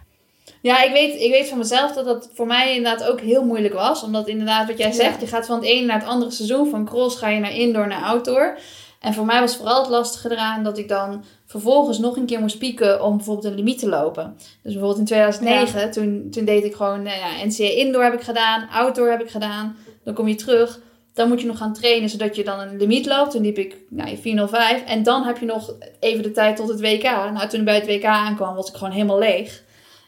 Ja, 0.62 0.82
ik 0.82 0.92
weet, 0.92 1.20
ik 1.20 1.30
weet 1.30 1.48
van 1.48 1.58
mezelf 1.58 1.92
dat 1.92 2.04
dat 2.04 2.30
voor 2.34 2.46
mij 2.46 2.76
inderdaad 2.76 3.08
ook 3.08 3.20
heel 3.20 3.44
moeilijk 3.44 3.74
was. 3.74 4.02
Omdat 4.02 4.28
inderdaad, 4.28 4.66
wat 4.68 4.78
jij 4.78 4.92
zegt, 4.92 5.14
Ja. 5.14 5.20
je 5.20 5.26
gaat 5.26 5.46
van 5.46 5.56
het 5.56 5.64
ene 5.64 5.86
naar 5.86 5.98
het 5.98 6.08
andere 6.08 6.30
seizoen. 6.30 6.70
Van 6.70 6.84
cross 6.84 7.18
ga 7.18 7.28
je 7.28 7.40
naar 7.40 7.54
indoor 7.54 7.86
naar 7.88 8.02
outdoor. 8.02 8.58
En 9.00 9.14
voor 9.14 9.24
mij 9.24 9.40
was 9.40 9.56
vooral 9.56 9.80
het 9.80 9.90
lastige 9.90 10.30
eraan 10.30 10.64
dat 10.64 10.78
ik 10.78 10.88
dan 10.88 11.24
vervolgens 11.46 11.98
nog 11.98 12.16
een 12.16 12.26
keer 12.26 12.40
moest 12.40 12.58
pieken 12.58 13.02
om 13.04 13.16
bijvoorbeeld 13.16 13.46
een 13.46 13.54
limiet 13.54 13.78
te 13.78 13.88
lopen. 13.88 14.34
Dus 14.36 14.72
bijvoorbeeld 14.72 14.98
in 14.98 15.04
2009, 15.04 15.90
toen, 15.90 16.28
toen 16.30 16.44
deed 16.44 16.64
ik 16.64 16.74
gewoon, 16.74 17.02
nou 17.02 17.16
ja, 17.18 17.44
NCA 17.44 17.64
indoor 17.64 18.02
heb 18.02 18.12
ik 18.14 18.20
gedaan, 18.22 18.68
outdoor 18.72 19.08
heb 19.10 19.20
ik 19.22 19.30
gedaan. 19.30 19.76
Dan 20.04 20.14
kom 20.14 20.28
je 20.28 20.34
terug, 20.34 20.80
dan 21.16 21.28
moet 21.28 21.40
je 21.40 21.46
nog 21.46 21.58
gaan 21.58 21.72
trainen 21.74 22.08
zodat 22.08 22.36
je 22.36 22.44
dan 22.44 22.60
een 22.60 22.76
limiet 22.76 23.06
loopt. 23.06 23.30
Toen 23.30 23.42
liep 23.42 23.58
ik 23.58 23.76
nou, 23.88 24.16
405 24.16 24.84
en 24.84 25.02
dan 25.02 25.22
heb 25.22 25.38
je 25.38 25.46
nog 25.46 25.74
even 26.00 26.22
de 26.22 26.30
tijd 26.30 26.56
tot 26.56 26.68
het 26.68 26.80
WK. 26.80 27.02
Nou, 27.02 27.48
toen 27.48 27.58
ik 27.58 27.64
bij 27.64 27.74
het 27.74 27.86
WK 27.86 28.04
aankwam 28.04 28.54
was 28.54 28.68
ik 28.68 28.74
gewoon 28.74 28.92
helemaal 28.92 29.18
leeg. 29.18 29.62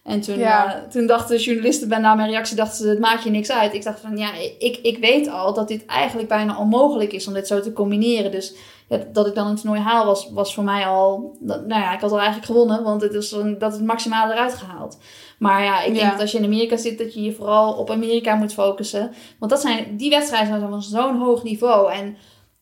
En 0.05 0.21
toen, 0.21 0.39
Ja. 0.39 0.75
eh, 0.75 0.91
toen 0.91 1.07
dachten 1.07 1.37
de 1.37 1.43
journalisten 1.43 1.89
bij 1.89 1.99
na 1.99 2.15
mijn 2.15 2.31
reactie, 2.31 2.57
dachten 2.57 2.77
ze, 2.77 2.89
het 2.89 2.99
maakt 2.99 3.25
je 3.25 3.31
niks 3.31 3.51
uit. 3.51 3.75
Ik 3.75 3.85
dacht 3.85 4.01
van, 4.01 4.17
ja, 4.17 4.31
ik, 4.59 4.79
ik 4.83 4.99
weet 4.99 5.29
al 5.29 5.55
dat 5.55 5.69
dit 5.69 5.87
eigenlijk 5.87 6.29
bijna 6.29 6.59
onmogelijk 6.59 7.13
is 7.13 7.27
om 7.27 7.33
dit 7.35 7.47
zo 7.47 7.61
te 7.61 7.73
combineren. 7.73 8.31
Dus 8.31 8.55
ja, 8.89 8.99
dat 9.13 9.27
ik 9.27 9.35
dan 9.35 9.47
een 9.47 9.57
toernooi 9.57 9.81
haal 9.81 10.07
was, 10.07 10.31
was 10.33 10.55
voor 10.55 10.65
mij 10.65 10.87
al, 10.87 11.37
dat- 11.41 11.67
nou 11.67 11.81
ja, 11.83 11.93
ik 11.95 12.01
had 12.01 12.11
al 12.13 12.17
eigenlijk 12.19 12.47
gewonnen, 12.47 12.83
want 12.83 13.03
het 13.03 13.15
is 13.15 13.33
een, 13.33 13.59
dat 13.59 13.73
het 13.73 13.85
maximale 13.85 14.33
eruit 14.33 14.55
gehaald. 14.55 14.99
Maar 15.39 15.63
ja, 15.65 15.79
ik 15.83 15.93
denk 15.93 16.05
Ja. 16.05 16.11
dat 16.11 16.21
als 16.21 16.33
je 16.33 16.39
in 16.39 16.45
Amerika 16.45 16.77
zit, 16.77 16.99
dat 16.99 17.15
je 17.15 17.23
je 17.23 17.33
vooral 17.33 17.73
op 17.73 17.91
Amerika 17.91 18.35
moet 18.35 18.53
focussen. 18.53 19.13
Want 19.39 19.51
dat 19.51 19.61
zijn, 19.61 19.97
die 19.97 20.11
wedstrijden 20.11 20.49
zijn 20.49 20.71
van 20.71 20.83
zo'n 20.83 21.19
hoog 21.19 21.43
niveau. 21.43 21.93
En 21.93 22.17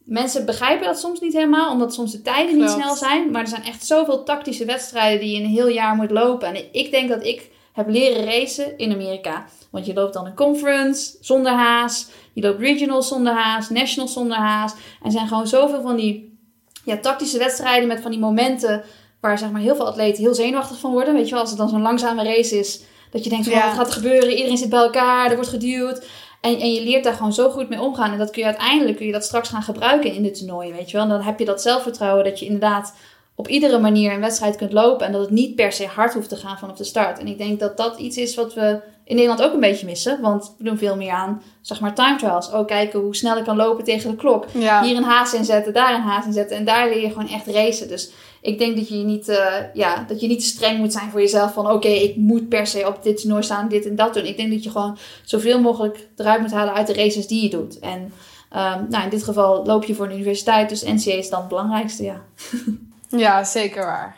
mensen 0.04 0.44
begrijpen 0.46 0.86
dat 0.86 0.98
soms 0.98 1.20
niet 1.20 1.32
helemaal, 1.32 1.72
omdat 1.72 1.94
soms 1.94 2.12
de 2.12 2.22
tijden 2.22 2.58
niet 2.58 2.70
snel 2.70 2.94
zijn. 2.94 3.30
Maar 3.30 3.40
er 3.42 3.48
zijn 3.48 3.64
echt 3.64 3.86
zoveel 3.86 4.22
tactische 4.22 4.64
wedstrijden 4.64 5.20
die 5.20 5.36
je 5.36 5.42
een 5.44 5.50
heel 5.50 5.68
jaar 5.68 5.94
moet 5.96 6.10
lopen. 6.10 6.48
En 6.54 6.64
ik 6.72 6.90
denk 6.90 7.08
dat 7.08 7.24
ik 7.24 7.50
heb 7.76 7.88
leren 7.88 8.24
racen 8.24 8.78
in 8.78 8.92
Amerika. 8.92 9.44
Want 9.70 9.86
je 9.86 9.94
loopt 9.94 10.12
dan 10.12 10.26
een 10.26 10.34
conference 10.34 11.16
zonder 11.20 11.52
haas. 11.52 12.06
Je 12.32 12.42
loopt 12.42 12.60
regionals 12.60 13.08
zonder 13.08 13.32
haas. 13.32 13.70
Nationals 13.70 14.12
zonder 14.12 14.36
haas. 14.36 14.74
En 15.02 15.10
zijn 15.10 15.28
gewoon 15.28 15.46
zoveel 15.46 15.82
van 15.82 15.96
die 15.96 16.38
ja, 16.84 16.96
tactische 16.98 17.38
wedstrijden 17.38 17.88
met 17.88 18.00
van 18.00 18.10
die 18.10 18.20
momenten... 18.20 18.84
waar 19.20 19.38
zeg 19.38 19.50
maar, 19.50 19.60
heel 19.60 19.76
veel 19.76 19.86
atleten 19.86 20.22
heel 20.22 20.34
zenuwachtig 20.34 20.78
van 20.78 20.92
worden. 20.92 21.14
Weet 21.14 21.24
je 21.24 21.30
wel, 21.30 21.40
als 21.40 21.50
het 21.50 21.58
dan 21.58 21.68
zo'n 21.68 21.82
langzame 21.82 22.24
race 22.24 22.58
is... 22.58 22.80
dat 23.10 23.24
je 23.24 23.30
denkt 23.30 23.46
van, 23.46 23.54
Ja. 23.54 23.66
wat 23.66 23.76
gaat 23.76 23.86
er 23.86 23.92
gebeuren? 23.92 24.30
Iedereen 24.30 24.56
zit 24.58 24.68
bij 24.68 24.80
elkaar, 24.80 25.28
er 25.30 25.34
wordt 25.34 25.50
geduwd. 25.50 26.06
En, 26.40 26.58
en 26.58 26.72
je 26.72 26.82
leert 26.82 27.04
daar 27.04 27.14
gewoon 27.14 27.32
zo 27.32 27.50
goed 27.50 27.68
mee 27.68 27.80
omgaan. 27.80 28.12
En 28.12 28.18
dat 28.18 28.30
kun 28.30 28.40
je 28.40 28.48
uiteindelijk 28.48 28.96
kun 28.96 29.06
je 29.06 29.12
dat 29.12 29.24
straks 29.24 29.48
gaan 29.48 29.62
gebruiken 29.62 30.12
in 30.12 30.22
de 30.22 30.30
toernooien, 30.30 30.74
weet 30.76 30.90
je 30.90 30.96
wel. 30.96 31.02
En 31.06 31.12
dan 31.12 31.22
heb 31.22 31.38
je 31.38 31.44
dat 31.44 31.62
zelfvertrouwen 31.62 32.24
dat 32.24 32.38
je 32.38 32.44
inderdaad 32.44 32.94
op 33.36 33.48
iedere 33.48 33.78
manier 33.78 34.12
een 34.12 34.20
wedstrijd 34.20 34.56
kunt 34.56 34.72
lopen. 34.72 35.06
En 35.06 35.12
dat 35.12 35.20
het 35.20 35.30
niet 35.30 35.54
per 35.54 35.72
se 35.72 35.86
hard 35.86 36.14
hoeft 36.14 36.28
te 36.28 36.36
gaan 36.36 36.58
vanaf 36.58 36.76
de 36.76 36.84
start. 36.84 37.18
En 37.18 37.26
ik 37.26 37.38
denk 37.38 37.60
dat 37.60 37.76
dat 37.76 37.98
iets 37.98 38.16
is 38.16 38.34
wat 38.34 38.54
we 38.54 38.80
in 39.04 39.14
Nederland 39.14 39.42
ook 39.42 39.52
een 39.52 39.60
beetje 39.60 39.86
missen. 39.86 40.20
Want 40.20 40.54
we 40.58 40.64
doen 40.64 40.78
veel 40.78 40.96
meer 40.96 41.10
aan, 41.10 41.42
zeg 41.60 41.80
maar, 41.80 41.94
time 41.94 42.16
trials. 42.16 42.52
Ook 42.52 42.66
kijken 42.66 43.00
hoe 43.00 43.16
snel 43.16 43.36
ik 43.36 43.44
kan 43.44 43.56
lopen 43.56 43.84
tegen 43.84 44.10
de 44.10 44.16
klok. 44.16 44.44
Ja. 44.52 44.82
Hier 44.82 44.96
een 44.96 45.02
haas 45.02 45.34
inzetten, 45.34 45.72
daar 45.72 45.94
een 45.94 46.00
haas 46.00 46.26
inzetten. 46.26 46.56
En 46.56 46.64
daar 46.64 46.88
leer 46.88 47.00
je 47.00 47.08
gewoon 47.08 47.28
echt 47.28 47.46
racen. 47.46 47.88
Dus 47.88 48.10
ik 48.42 48.58
denk 48.58 48.76
dat 48.76 48.88
je 48.88 48.94
niet, 48.94 49.28
eh, 49.28 49.54
ja, 49.74 50.04
dat 50.08 50.20
je 50.20 50.26
niet 50.26 50.40
te 50.40 50.46
streng 50.46 50.78
moet 50.78 50.92
zijn 50.92 51.10
voor 51.10 51.20
jezelf. 51.20 51.52
Van 51.52 51.70
oké, 51.70 51.88
ik 51.88 52.16
moet 52.16 52.48
per 52.48 52.66
se 52.66 52.86
op 52.86 53.02
dit 53.02 53.20
toernooi 53.20 53.42
staan, 53.42 53.68
dit 53.68 53.86
en 53.86 53.96
dat 53.96 54.14
doen. 54.14 54.24
Ik 54.24 54.36
denk 54.36 54.50
dat 54.50 54.64
je 54.64 54.70
gewoon 54.70 54.98
zoveel 55.24 55.60
mogelijk 55.60 56.08
eruit 56.16 56.40
moet 56.40 56.52
halen 56.52 56.74
uit 56.74 56.86
de 56.86 56.94
races 56.94 57.26
die 57.26 57.42
je 57.42 57.50
doet. 57.50 57.78
En 57.78 58.12
ehm, 58.50 58.84
nou, 58.88 59.04
in 59.04 59.10
dit 59.10 59.24
geval 59.24 59.64
loop 59.66 59.84
je 59.84 59.94
voor 59.94 60.06
een 60.06 60.14
universiteit. 60.14 60.68
Dus 60.68 60.82
NCA 60.82 61.12
is 61.12 61.28
dan 61.28 61.40
het 61.40 61.48
belangrijkste, 61.48 62.02
ja. 62.02 62.22
Ja, 63.08 63.44
zeker 63.44 63.84
waar. 63.84 64.16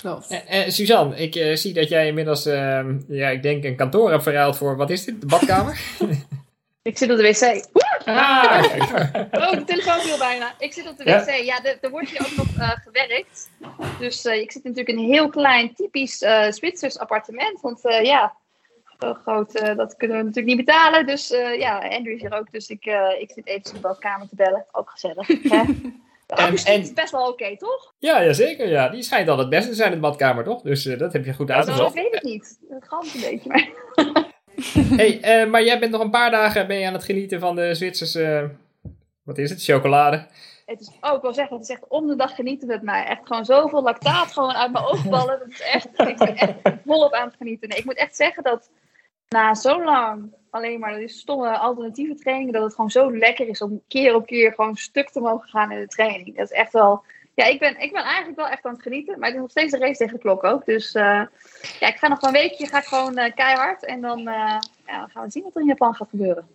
Klopt. 0.00 0.26
Eh, 0.30 0.62
eh, 0.64 0.70
Suzanne, 0.70 1.16
ik 1.16 1.34
eh, 1.34 1.56
zie 1.56 1.72
dat 1.72 1.88
jij 1.88 2.06
inmiddels, 2.06 2.46
ehm, 2.46 2.98
ja, 3.08 3.28
ik 3.28 3.42
denk 3.42 3.64
een 3.64 3.76
kantoor 3.76 4.10
hebt 4.10 4.22
verruild 4.22 4.56
voor, 4.56 4.76
wat 4.76 4.90
is 4.90 5.04
dit, 5.04 5.20
de 5.20 5.26
badkamer? 5.26 5.80
Ik 6.82 6.98
zit 6.98 7.10
op 7.10 7.16
de 7.16 7.22
wc. 7.22 7.66
ah, 8.04 8.64
Oh, 9.30 9.50
de 9.50 9.62
telefoon 9.66 10.00
viel 10.00 10.18
bijna. 10.18 10.54
Ik 10.58 10.72
zit 10.72 10.88
op 10.88 10.96
de 10.98 11.04
Ja? 11.04 11.24
wc. 11.24 11.30
Ja, 11.44 11.64
er, 11.64 11.78
er 11.80 11.90
wordt 11.90 12.08
hier 12.10 12.20
ook 12.20 12.36
nog 12.36 12.56
eh, 12.58 12.70
gewerkt. 12.70 13.50
Dus 13.98 14.24
eh, 14.24 14.40
ik 14.40 14.52
zit 14.52 14.62
natuurlijk 14.64 14.88
in 14.98 14.98
een 15.04 15.10
heel 15.12 15.28
klein, 15.28 15.74
typisch 15.74 16.22
eh 16.22 16.50
Zwitsers 16.50 16.98
appartement. 16.98 17.60
Want 17.60 17.84
eh, 17.84 18.04
ja, 18.04 18.34
zo 18.98 19.14
groot, 19.14 19.52
dat 19.76 19.96
kunnen 19.96 20.16
we 20.16 20.22
natuurlijk 20.22 20.56
niet 20.56 20.66
betalen. 20.66 21.06
Dus 21.06 21.30
eh, 21.30 21.58
ja, 21.58 21.78
Andrew 21.78 22.14
is 22.14 22.20
hier 22.20 22.34
ook. 22.38 22.50
Dus 22.52 22.68
ik, 22.68 22.84
eh, 22.84 23.20
ik 23.20 23.30
zit 23.30 23.46
even 23.46 23.64
in 23.64 23.72
de 23.74 23.80
badkamer 23.80 24.28
te 24.28 24.34
bellen. 24.36 24.64
Ook 24.72 24.90
gezellig. 24.90 25.26
Hè? 25.28 25.62
En- 26.30 26.80
is 26.80 26.92
best 26.92 27.10
wel 27.10 27.28
oké, 27.28 27.56
toch? 27.56 27.94
ja, 27.98 28.20
ja, 28.20 28.32
zeker. 28.32 28.68
Ja. 28.68 28.88
Die 28.88 29.02
schijnt 29.02 29.28
al 29.28 29.38
het 29.38 29.48
beste 29.48 29.68
te 29.70 29.74
zijn 29.76 29.88
in 29.88 29.94
de 29.94 30.00
badkamer, 30.00 30.44
toch? 30.44 30.62
Dus 30.62 30.86
eh, 30.86 30.98
dat 30.98 31.12
heb 31.12 31.24
je 31.24 31.34
goed 31.34 31.46
Nou, 31.48 31.60
ik 31.60 31.66
uitgezocht. 31.66 31.94
weet 31.94 32.14
het 32.14 32.22
niet. 32.22 32.58
Dat 32.68 32.84
galmt 32.88 33.14
een 33.14 33.20
beetje. 33.20 33.48
Maar... 33.48 33.68
hey, 35.00 35.20
eh, 35.20 35.50
maar 35.50 35.64
jij 35.64 35.78
bent 35.78 35.92
nog 35.92 36.00
een 36.00 36.10
paar 36.10 36.30
dagen 36.30 36.66
ben 36.66 36.76
je 36.78 36.86
aan 36.86 36.92
het 36.92 37.04
genieten 37.04 37.40
van 37.40 37.54
de 37.56 37.74
Zwitserse, 37.74 38.24
eh, 38.24 38.44
wat 39.22 39.38
is 39.38 39.50
het, 39.50 39.62
chocolade? 39.64 40.26
Het 40.66 40.80
is, 40.80 40.90
oh, 41.00 41.14
ik 41.14 41.22
wil 41.22 41.34
zeggen, 41.34 41.56
het 41.56 41.64
is 41.68 41.74
echt 41.74 41.88
om 41.88 42.06
de 42.06 42.16
dag 42.16 42.34
genieten 42.34 42.68
met 42.68 42.82
mij. 42.82 43.04
Echt 43.04 43.26
gewoon 43.26 43.44
zoveel 43.44 43.82
lactaat 43.82 44.32
gewoon 44.32 44.52
uit 44.54 44.72
mijn 44.72 44.84
ogen 44.84 45.10
ballen. 45.10 45.38
Dat 45.38 45.48
is 45.48 45.60
echt, 45.60 45.86
ik 46.08 46.16
ben 46.16 46.36
echt 46.36 46.54
volop 46.86 47.12
aan 47.12 47.26
het 47.26 47.36
genieten. 47.36 47.68
Nee, 47.68 47.78
ik 47.78 47.84
moet 47.84 47.96
echt 47.98 48.16
zeggen 48.16 48.42
dat 48.42 48.70
na 49.30 49.54
zo 49.54 49.84
lang 49.84 50.32
alleen 50.50 50.80
maar 50.80 50.98
die 50.98 51.08
stomme 51.08 51.58
alternatieve 51.58 52.14
trainingen, 52.14 52.52
dat 52.52 52.62
het 52.62 52.74
gewoon 52.74 52.90
zo 52.90 53.16
lekker 53.16 53.48
is 53.48 53.62
om 53.62 53.82
keer 53.88 54.14
op 54.14 54.26
keer 54.26 54.52
gewoon 54.52 54.76
stuk 54.76 55.10
te 55.10 55.20
mogen 55.20 55.48
gaan 55.48 55.72
in 55.72 55.80
de 55.80 55.86
training. 55.86 56.36
Dat 56.36 56.50
is 56.50 56.56
echt 56.56 56.72
wel, 56.72 57.04
ja, 57.34 57.44
ik 57.44 57.58
ben, 57.58 57.80
ik 57.80 57.92
ben 57.92 58.02
eigenlijk 58.02 58.36
wel 58.36 58.48
echt 58.48 58.64
aan 58.64 58.72
het 58.72 58.82
genieten. 58.82 59.18
Maar 59.18 59.28
het 59.28 59.36
is 59.36 59.42
nog 59.42 59.50
steeds 59.50 59.72
een 59.72 59.80
race 59.80 59.96
tegen 59.96 60.14
de 60.14 60.20
klok 60.20 60.44
ook. 60.44 60.64
Dus 60.64 60.92
eh, 60.92 61.22
ja, 61.80 61.88
ik 61.88 61.96
ga 61.96 62.08
nog 62.08 62.22
een 62.22 62.32
weekje, 62.32 62.66
ga 62.66 62.78
ik 62.78 62.84
gewoon 62.84 63.16
eh, 63.16 63.34
keihard. 63.34 63.84
En 63.84 64.00
dan, 64.00 64.18
eh, 64.18 64.58
ja, 64.86 64.98
dan 64.98 65.10
gaan 65.10 65.24
we 65.24 65.30
zien 65.30 65.42
wat 65.42 65.54
er 65.54 65.60
in 65.60 65.66
Japan 65.66 65.94
gaat 65.94 66.08
gebeuren. 66.10 66.48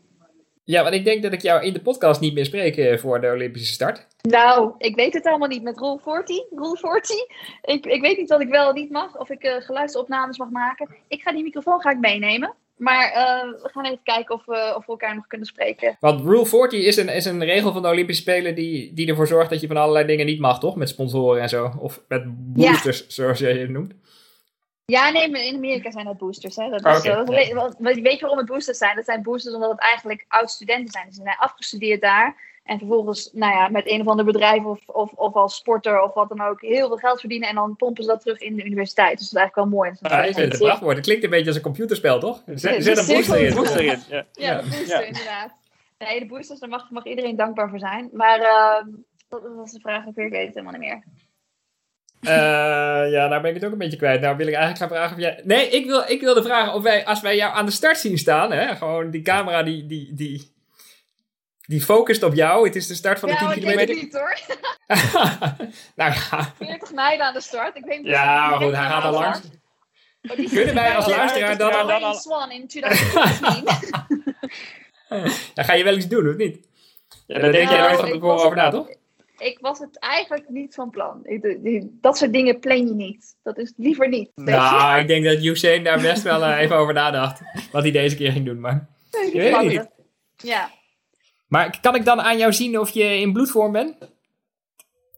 Ja, 0.63 0.83
want 0.83 0.95
ik 0.95 1.05
denk 1.05 1.23
dat 1.23 1.33
ik 1.33 1.41
jou 1.41 1.63
in 1.63 1.73
de 1.73 1.81
podcast 1.81 2.21
niet 2.21 2.33
meer 2.33 2.45
spreek 2.45 2.99
voor 2.99 3.21
de 3.21 3.31
Olympische 3.31 3.73
start. 3.73 4.07
Nou, 4.21 4.73
ik 4.77 4.95
weet 4.95 5.13
het 5.13 5.25
allemaal 5.25 5.47
niet 5.47 5.63
met 5.63 5.79
Rule 5.79 5.99
40. 5.99 6.37
Rule 6.49 6.77
40. 6.77 7.15
Ik, 7.61 7.85
ik 7.85 8.01
weet 8.01 8.17
niet 8.17 8.29
wat 8.29 8.41
ik 8.41 8.49
wel 8.49 8.73
niet 8.73 8.91
mag. 8.91 9.17
Of 9.17 9.29
ik 9.29 9.59
geluidsopnames 9.59 10.37
mag 10.37 10.49
maken. 10.49 10.95
Ik 11.07 11.21
ga 11.21 11.31
die 11.31 11.43
microfoon 11.43 11.81
ga 11.81 11.89
ik 11.89 11.99
meenemen. 11.99 12.53
Maar 12.75 13.11
eh, 13.11 13.61
we 13.61 13.69
gaan 13.73 13.85
even 13.85 13.99
kijken 14.03 14.35
of 14.35 14.45
we, 14.45 14.73
of 14.75 14.85
we 14.85 14.91
elkaar 14.91 15.15
nog 15.15 15.27
kunnen 15.27 15.47
spreken. 15.47 15.97
Want 15.99 16.21
Rule 16.21 16.45
40 16.45 16.83
is 16.85 16.97
een, 16.97 17.09
is 17.09 17.25
een 17.25 17.43
regel 17.43 17.73
van 17.73 17.81
de 17.81 17.87
Olympische 17.87 18.21
Spelen 18.21 18.55
die, 18.55 18.93
die 18.93 19.07
ervoor 19.07 19.27
zorgt 19.27 19.49
dat 19.49 19.61
je 19.61 19.67
van 19.67 19.77
allerlei 19.77 20.05
dingen 20.05 20.25
niet 20.25 20.39
mag, 20.39 20.59
toch? 20.59 20.75
Met 20.75 20.89
sponsoren 20.89 21.41
en 21.41 21.49
zo. 21.49 21.71
Of 21.79 22.01
met 22.07 22.23
boosters, 22.53 23.07
zoals 23.07 23.39
jij 23.39 23.57
het 23.57 23.69
noemt. 23.69 23.93
Ja, 24.85 25.09
nee, 25.09 25.29
maar 25.29 25.43
in 25.45 25.55
Amerika 25.55 25.91
zijn 25.91 26.05
dat 26.05 26.17
boosters. 26.17 26.55
Hè? 26.55 26.69
Dat 26.69 26.85
is, 26.85 26.97
Oké, 26.97 27.15
dat 27.25 27.29
is- 27.31 27.53
want- 27.53 27.75
weet 27.79 27.95
je 28.13 28.19
waarom 28.19 28.37
het 28.37 28.47
boosters 28.47 28.77
zijn? 28.77 28.95
Dat 28.95 29.05
zijn 29.05 29.23
boosters 29.23 29.55
omdat 29.55 29.71
het 29.71 29.79
eigenlijk 29.79 30.25
oud-studenten 30.27 30.91
zijn. 30.91 31.05
Dus 31.05 31.15
ze 31.15 31.21
zijn 31.21 31.37
afgestudeerd 31.37 32.01
daar. 32.01 32.35
En 32.65 32.77
vervolgens, 32.77 33.29
nou 33.33 33.53
ja, 33.53 33.69
met 33.69 33.89
een 33.89 34.01
of 34.01 34.07
ander 34.07 34.25
bedrijf 34.25 34.63
of, 34.63 34.79
of, 34.85 35.11
of 35.11 35.33
als 35.33 35.55
sporter 35.55 36.01
of 36.01 36.13
wat 36.13 36.29
dan 36.29 36.41
ook, 36.41 36.61
heel 36.61 36.87
veel 36.87 36.97
geld 36.97 37.19
verdienen. 37.19 37.49
En 37.49 37.55
dan 37.55 37.75
pompen 37.75 38.03
ze 38.03 38.09
dat 38.09 38.21
terug 38.21 38.39
in 38.39 38.55
de 38.55 38.63
universiteit. 38.65 39.17
Dus 39.17 39.29
dat 39.29 39.31
is 39.31 39.37
eigenlijk 39.37 39.69
wel 39.69 39.79
mooi. 39.79 39.91
Dat 40.01 40.11
is 40.11 40.17
Ah, 40.17 40.25
ik 40.25 40.33
vind 40.33 40.51
het 40.51 40.61
een 40.61 40.67
prachtwoord. 40.67 40.95
Het 40.95 41.05
klinkt 41.05 41.23
een 41.23 41.29
beetje 41.29 41.47
als 41.47 41.55
een 41.55 41.61
computerspel, 41.61 42.19
toch? 42.19 42.41
Zet, 42.45 42.75
Ja, 42.75 42.81
zet 42.81 42.97
een 42.97 43.15
booster 43.15 43.45
in. 43.45 43.53
Booster 43.55 43.79
erin. 43.79 43.99
Ja. 44.09 44.15
Ja, 44.31 44.51
Ja. 44.51 44.61
de 44.61 44.67
booster, 44.69 45.07
inderdaad. 45.07 45.51
Nee, 45.97 46.19
de 46.19 46.25
boosters, 46.25 46.59
daar 46.59 46.69
mag, 46.69 46.89
mag 46.89 47.05
iedereen 47.05 47.35
dankbaar 47.35 47.69
voor 47.69 47.79
zijn. 47.79 48.09
Maar 48.13 48.39
ehm 48.39 48.87
dat 49.29 49.55
was 49.55 49.71
de 49.71 49.79
vraag 49.79 50.07
ook 50.07 50.15
weer, 50.15 50.25
ik 50.25 50.31
weet 50.31 50.45
het 50.45 50.55
helemaal 50.55 50.79
niet 50.79 50.89
meer. 50.89 51.03
Eh, 52.21 53.11
ja, 53.11 53.27
nou 53.27 53.41
ben 53.41 53.49
ik 53.49 53.55
het 53.55 53.65
ook 53.65 53.71
een 53.71 53.77
beetje 53.77 53.97
kwijt. 53.97 54.21
Nou 54.21 54.37
wil 54.37 54.47
ik 54.47 54.53
eigenlijk 54.53 54.83
gaan 54.83 54.97
vragen 54.97 55.15
of 55.15 55.21
jij... 55.21 55.41
Nee, 55.43 55.69
ik, 55.69 55.85
wil, 55.85 56.03
ik 56.07 56.21
wilde 56.21 56.43
vragen 56.43 56.73
of 56.73 56.83
wij, 56.83 57.05
als 57.05 57.21
wij 57.21 57.35
jou 57.35 57.53
aan 57.53 57.65
de 57.65 57.71
start 57.71 57.97
zien 57.97 58.17
staan, 58.17 58.51
hè, 58.51 58.75
gewoon 58.75 59.09
die 59.09 59.21
camera 59.21 59.63
die, 59.63 59.85
die, 59.85 60.13
die, 60.13 60.54
die 61.65 61.81
focust 61.81 62.23
op 62.23 62.33
jou. 62.33 62.65
Het 62.65 62.75
is 62.75 62.87
de 62.87 62.95
start 62.95 63.19
van 63.19 63.29
de 63.29 63.35
ja, 63.35 63.39
10 63.39 63.47
maar 63.47 63.57
ik 63.57 63.63
weet 63.77 63.87
kilometer. 63.87 63.95
het 63.95 64.03
niet 64.03 65.57
hoor. 65.57 65.67
nou 65.95 66.13
ja, 66.13 66.53
40 66.57 66.93
meiden 66.93 67.25
aan 67.25 67.33
de 67.33 67.41
start. 67.41 67.75
Ik 67.75 67.85
weet 67.85 67.97
niet 67.97 68.07
ja, 68.07 68.49
goed, 68.49 68.75
hij 68.75 68.85
gaat 68.89 69.03
al 69.03 69.11
langs. 69.11 69.39
Oh, 70.29 70.49
Kunnen 70.49 70.73
wij 70.75 70.95
als 70.95 71.07
luisteraar 71.07 71.57
dan 71.57 71.69
Ja, 71.69 71.79
al- 71.81 71.99
dan. 71.99 72.15
Swan 72.15 72.51
in 72.51 72.67
2019. 72.73 73.89
Ja, 75.53 75.63
ga 75.63 75.73
je 75.73 75.83
wel 75.83 75.95
iets 75.95 76.07
doen, 76.07 76.29
of 76.29 76.35
niet? 76.35 76.67
Ja, 77.27 77.39
daar 77.39 77.51
denk 77.51 77.69
jij 77.69 77.77
Nou, 77.77 77.87
nooit 77.89 77.99
van 77.99 78.07
ik 78.07 78.13
tevoren 78.13 78.43
over 78.45 78.55
na, 78.55 78.69
toch? 78.69 78.89
ik 79.37 79.57
was 79.61 79.79
het 79.79 79.99
eigenlijk 79.99 80.49
niet 80.49 80.73
van 80.75 80.89
plan. 80.89 81.19
Ik, 81.23 81.57
dat 82.01 82.17
soort 82.17 82.33
dingen 82.33 82.59
plan 82.59 82.87
je 82.87 82.93
niet. 82.93 83.35
Dat 83.43 83.57
is 83.57 83.73
liever 83.77 84.07
niet. 84.09 84.31
Nou, 84.35 84.99
ik 84.99 85.07
denk 85.07 85.25
dat 85.25 85.43
Usain 85.43 85.83
daar 85.83 86.01
best 86.01 86.21
wel 86.23 86.43
eh, 86.43 86.59
even 86.59 86.75
over 86.75 86.93
nadacht. 86.93 87.41
Wat 87.71 87.81
hij 87.83 87.91
deze 87.91 88.15
keer 88.15 88.31
ging 88.31 88.45
doen, 88.45 88.59
maar... 88.59 88.87
Ik 89.25 89.33
weet 89.33 89.55
het 89.55 89.61
niet. 89.67 89.87
Ja. 90.37 90.69
Maar 91.55 91.79
kan 91.81 91.95
ik 91.95 92.05
dan 92.05 92.21
aan 92.21 92.37
jou 92.37 92.53
zien 92.53 92.79
of 92.79 92.89
je 92.89 93.19
in 93.19 93.33
bloedvorm 93.33 93.71
bent? 93.71 93.95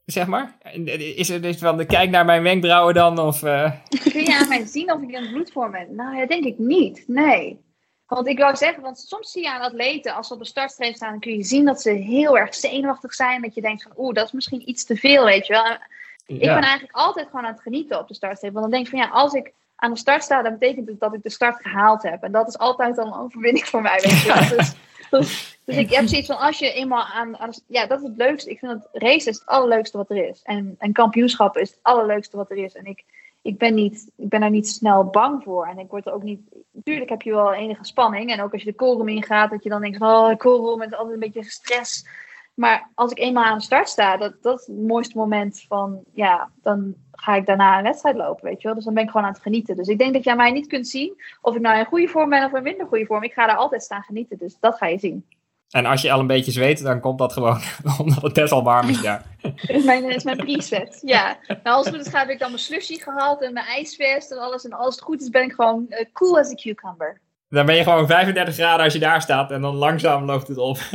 Zeg 0.05 0.27
maar? 0.27 0.57
Is 0.95 1.27
het 1.27 1.45
is 1.45 1.57
van, 1.57 1.85
kijk 1.85 2.09
naar 2.09 2.25
mijn 2.25 2.43
wenkbrauwen 2.43 2.93
dan, 2.93 3.19
of... 3.19 3.43
eh, 3.43 3.71
Kun 4.11 4.23
je 4.23 4.37
aan 4.39 4.47
mij 4.47 4.65
zien 4.65 4.91
of 4.91 5.01
ik 5.01 5.15
een 5.15 5.31
bloedvorm 5.31 5.71
ben? 5.71 5.95
Nou 5.95 6.17
ja, 6.17 6.25
denk 6.25 6.43
ik 6.45 6.57
niet. 6.57 7.03
Nee. 7.07 7.65
Want 8.07 8.27
ik 8.27 8.37
wou 8.39 8.55
zeggen, 8.55 8.83
want 8.83 8.99
soms 8.99 9.31
zie 9.31 9.41
je 9.41 9.51
aan 9.51 9.61
atleten, 9.61 10.13
als 10.15 10.27
ze 10.27 10.33
op 10.33 10.39
de 10.39 10.45
startstreep 10.45 10.95
staan, 10.95 11.11
dan 11.11 11.19
kun 11.19 11.31
je 11.33 11.43
zien 11.43 11.65
dat 11.65 11.81
ze 11.81 11.89
heel 11.89 12.37
erg 12.37 12.55
zenuwachtig 12.55 13.13
zijn. 13.13 13.41
Dat 13.41 13.55
je 13.55 13.61
denkt 13.61 13.83
van, 13.83 13.91
oeh, 13.97 14.13
dat 14.13 14.25
is 14.25 14.31
misschien 14.31 14.69
iets 14.69 14.85
te 14.85 14.95
veel, 14.95 15.25
weet 15.25 15.47
je 15.47 15.53
wel. 15.53 15.65
En 15.65 15.79
Ik 16.25 16.39
ben 16.39 16.49
eigenlijk 16.61 16.95
altijd 16.95 17.25
gewoon 17.25 17.45
aan 17.45 17.51
het 17.51 17.61
genieten 17.61 17.99
op 17.99 18.07
de 18.07 18.13
startstreep. 18.13 18.53
Want 18.53 18.63
dan 18.65 18.73
denk 18.73 18.85
ik 18.85 18.91
van, 18.91 18.99
ja, 18.99 19.09
als 19.09 19.33
ik 19.33 19.53
aan 19.75 19.91
de 19.93 19.99
start 19.99 20.23
sta, 20.23 20.41
dan 20.41 20.57
betekent 20.57 20.87
het 20.87 20.99
dat 20.99 21.13
ik 21.13 21.23
de 21.23 21.29
start 21.29 21.61
gehaald 21.61 22.03
heb. 22.03 22.23
En 22.23 22.31
dat 22.31 22.47
is 22.47 22.57
altijd 22.57 22.97
al 22.97 23.05
een 23.05 23.19
overwinning 23.19 23.65
voor 23.67 23.81
mij, 23.81 23.99
weet 24.01 24.21
je 24.21 24.27
wel. 24.27 24.47
Dus, 24.57 24.73
dus, 25.09 25.56
dus 25.67 25.77
ik 25.77 25.91
heb 25.91 26.07
zoiets 26.07 26.27
van, 26.27 26.37
als 26.37 26.59
je 26.59 26.71
eenmaal 26.71 27.03
aan. 27.03 27.37
Ja, 27.67 27.85
dat 27.85 27.99
is 27.99 28.07
het 28.07 28.17
leukste. 28.17 28.49
Ik 28.49 28.59
vind 28.59 28.71
dat 28.71 28.89
race 28.91 29.29
is 29.29 29.39
het 29.39 29.45
allerleukste 29.45 29.97
wat 29.97 30.09
er 30.09 30.29
is. 30.29 30.41
En, 30.43 30.75
en 30.77 30.91
kampioenschappen 30.93 31.61
is 31.61 31.69
het 31.69 31.79
allerleukste 31.81 32.37
wat 32.37 32.51
er 32.51 32.57
is. 32.57 32.75
En 32.75 32.85
ik, 32.85 33.03
ik, 33.41 33.57
ben 33.57 33.75
niet, 33.75 34.11
ik 34.15 34.29
ben 34.29 34.39
daar 34.39 34.49
niet 34.49 34.67
snel 34.67 35.03
bang 35.03 35.43
voor. 35.43 35.65
En 35.65 35.79
ik 35.79 35.89
word 35.89 36.05
er 36.05 36.13
ook 36.13 36.23
niet... 36.23 36.41
Tuurlijk 36.83 37.09
heb 37.09 37.21
je 37.21 37.31
wel 37.31 37.53
enige 37.53 37.83
spanning. 37.83 38.31
En 38.31 38.41
ook 38.41 38.53
als 38.53 38.63
je 38.63 38.69
de 38.69 38.75
koolroom 38.75 39.07
ingaat, 39.07 39.49
dat 39.49 39.63
je 39.63 39.69
dan 39.69 39.81
denkt 39.81 39.97
van... 39.97 40.09
Oh, 40.09 40.37
koolroom 40.37 40.77
met 40.77 40.95
altijd 40.95 41.13
een 41.13 41.19
beetje 41.19 41.43
stress. 41.43 42.07
Maar 42.53 42.89
als 42.93 43.11
ik 43.11 43.19
eenmaal 43.19 43.43
aan 43.43 43.57
de 43.57 43.63
start 43.63 43.89
sta, 43.89 44.17
dat, 44.17 44.33
dat 44.41 44.59
is 44.59 44.67
het 44.67 44.77
mooiste 44.77 45.17
moment 45.17 45.65
van... 45.67 46.03
Ja, 46.13 46.49
dan 46.61 46.95
ga 47.11 47.35
ik 47.35 47.45
daarna 47.45 47.77
een 47.77 47.83
wedstrijd 47.83 48.15
lopen, 48.15 48.45
weet 48.45 48.61
je 48.61 48.67
wel. 48.67 48.75
Dus 48.75 48.85
dan 48.85 48.93
ben 48.93 49.03
ik 49.03 49.09
gewoon 49.09 49.25
aan 49.25 49.33
het 49.33 49.41
genieten. 49.41 49.75
Dus 49.75 49.87
ik 49.87 49.97
denk 49.97 50.13
dat 50.13 50.23
jij 50.23 50.35
mij 50.35 50.51
niet 50.51 50.67
kunt 50.67 50.87
zien 50.87 51.21
of 51.41 51.55
ik 51.55 51.61
nou 51.61 51.77
in 51.77 51.85
goede 51.85 52.07
vorm 52.07 52.29
ben 52.29 52.45
of 52.45 52.53
in 52.53 52.63
minder 52.63 52.87
goede 52.87 53.05
vorm. 53.05 53.23
Ik 53.23 53.33
ga 53.33 53.47
daar 53.47 53.57
altijd 53.57 53.83
staan 53.83 54.03
genieten, 54.03 54.37
dus 54.37 54.57
dat 54.59 54.77
ga 54.77 54.85
je 54.85 54.99
zien. 54.99 55.25
En 55.71 55.85
als 55.85 56.01
je 56.01 56.11
al 56.11 56.19
een 56.19 56.27
beetje 56.27 56.51
zweet, 56.51 56.83
dan 56.83 56.99
komt 56.99 57.19
dat 57.19 57.33
gewoon 57.33 57.61
omdat 57.99 58.21
het 58.21 58.33
best 58.33 58.49
wel 58.49 58.63
warm 58.63 58.89
is 58.89 59.01
daar. 59.01 59.23
Dat 59.41 59.69
is 59.69 59.83
mijn, 59.83 60.09
is 60.09 60.23
mijn 60.23 60.37
preset, 60.37 60.99
ja. 61.05 61.37
Nou, 61.47 61.59
als 61.63 61.85
het 61.85 61.95
goed 61.95 62.05
is, 62.05 62.13
heb 62.13 62.29
ik 62.29 62.39
dan 62.39 62.49
mijn 62.49 62.61
slushy 62.61 62.97
gehad 62.97 63.41
en 63.41 63.53
mijn 63.53 63.65
ijsvest 63.65 64.31
en 64.31 64.37
alles. 64.37 64.65
En 64.65 64.71
als 64.73 64.95
het 64.95 65.03
goed 65.03 65.21
is, 65.21 65.29
ben 65.29 65.43
ik 65.43 65.51
gewoon 65.53 65.85
eh, 65.89 66.05
cool 66.13 66.37
as 66.39 66.49
a 66.51 66.53
cucumber. 66.53 67.21
Dan 67.49 67.65
ben 67.65 67.75
je 67.75 67.83
gewoon 67.83 68.07
35 68.07 68.53
graden 68.53 68.83
als 68.83 68.93
je 68.93 68.99
daar 68.99 69.21
staat 69.21 69.51
en 69.51 69.61
dan 69.61 69.75
langzaam 69.75 70.25
loopt 70.25 70.47
het 70.47 70.57
op. 70.57 70.77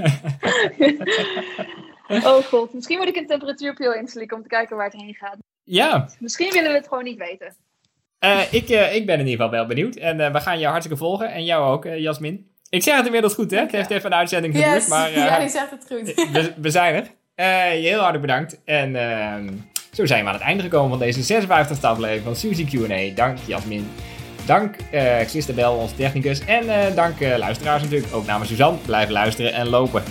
Oh 2.09 2.37
god, 2.45 2.75
misschien 2.75 2.99
moet 2.99 3.09
ik 3.09 3.17
een 3.17 3.27
temperatuurpil 3.27 3.93
inslikken 3.95 4.37
om 4.37 4.43
te 4.43 4.49
kijken 4.49 4.77
waar 4.77 4.91
het 4.91 5.01
heen 5.01 5.15
gaat. 5.15 5.37
ja, 5.65 6.09
Misschien 6.19 6.53
willen 6.53 6.71
we 6.71 6.77
het 6.77 6.89
gewoon 6.89 7.05
niet 7.05 7.19
weten. 7.19 7.55
eh, 8.19 8.53
ik, 8.53 8.69
eh, 8.69 8.95
ik 8.95 9.07
ben 9.07 9.19
in 9.19 9.27
ieder 9.27 9.45
geval 9.45 9.51
wel 9.51 9.67
benieuwd. 9.67 9.97
En 9.97 10.33
we 10.33 10.41
gaan 10.41 10.59
jou 10.59 10.71
hartstikke 10.71 10.99
volgen. 11.03 11.33
En 11.33 11.45
jou 11.45 11.73
ook, 11.73 11.85
Jasmin. 11.85 12.51
Ik 12.73 12.83
zeg 12.83 12.97
het 12.97 13.07
inmiddels 13.07 13.35
goed, 13.35 13.51
hè? 13.51 13.59
Het 13.59 13.73
heeft 13.73 13.91
even 13.91 14.13
een 14.13 14.19
uitzending 14.19 14.55
geduurd, 14.55 14.75
Yes, 14.75 14.89
maar 14.89 15.09
eh, 15.13 15.15
ja, 15.15 15.39
je 15.39 15.49
zegt 15.49 15.71
het 15.71 15.85
goed. 15.89 16.15
we, 16.33 16.53
we 16.57 16.71
zijn 16.71 16.95
er. 16.95 17.07
Eh, 17.35 17.83
je 17.83 17.89
heel 17.89 17.99
hartelijk 17.99 18.27
bedankt. 18.27 18.61
En 18.65 18.97
ehm, 18.97 19.49
zo 19.93 20.07
zijn 20.07 20.23
we 20.23 20.29
aan 20.29 20.35
het 20.35 20.43
einde 20.43 20.63
gekomen 20.63 20.91
van 20.91 20.99
deze 20.99 21.45
56e 21.47 21.81
aflevering 21.81 22.25
van 22.25 22.37
Suzy 22.37 22.65
Q&A. 22.65 23.15
Dank 23.15 23.39
Jasmin. 23.47 23.91
Dank 24.47 24.77
eh 24.91 25.19
Christabel, 25.19 25.75
onze 25.75 25.95
technicus. 25.95 26.45
En 26.45 26.69
eh, 26.69 26.95
dank 26.95 27.21
eh, 27.21 27.37
luisteraars 27.37 27.83
natuurlijk. 27.83 28.15
Ook 28.15 28.27
namens 28.27 28.51
Suzanne. 28.51 28.79
Blijf 28.87 29.09
luisteren 29.09 29.53
en 29.53 29.69
lopen. 29.69 30.03